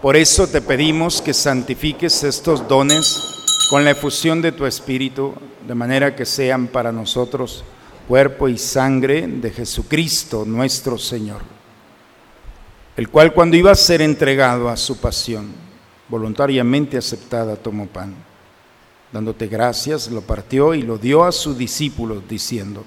Por 0.00 0.16
eso 0.16 0.46
te 0.46 0.62
pedimos 0.62 1.20
que 1.20 1.34
santifiques 1.34 2.24
estos 2.24 2.66
dones 2.66 3.66
con 3.68 3.84
la 3.84 3.90
efusión 3.90 4.40
de 4.40 4.52
tu 4.52 4.64
Espíritu, 4.64 5.34
de 5.68 5.74
manera 5.74 6.16
que 6.16 6.24
sean 6.24 6.68
para 6.68 6.90
nosotros 6.90 7.64
cuerpo 8.08 8.48
y 8.48 8.56
sangre 8.56 9.26
de 9.26 9.50
Jesucristo 9.50 10.46
nuestro 10.46 10.96
Señor, 10.96 11.42
el 12.96 13.10
cual 13.10 13.34
cuando 13.34 13.54
iba 13.54 13.72
a 13.72 13.74
ser 13.74 14.00
entregado 14.00 14.70
a 14.70 14.76
su 14.78 15.02
pasión, 15.02 15.52
voluntariamente 16.08 16.96
aceptada, 16.96 17.56
tomó 17.56 17.88
pan. 17.88 18.14
Dándote 19.12 19.48
gracias, 19.48 20.10
lo 20.10 20.22
partió 20.22 20.72
y 20.72 20.80
lo 20.80 20.96
dio 20.96 21.24
a 21.24 21.30
sus 21.30 21.58
discípulos, 21.58 22.22
diciendo, 22.26 22.86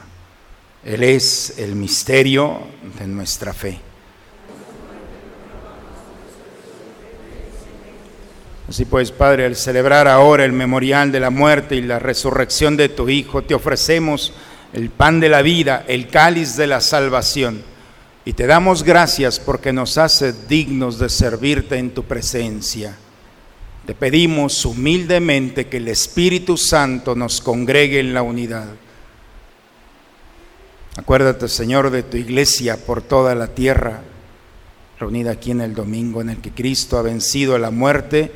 Él 0.83 1.03
es 1.03 1.55
el 1.57 1.75
misterio 1.75 2.59
de 2.99 3.07
nuestra 3.07 3.53
fe. 3.53 3.79
Así 8.67 8.85
pues, 8.85 9.11
Padre, 9.11 9.45
al 9.45 9.55
celebrar 9.55 10.07
ahora 10.07 10.45
el 10.45 10.53
memorial 10.53 11.11
de 11.11 11.19
la 11.19 11.29
muerte 11.29 11.75
y 11.75 11.81
la 11.81 11.99
resurrección 11.99 12.77
de 12.77 12.89
tu 12.89 13.09
Hijo, 13.09 13.41
te 13.43 13.53
ofrecemos 13.53 14.33
el 14.73 14.89
pan 14.89 15.19
de 15.19 15.29
la 15.29 15.41
vida, 15.41 15.83
el 15.87 16.07
cáliz 16.07 16.55
de 16.55 16.67
la 16.67 16.79
salvación. 16.79 17.63
Y 18.23 18.33
te 18.33 18.47
damos 18.47 18.83
gracias 18.83 19.39
porque 19.39 19.73
nos 19.73 19.97
haces 19.97 20.47
dignos 20.47 20.99
de 20.99 21.09
servirte 21.09 21.77
en 21.77 21.91
tu 21.91 22.03
presencia. 22.03 22.95
Te 23.85 23.93
pedimos 23.93 24.63
humildemente 24.63 25.67
que 25.67 25.77
el 25.77 25.89
Espíritu 25.89 26.55
Santo 26.55 27.13
nos 27.13 27.41
congregue 27.41 27.99
en 27.99 28.13
la 28.13 28.21
unidad. 28.21 28.67
Acuérdate, 30.97 31.47
Señor, 31.47 31.89
de 31.89 32.03
tu 32.03 32.17
iglesia 32.17 32.75
por 32.75 33.01
toda 33.01 33.33
la 33.33 33.47
tierra, 33.47 34.01
reunida 34.99 35.31
aquí 35.31 35.51
en 35.51 35.61
el 35.61 35.73
domingo 35.73 36.19
en 36.19 36.29
el 36.29 36.37
que 36.41 36.51
Cristo 36.51 36.97
ha 36.97 37.01
vencido 37.01 37.57
la 37.57 37.71
muerte 37.71 38.31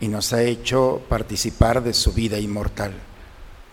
y 0.00 0.08
nos 0.08 0.32
ha 0.32 0.42
hecho 0.42 1.00
participar 1.08 1.80
de 1.82 1.94
su 1.94 2.12
vida 2.12 2.40
inmortal. 2.40 2.92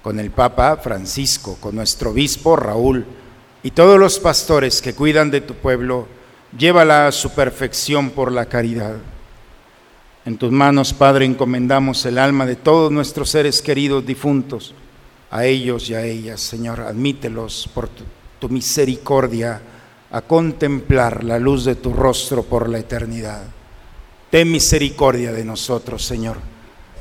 Con 0.04 0.20
el 0.20 0.30
Papa 0.30 0.78
Francisco, 0.78 1.58
con 1.60 1.76
nuestro 1.76 2.12
obispo 2.12 2.56
Raúl 2.56 3.04
y 3.64 3.72
todos 3.72 4.00
los 4.00 4.20
pastores 4.20 4.80
que 4.80 4.94
cuidan 4.94 5.32
de 5.32 5.42
tu 5.42 5.56
pueblo, 5.56 6.08
llévala 6.56 7.08
a 7.08 7.12
su 7.12 7.32
perfección 7.32 8.12
por 8.12 8.32
la 8.32 8.46
caridad. 8.46 8.98
En 10.24 10.38
tus 10.38 10.52
manos, 10.52 10.94
Padre, 10.94 11.26
encomendamos 11.26 12.06
el 12.06 12.20
alma 12.20 12.46
de 12.46 12.56
todos 12.56 12.92
nuestros 12.92 13.32
seres 13.32 13.64
queridos 13.64 14.06
difuntos, 14.06 14.76
a 15.32 15.46
ellos 15.46 15.90
y 15.90 15.96
a 15.96 16.04
ellas, 16.04 16.42
Señor, 16.42 16.82
admítelos 16.82 17.70
por 17.74 17.88
tu, 17.88 18.04
tu, 18.40 18.50
misericordia 18.50 19.62
a 20.12 20.22
contemplar 20.22 21.24
la 21.24 21.38
luz 21.38 21.66
de 21.66 21.76
tu 21.76 21.94
rostro 21.94 22.44
por 22.44 22.70
la 22.70 22.80
eternidad. 22.80 23.44
Ten 24.32 24.52
misericordia 24.52 25.32
de 25.32 25.44
nosotros, 25.44 26.06
Señor. 26.06 26.38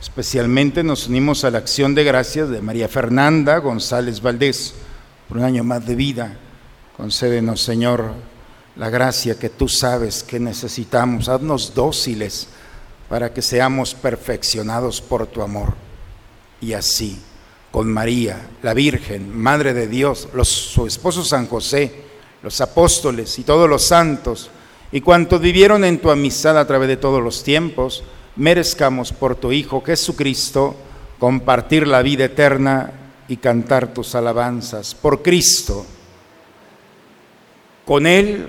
Especialmente 0.01 0.83
nos 0.83 1.09
unimos 1.09 1.45
a 1.45 1.51
la 1.51 1.59
acción 1.59 1.95
de 1.95 2.05
gracias 2.05 2.49
de 2.49 2.61
María 2.61 2.89
Fernanda 2.89 3.59
González 3.59 4.21
Valdés 4.21 4.75
por 5.29 5.39
un 5.39 5.45
año 5.45 5.65
más 5.65 5.85
de 5.87 5.95
vida. 5.95 6.37
Concédenos, 6.97 7.61
Señor, 7.61 8.13
la 8.77 8.91
gracia 8.91 9.39
que 9.39 9.49
tú 9.49 9.69
sabes 9.69 10.23
que 10.23 10.39
necesitamos. 10.39 11.29
Haznos 11.29 11.75
dóciles 11.75 12.49
para 13.09 13.33
que 13.33 13.43
seamos 13.43 13.95
perfeccionados 13.95 15.01
por 15.01 15.27
tu 15.27 15.43
amor. 15.43 15.75
Y 16.61 16.73
así, 16.75 17.21
con 17.71 17.93
María, 17.93 18.49
la 18.63 18.75
Virgen, 18.75 19.37
Madre 19.37 19.75
de 19.75 19.87
Dios, 19.87 20.29
su 20.43 20.87
esposo 20.87 21.25
San 21.25 21.47
José, 21.47 21.93
los 22.43 22.61
apóstoles 22.61 23.39
y 23.39 23.43
todos 23.43 23.69
los 23.69 23.83
santos, 23.83 24.51
y 24.91 25.01
cuantos 25.01 25.41
vivieron 25.41 25.85
en 25.85 25.99
tu 25.99 26.11
amistad 26.11 26.59
a 26.59 26.67
través 26.67 26.89
de 26.89 26.97
todos 26.97 27.23
los 27.23 27.43
tiempos, 27.43 28.03
merezcamos 28.37 29.13
por 29.13 29.37
tu 29.37 29.53
Hijo 29.53 29.83
Jesucristo 29.83 30.75
compartir 31.19 31.87
la 31.87 32.03
vida 32.03 32.25
eterna 32.25 32.93
y 33.29 33.37
cantar 33.37 33.93
tus 33.93 34.15
alabanzas. 34.15 34.95
Por 34.95 35.23
Cristo, 35.23 35.85
con 37.85 38.07
Él 38.07 38.49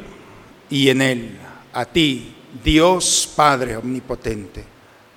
y 0.69 0.89
en 0.89 1.01
Él, 1.01 1.37
a 1.73 1.85
ti, 1.85 2.35
Dios 2.63 3.29
Padre 3.35 3.77
Omnipotente, 3.77 4.63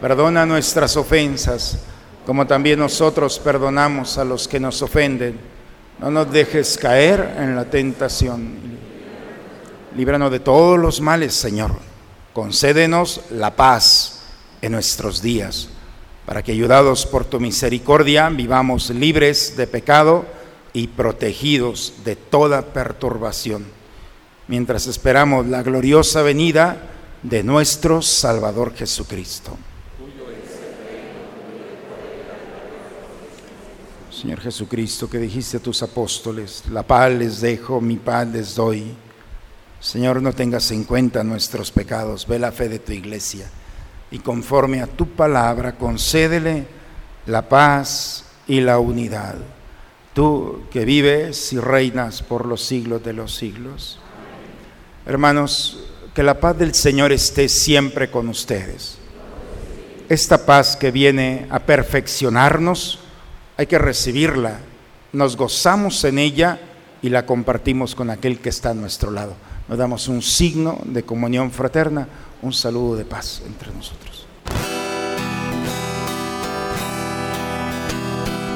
Perdona 0.00 0.44
nuestras 0.44 0.96
ofensas, 0.96 1.78
como 2.26 2.46
también 2.46 2.78
nosotros 2.78 3.38
perdonamos 3.38 4.18
a 4.18 4.24
los 4.24 4.46
que 4.46 4.60
nos 4.60 4.82
ofenden. 4.82 5.38
No 5.98 6.10
nos 6.10 6.30
dejes 6.30 6.76
caer 6.76 7.36
en 7.38 7.56
la 7.56 7.64
tentación. 7.64 8.76
Líbranos 9.96 10.30
de 10.30 10.40
todos 10.40 10.78
los 10.78 11.00
males, 11.00 11.34
Señor. 11.34 11.70
Concédenos 12.34 13.22
la 13.30 13.56
paz 13.56 14.20
en 14.60 14.72
nuestros 14.72 15.22
días, 15.22 15.68
para 16.26 16.42
que 16.42 16.52
ayudados 16.52 17.06
por 17.06 17.24
tu 17.24 17.40
misericordia 17.40 18.28
vivamos 18.28 18.90
libres 18.90 19.56
de 19.56 19.66
pecado 19.66 20.26
y 20.74 20.88
protegidos 20.88 21.94
de 22.04 22.16
toda 22.16 22.60
perturbación, 22.60 23.64
mientras 24.48 24.86
esperamos 24.86 25.46
la 25.46 25.62
gloriosa 25.62 26.20
venida 26.20 26.76
de 27.22 27.42
nuestro 27.42 28.02
Salvador 28.02 28.74
Jesucristo. 28.74 29.56
Señor 34.20 34.40
Jesucristo, 34.40 35.10
que 35.10 35.18
dijiste 35.18 35.58
a 35.58 35.60
tus 35.60 35.82
apóstoles, 35.82 36.62
la 36.70 36.82
paz 36.82 37.12
les 37.12 37.42
dejo, 37.42 37.82
mi 37.82 37.96
paz 37.96 38.26
les 38.26 38.54
doy. 38.54 38.94
Señor, 39.78 40.22
no 40.22 40.32
tengas 40.32 40.70
en 40.70 40.84
cuenta 40.84 41.22
nuestros 41.22 41.70
pecados, 41.70 42.26
ve 42.26 42.38
la 42.38 42.50
fe 42.50 42.70
de 42.70 42.78
tu 42.78 42.92
iglesia 42.92 43.46
y 44.10 44.20
conforme 44.20 44.80
a 44.80 44.86
tu 44.86 45.06
palabra 45.08 45.76
concédele 45.76 46.66
la 47.26 47.46
paz 47.46 48.24
y 48.46 48.60
la 48.60 48.78
unidad. 48.78 49.36
tú 50.14 50.62
que 50.70 50.86
vives 50.86 51.52
y 51.52 51.60
reinas 51.60 52.22
por 52.22 52.46
los 52.46 52.64
siglos 52.64 53.04
de 53.04 53.12
los 53.12 53.36
siglos. 53.36 53.98
Hermanos, 55.04 55.90
que 56.14 56.22
la 56.22 56.40
paz 56.40 56.56
del 56.56 56.74
Señor 56.74 57.12
esté 57.12 57.50
siempre 57.50 58.10
con 58.10 58.30
ustedes. 58.30 58.96
Esta 60.08 60.46
paz 60.46 60.74
que 60.74 60.90
viene 60.90 61.46
a 61.50 61.58
perfeccionarnos, 61.58 63.00
hay 63.56 63.66
que 63.66 63.78
recibirla, 63.78 64.60
nos 65.12 65.36
gozamos 65.36 66.04
en 66.04 66.18
ella 66.18 66.60
y 67.02 67.08
la 67.08 67.24
compartimos 67.24 67.94
con 67.94 68.10
aquel 68.10 68.38
que 68.38 68.50
está 68.50 68.70
a 68.70 68.74
nuestro 68.74 69.10
lado. 69.10 69.34
Nos 69.68 69.78
damos 69.78 70.08
un 70.08 70.22
signo 70.22 70.78
de 70.84 71.02
comunión 71.02 71.50
fraterna, 71.50 72.06
un 72.42 72.52
saludo 72.52 72.96
de 72.96 73.04
paz 73.04 73.42
entre 73.46 73.72
nosotros. 73.72 74.26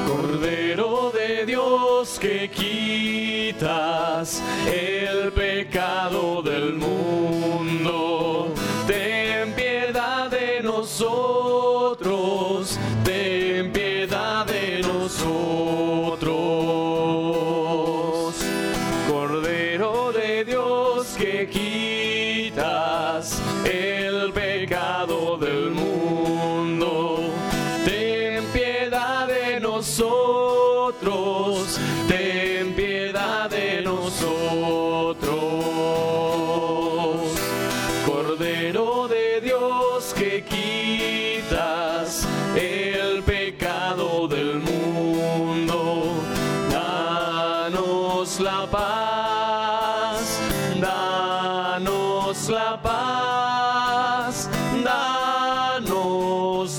Cordero 0.07 1.11
de 1.11 1.45
Dios 1.45 2.17
que 2.19 2.49
quitas 2.49 4.41
el 4.67 5.31
pecado 5.33 6.41
del 6.41 6.75
mundo, 6.75 8.53
ten 8.87 9.53
piedad 9.53 10.29
de 10.29 10.61
nosotros, 10.61 12.20
de 15.19 15.90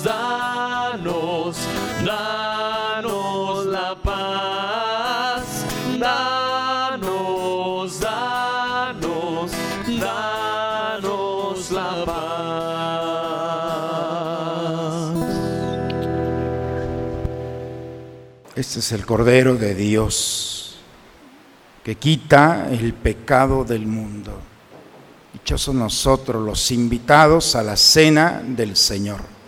danos, 0.05 1.57
danos, 2.05 3.66
la 3.66 3.97
paz, 4.01 5.64
danos, 5.99 8.01
danos, 8.01 9.51
danos 10.01 11.70
la 11.72 12.05
paz. 12.05 12.12
Este 18.55 18.78
es 18.78 18.93
el 18.93 19.05
Cordero 19.05 19.57
de 19.57 19.74
Dios 19.74 20.76
que 21.83 21.97
quita 21.97 22.68
el 22.70 22.95
pecado 22.95 23.64
del 23.64 23.87
mundo. 23.87 24.39
Dichosos 25.33 25.74
nosotros 25.74 26.41
los 26.45 26.70
invitados 26.70 27.57
a 27.57 27.64
la 27.64 27.76
cena 27.76 28.41
del 28.47 28.76
Señor. 28.76 29.41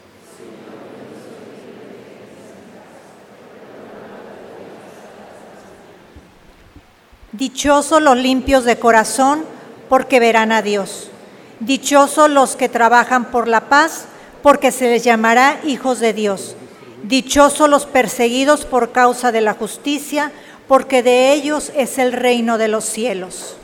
Dichosos 7.45 8.01
los 8.01 8.17
limpios 8.17 8.65
de 8.65 8.79
corazón, 8.79 9.45
porque 9.91 10.19
verán 10.19 10.51
a 10.51 10.63
Dios. 10.63 11.11
Dichosos 11.61 12.31
los 12.31 12.57
que 12.57 12.71
trabajan 12.71 13.27
por 13.27 13.49
la 13.49 13.69
paz, 13.69 14.07
porque 14.43 14.73
se 14.73 14.89
les 14.89 15.05
llamará 15.05 15.61
hijos 15.63 16.01
de 16.01 16.15
Dios. 16.15 16.57
Dichosos 17.03 17.69
los 17.69 17.85
perseguidos 17.85 18.65
por 18.65 18.93
causa 18.93 19.31
de 19.31 19.43
la 19.43 19.53
justicia, 19.53 20.33
porque 20.67 21.03
de 21.03 21.35
ellos 21.35 21.71
es 21.77 21.99
el 21.99 22.15
reino 22.15 22.57
de 22.57 22.69
los 22.69 22.87
cielos. 22.87 23.57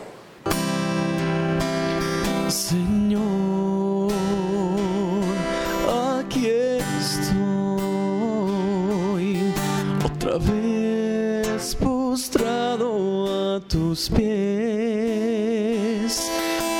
A 13.56 13.60
tus 13.60 14.08
pies 14.10 15.50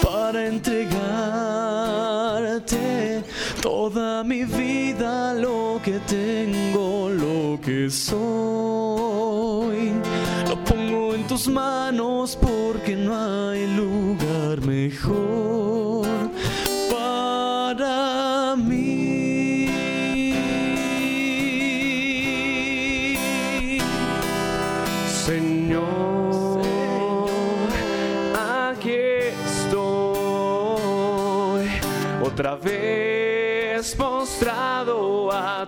para 0.02 0.46
entregarte 0.46 0.90
toda 3.60 4.22
mi 4.22 4.44
vida, 4.44 5.34
lo 5.34 5.80
que 5.82 5.98
tengo, 6.00 7.10
lo 7.10 7.58
que 7.60 7.90
soy. 7.90 8.20
Lo 10.48 10.64
pongo 10.64 11.14
en 11.14 11.26
tus 11.26 11.48
manos 11.48 12.36
porque 12.40 12.94
no 12.94 13.16
hay 13.50 13.66
lugar 13.74 14.60
mejor 14.60 15.89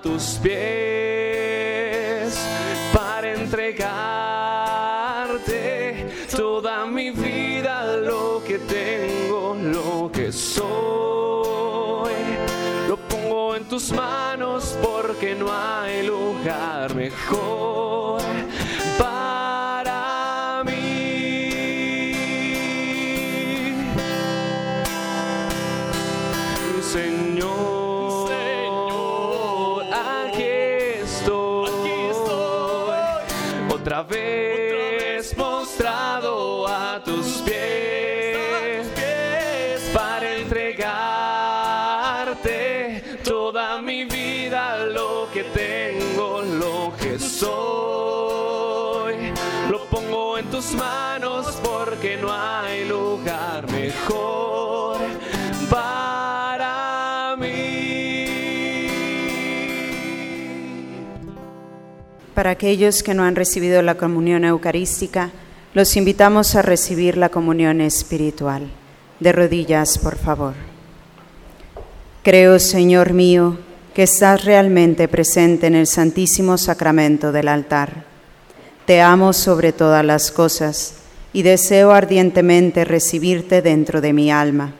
tus 0.03 0.38
pies 0.42 0.91
Para 62.43 62.51
aquellos 62.51 63.05
que 63.05 63.14
no 63.14 63.22
han 63.22 63.36
recibido 63.36 63.82
la 63.82 63.95
comunión 63.95 64.45
eucarística, 64.45 65.30
los 65.74 65.97
invitamos 65.97 66.57
a 66.57 66.62
recibir 66.62 67.16
la 67.16 67.28
comunión 67.28 67.80
espiritual. 67.80 68.68
De 69.20 69.30
rodillas, 69.30 69.97
por 69.97 70.16
favor. 70.16 70.55
Creo, 72.24 72.59
Señor 72.59 73.12
mío, 73.12 73.59
que 73.95 74.03
estás 74.03 74.45
realmente 74.45 75.07
presente 75.07 75.68
en 75.68 75.76
el 75.76 75.86
Santísimo 75.86 76.59
Sacramento 76.59 77.30
del 77.30 77.47
altar. 77.47 78.07
Te 78.86 79.01
amo 79.01 79.32
sobre 79.32 79.72
todas 79.72 80.05
las 80.05 80.32
cosas 80.32 80.95
y 81.32 81.43
deseo 81.43 81.93
ardientemente 81.93 82.84
recibirte 82.84 83.62
dentro 83.62 84.01
de 84.01 84.12
mi 84.12 84.32
alma, 84.32 84.72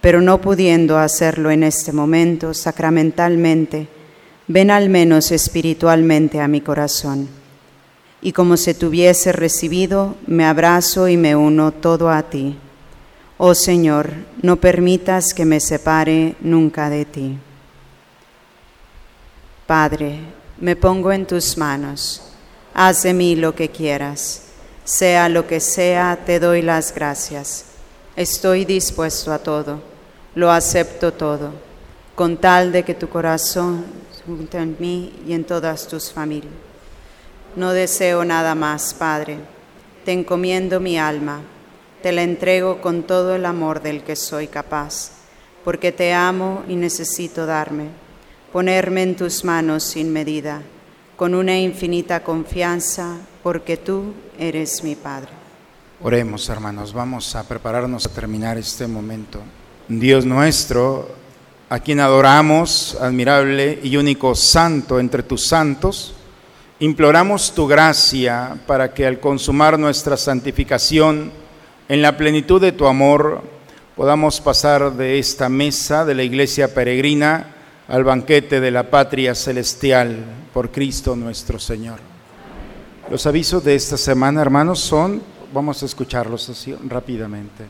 pero 0.00 0.20
no 0.20 0.40
pudiendo 0.40 0.96
hacerlo 0.96 1.50
en 1.50 1.64
este 1.64 1.90
momento 1.92 2.54
sacramentalmente, 2.54 3.88
ven 4.46 4.70
al 4.70 4.88
menos 4.88 5.30
espiritualmente 5.30 6.40
a 6.40 6.48
mi 6.48 6.60
corazón. 6.60 7.28
Y 8.20 8.32
como 8.32 8.56
si 8.56 8.74
te 8.74 8.86
hubiese 8.86 9.32
recibido, 9.32 10.16
me 10.26 10.44
abrazo 10.44 11.08
y 11.08 11.16
me 11.16 11.36
uno 11.36 11.72
todo 11.72 12.10
a 12.10 12.22
ti. 12.22 12.56
Oh 13.36 13.54
Señor, 13.54 14.12
no 14.42 14.56
permitas 14.56 15.34
que 15.34 15.44
me 15.44 15.60
separe 15.60 16.36
nunca 16.40 16.88
de 16.88 17.04
ti. 17.04 17.38
Padre, 19.66 20.20
me 20.60 20.76
pongo 20.76 21.12
en 21.12 21.26
tus 21.26 21.58
manos. 21.58 22.22
Haz 22.74 23.02
de 23.02 23.14
mí 23.14 23.36
lo 23.36 23.54
que 23.54 23.70
quieras. 23.70 24.42
Sea 24.84 25.28
lo 25.28 25.46
que 25.46 25.60
sea, 25.60 26.18
te 26.24 26.38
doy 26.38 26.62
las 26.62 26.94
gracias. 26.94 27.64
Estoy 28.16 28.64
dispuesto 28.64 29.32
a 29.32 29.38
todo, 29.38 29.82
lo 30.34 30.50
acepto 30.50 31.12
todo, 31.12 31.52
con 32.14 32.36
tal 32.36 32.70
de 32.70 32.84
que 32.84 32.94
tu 32.94 33.08
corazón 33.08 33.84
junto 34.26 34.58
en 34.58 34.76
mí 34.78 35.12
y 35.26 35.32
en 35.32 35.44
todas 35.44 35.86
tus 35.86 36.12
familias. 36.12 36.52
No 37.56 37.72
deseo 37.72 38.24
nada 38.24 38.54
más, 38.54 38.94
Padre. 38.94 39.38
Te 40.04 40.12
encomiendo 40.12 40.80
mi 40.80 40.98
alma, 40.98 41.40
te 42.02 42.12
la 42.12 42.22
entrego 42.22 42.80
con 42.80 43.04
todo 43.04 43.36
el 43.36 43.46
amor 43.46 43.80
del 43.80 44.02
que 44.02 44.16
soy 44.16 44.48
capaz, 44.48 45.12
porque 45.64 45.92
te 45.92 46.12
amo 46.12 46.64
y 46.68 46.74
necesito 46.74 47.46
darme, 47.46 47.88
ponerme 48.52 49.02
en 49.02 49.16
tus 49.16 49.44
manos 49.44 49.84
sin 49.84 50.12
medida, 50.12 50.62
con 51.16 51.34
una 51.34 51.56
infinita 51.58 52.22
confianza, 52.22 53.16
porque 53.42 53.76
tú 53.76 54.12
eres 54.38 54.82
mi 54.82 54.96
Padre. 54.96 55.30
Oremos, 56.02 56.48
hermanos, 56.48 56.92
vamos 56.92 57.34
a 57.34 57.48
prepararnos 57.48 58.04
a 58.04 58.10
terminar 58.10 58.58
este 58.58 58.86
momento. 58.86 59.40
Dios 59.88 60.26
nuestro, 60.26 61.08
a 61.74 61.80
quien 61.80 61.98
adoramos, 61.98 62.96
admirable 63.00 63.80
y 63.82 63.96
único 63.96 64.36
santo 64.36 65.00
entre 65.00 65.24
tus 65.24 65.44
santos, 65.44 66.14
imploramos 66.78 67.52
tu 67.52 67.66
gracia 67.66 68.56
para 68.64 68.94
que 68.94 69.04
al 69.04 69.18
consumar 69.18 69.76
nuestra 69.76 70.16
santificación 70.16 71.32
en 71.88 72.00
la 72.00 72.16
plenitud 72.16 72.60
de 72.60 72.70
tu 72.70 72.86
amor, 72.86 73.42
podamos 73.96 74.40
pasar 74.40 74.92
de 74.92 75.18
esta 75.18 75.48
mesa 75.48 76.04
de 76.04 76.14
la 76.14 76.22
iglesia 76.22 76.72
peregrina 76.72 77.56
al 77.88 78.04
banquete 78.04 78.60
de 78.60 78.70
la 78.70 78.88
patria 78.88 79.34
celestial 79.34 80.24
por 80.52 80.70
Cristo 80.70 81.16
nuestro 81.16 81.58
Señor. 81.58 81.98
Los 83.10 83.26
avisos 83.26 83.64
de 83.64 83.74
esta 83.74 83.96
semana, 83.96 84.42
hermanos, 84.42 84.78
son 84.78 85.20
Vamos 85.52 85.82
a 85.82 85.86
escucharlos 85.86 86.48
así 86.48 86.72
rápidamente. 86.88 87.64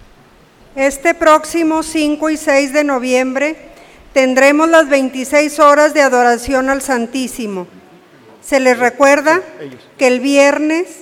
Este 0.74 1.14
próximo 1.14 1.82
5 1.82 2.30
y 2.30 2.36
6 2.36 2.72
de 2.72 2.84
noviembre 2.84 3.73
tendremos 4.14 4.70
las 4.70 4.88
26 4.88 5.58
horas 5.58 5.92
de 5.92 6.00
adoración 6.00 6.70
al 6.70 6.80
Santísimo. 6.80 7.66
Se 8.40 8.60
les 8.60 8.78
recuerda 8.78 9.42
que 9.98 10.06
el 10.06 10.20
viernes 10.20 11.00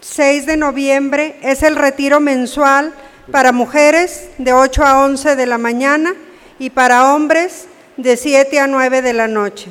6 0.00 0.46
de 0.46 0.56
noviembre 0.56 1.36
es 1.42 1.62
el 1.62 1.76
retiro 1.76 2.20
mensual 2.20 2.92
para 3.30 3.52
mujeres 3.52 4.28
de 4.38 4.52
8 4.52 4.84
a 4.84 5.04
11 5.04 5.36
de 5.36 5.46
la 5.46 5.58
mañana 5.58 6.14
y 6.58 6.70
para 6.70 7.14
hombres 7.14 7.66
de 7.98 8.16
7 8.16 8.58
a 8.58 8.66
9 8.66 9.02
de 9.02 9.12
la 9.12 9.28
noche. 9.28 9.70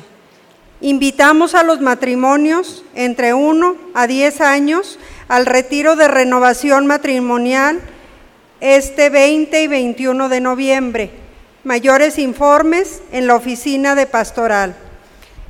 Invitamos 0.80 1.54
a 1.54 1.64
los 1.64 1.80
matrimonios 1.80 2.84
entre 2.94 3.34
1 3.34 3.76
a 3.94 4.06
10 4.06 4.40
años 4.40 4.98
al 5.26 5.46
retiro 5.46 5.96
de 5.96 6.06
renovación 6.08 6.86
matrimonial 6.86 7.80
este 8.60 9.10
20 9.10 9.62
y 9.62 9.66
21 9.66 10.28
de 10.28 10.40
noviembre. 10.40 11.23
Mayores 11.64 12.18
informes 12.18 13.00
en 13.10 13.26
la 13.26 13.36
oficina 13.36 13.94
de 13.94 14.06
pastoral. 14.06 14.76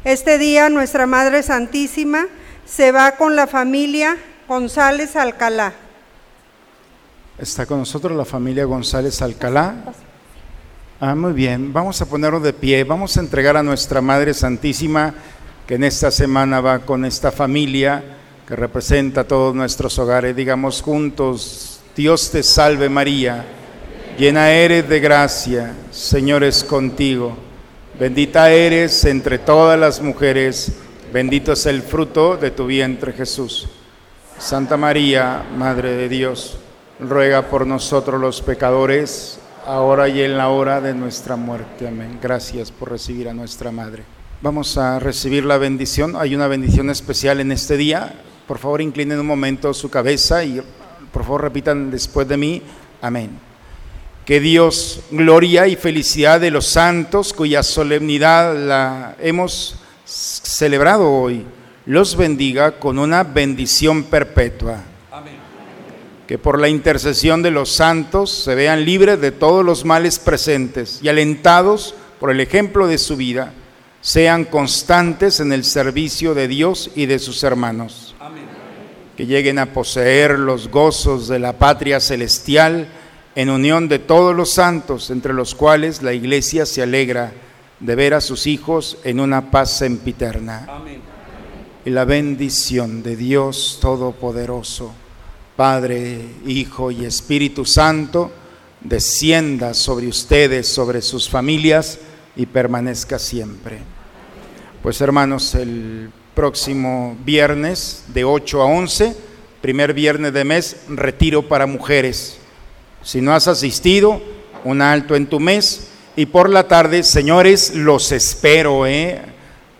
Este 0.05 0.39
día 0.39 0.69
nuestra 0.69 1.07
Madre 1.07 1.43
Santísima 1.43 2.27
se 2.65 2.93
va 2.93 3.17
con 3.17 3.35
la 3.35 3.49
familia 3.49 4.17
González 4.47 5.17
Alcalá. 5.17 5.73
Está 7.37 7.67
con 7.67 7.81
nosotros 7.81 8.17
la 8.17 8.25
familia 8.25 8.65
González 8.65 9.21
Alcalá. 9.23 9.75
Ah, 11.01 11.17
muy 11.17 11.33
bien. 11.33 11.73
Vamos 11.73 12.01
a 12.01 12.07
ponerlo 12.07 12.39
de 12.39 12.53
pie. 12.53 12.85
Vamos 12.85 13.17
a 13.17 13.21
entregar 13.21 13.57
a 13.57 13.63
nuestra 13.65 14.01
Madre 14.01 14.35
Santísima 14.35 15.13
que 15.67 15.75
en 15.75 15.83
esta 15.83 16.13
semana 16.13 16.61
va 16.61 16.79
con 16.79 17.05
esta 17.05 17.33
familia 17.33 18.05
que 18.47 18.55
representa 18.55 19.25
todos 19.25 19.53
nuestros 19.53 19.99
hogares. 19.99 20.37
Digamos 20.37 20.81
juntos, 20.81 21.81
Dios 21.97 22.31
te 22.31 22.45
salve 22.45 22.89
María, 22.89 23.45
llena 24.19 24.51
eres 24.51 24.89
de 24.89 25.01
gracia, 25.01 25.75
Señor 25.91 26.45
es 26.45 26.65
contigo. 26.65 27.37
Bendita 27.99 28.51
eres 28.51 29.05
entre 29.05 29.39
todas 29.39 29.79
las 29.79 30.01
mujeres, 30.01 30.73
bendito 31.13 31.53
es 31.53 31.67
el 31.67 31.83
fruto 31.83 32.37
de 32.37 32.51
tu 32.51 32.67
vientre 32.67 33.13
Jesús. 33.13 33.69
Santa 34.39 34.77
María, 34.77 35.45
Madre 35.57 35.93
de 35.93 36.09
Dios, 36.09 36.59
ruega 36.99 37.49
por 37.49 37.67
nosotros 37.67 38.21
los 38.21 38.41
pecadores, 38.43 39.39
ahora 39.67 40.09
y 40.09 40.23
en 40.23 40.37
la 40.37 40.49
hora 40.49 40.81
de 40.81 40.95
nuestra 40.95 41.37
muerte. 41.37 41.89
Amén. 41.89 42.19
Gracias 42.21 42.71
por 42.71 42.91
recibir 42.91 43.29
a 43.29 43.35
nuestra 43.35 43.71
Madre. 43.71 44.03
Vamos 44.43 44.77
a 44.77 44.99
recibir 44.99 45.45
la 45.45 45.57
bendición. 45.57 46.17
Hay 46.17 46.35
una 46.35 46.49
bendición 46.49 46.91
especial 46.91 47.41
en 47.41 47.53
este 47.53 47.77
día. 47.77 48.15
Por 48.47 48.59
favor, 48.59 48.83
inclinen 48.83 49.21
un 49.21 49.27
momento 49.27 49.73
su 49.73 49.89
cabeza 49.89 50.45
y 50.45 50.61
por 51.13 51.23
favor 51.23 51.43
repitan 51.43 51.91
después 51.91 52.27
de 52.29 52.37
mí, 52.37 52.63
amén. 53.01 53.54
Que 54.25 54.41
Dios, 54.41 55.01
gloria 55.11 55.67
y 55.67 55.77
felicidad 55.77 56.41
de 56.41 56.51
los 56.51 56.67
santos, 56.67 57.33
cuya 57.33 57.63
solemnidad 57.63 58.57
la 58.57 59.17
hemos 59.21 59.77
celebrado 60.05 61.11
hoy, 61.11 61.45
los 61.87 62.17
bendiga 62.17 62.79
con 62.79 62.99
una 62.99 63.23
bendición 63.23 64.05
perpetua. 64.05 64.83
Amén. 65.13 65.35
Que 66.27 66.39
por 66.39 66.59
la 66.59 66.69
intercesión 66.69 67.43
de 67.43 67.51
los 67.51 67.71
santos 67.71 68.31
se 68.31 68.55
vean 68.55 68.85
libres 68.85 69.21
de 69.21 69.31
todos 69.31 69.65
los 69.65 69.85
males 69.85 70.19
presentes 70.19 71.01
y 71.03 71.09
alentados 71.09 71.95
por 72.19 72.31
el 72.31 72.41
ejemplo 72.41 72.87
de 72.87 72.97
su 72.97 73.17
vida, 73.17 73.53
sean 74.01 74.45
constantes 74.45 75.41
en 75.41 75.53
el 75.53 75.65
servicio 75.65 76.35
de 76.35 76.49
Dios 76.49 76.91
y 76.95 77.07
de 77.07 77.19
sus 77.19 77.43
hermanos 77.43 78.15
que 79.17 79.27
lleguen 79.27 79.59
a 79.59 79.67
poseer 79.67 80.39
los 80.39 80.69
gozos 80.69 81.29
de 81.29 81.39
la 81.39 81.55
patria 81.55 82.01
celestial 82.01 82.89
en 83.35 83.51
unión 83.51 83.89
de 83.89 83.99
todos 83.99 84.35
los 84.35 84.53
santos, 84.53 85.11
entre 85.11 85.33
los 85.33 85.55
cuales 85.55 86.03
la 86.03 86.13
iglesia 86.13 86.67
se 86.67 86.83
alegra 86.83 87.33
de 87.81 87.95
ver 87.95 88.15
a 88.15 88.21
sus 88.21 88.47
hijos 88.47 88.99
en 89.05 89.21
una 89.21 89.51
paz 89.51 89.79
sempiterna. 89.79 90.67
Amén. 90.69 91.01
Y 91.85 91.91
la 91.91 92.05
bendición 92.05 93.03
de 93.03 93.17
Dios 93.17 93.79
Todopoderoso, 93.81 94.93
Padre, 95.57 96.21
Hijo 96.47 96.91
y 96.91 97.05
Espíritu 97.05 97.65
Santo, 97.67 98.33
descienda 98.81 99.75
sobre 99.75 100.07
ustedes, 100.07 100.69
sobre 100.69 101.03
sus 101.03 101.29
familias 101.29 101.99
y 102.37 102.47
permanezca 102.47 103.19
siempre. 103.19 103.79
Pues 104.83 105.01
hermanos, 105.01 105.55
el 105.55 106.11
próximo 106.35 107.17
viernes 107.25 108.05
de 108.09 108.25
8 108.25 108.63
a 108.63 108.67
11, 108.67 109.17
primer 109.61 109.95
viernes 109.95 110.33
de 110.33 110.45
mes, 110.45 110.77
retiro 110.89 111.49
para 111.49 111.67
mujeres. 111.67 112.39
Si 113.05 113.21
no 113.21 113.33
has 113.33 113.47
asistido, 113.47 114.21
un 114.65 114.83
alto 114.83 115.15
en 115.15 115.27
tu 115.27 115.39
mes. 115.39 115.89
Y 116.17 116.27
por 116.27 116.51
la 116.51 116.67
tarde, 116.67 117.03
señores, 117.03 117.75
los 117.75 118.11
espero, 118.13 118.87
¿eh? 118.87 119.21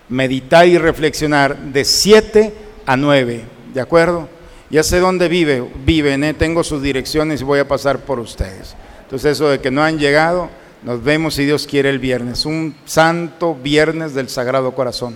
meditar 0.07 0.67
y 0.67 0.77
reflexionar 0.77 1.57
de 1.57 1.83
7 1.83 2.53
a 2.85 2.95
9, 2.95 3.43
¿de 3.73 3.81
acuerdo? 3.81 4.29
Ya 4.69 4.83
sé 4.83 4.99
dónde 4.99 5.27
vive, 5.27 5.67
viven, 5.85 6.23
¿eh? 6.23 6.33
tengo 6.33 6.63
sus 6.63 6.81
direcciones 6.81 7.41
y 7.41 7.43
voy 7.43 7.59
a 7.59 7.67
pasar 7.67 7.99
por 7.99 8.19
ustedes. 8.19 8.75
Entonces 9.03 9.33
eso 9.33 9.49
de 9.49 9.59
que 9.59 9.71
no 9.71 9.83
han 9.83 9.97
llegado, 9.97 10.49
nos 10.83 11.03
vemos 11.03 11.35
si 11.35 11.45
Dios 11.45 11.67
quiere 11.67 11.89
el 11.89 11.99
viernes, 11.99 12.45
un 12.45 12.75
santo 12.85 13.55
viernes 13.55 14.13
del 14.13 14.29
Sagrado 14.29 14.73
Corazón 14.75 15.15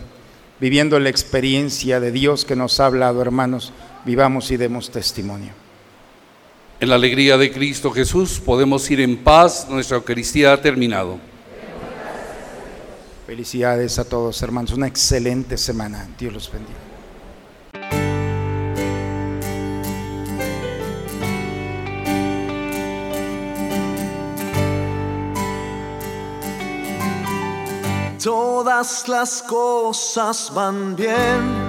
viviendo 0.60 1.00
la 1.00 1.10
experiencia 1.10 2.00
de 2.00 2.12
Dios 2.12 2.46
que 2.46 2.56
nos 2.56 2.80
ha 2.80 2.86
hablado, 2.86 3.22
hermanos, 3.22 3.72
vivamos 4.06 4.52
y 4.52 4.58
demos 4.58 4.92
testimonio. 4.92 5.69
En 6.80 6.88
la 6.88 6.96
alegría 6.96 7.38
de 7.38 7.52
Cristo 7.52 7.92
Jesús 7.92 8.40
podemos 8.40 8.90
ir 8.90 9.02
en 9.02 9.18
paz, 9.18 9.68
nuestra 9.70 9.98
Eucaristía 9.98 10.54
ha 10.54 10.62
terminado. 10.62 11.20
Felicidades 13.28 14.00
a 14.00 14.06
todos, 14.06 14.42
hermanos, 14.42 14.72
una 14.72 14.88
excelente 14.88 15.58
semana. 15.58 16.08
Dios 16.18 16.34
los 16.34 16.52
bendiga. 16.52 16.90
todas 28.24 29.08
las 29.08 29.42
cosas 29.44 30.52
van 30.54 30.96
bien. 30.96 31.69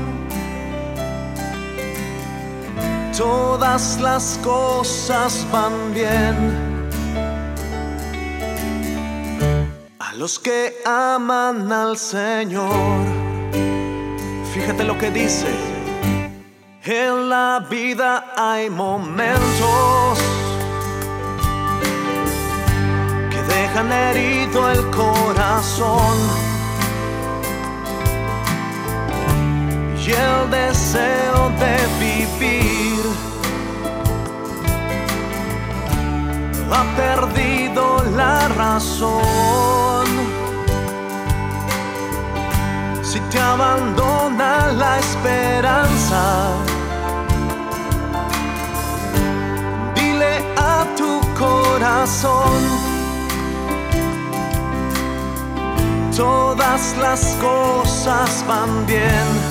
Todas 3.17 3.99
las 3.99 4.39
cosas 4.41 5.45
van 5.51 5.93
bien. 5.93 6.35
A 9.99 10.13
los 10.13 10.39
que 10.39 10.81
aman 10.85 11.71
al 11.71 11.97
Señor. 11.97 12.71
Fíjate 14.53 14.83
lo 14.85 14.97
que 14.97 15.11
dice. 15.11 15.47
En 16.83 17.29
la 17.29 17.65
vida 17.69 18.33
hay 18.37 18.69
momentos 18.69 20.17
que 23.29 23.41
dejan 23.43 23.91
herido 23.91 24.71
el 24.71 24.89
corazón 24.89 26.50
el 30.11 30.49
deseo 30.49 31.49
de 31.59 31.75
vivir 31.99 33.03
ha 36.71 36.83
perdido 36.95 38.03
la 38.15 38.47
razón. 38.49 40.07
Si 43.01 43.19
te 43.29 43.39
abandona 43.39 44.71
la 44.71 44.99
esperanza, 44.99 46.23
dile 49.95 50.43
a 50.57 50.85
tu 50.95 51.19
corazón, 51.37 52.61
todas 56.15 56.95
las 56.97 57.35
cosas 57.41 58.45
van 58.47 58.85
bien. 58.85 59.50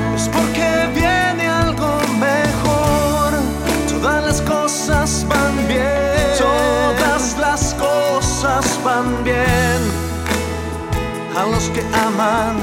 A 11.33 11.45
los 11.45 11.69
que 11.69 11.81
aman, 11.93 12.57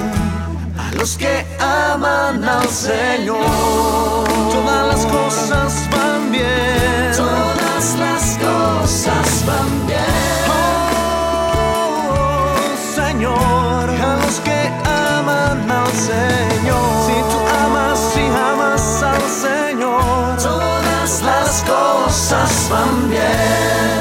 a 0.76 0.90
los 0.94 1.16
que 1.16 1.46
aman 1.58 2.44
al 2.44 2.68
Señor, 2.68 4.28
todas 4.52 4.86
las 4.88 5.06
cosas 5.06 5.88
van 5.90 6.30
bien, 6.30 7.10
todas 7.16 7.96
las 7.98 8.36
cosas 8.36 9.46
van 9.46 9.86
bien. 9.86 10.04
Oh, 10.50 12.58
Señor, 12.94 13.90
a 13.90 14.16
los 14.24 14.38
que 14.40 14.70
aman 14.84 15.70
al 15.70 15.90
Señor. 15.92 17.06
Si 17.06 17.14
tú 17.30 17.38
amas, 17.64 17.98
si 18.12 18.26
amas 18.52 19.02
al 19.02 19.22
Señor, 19.30 20.36
todas 20.36 21.22
las 21.22 21.62
cosas 21.62 22.68
van 22.70 23.08
bien. 23.08 23.97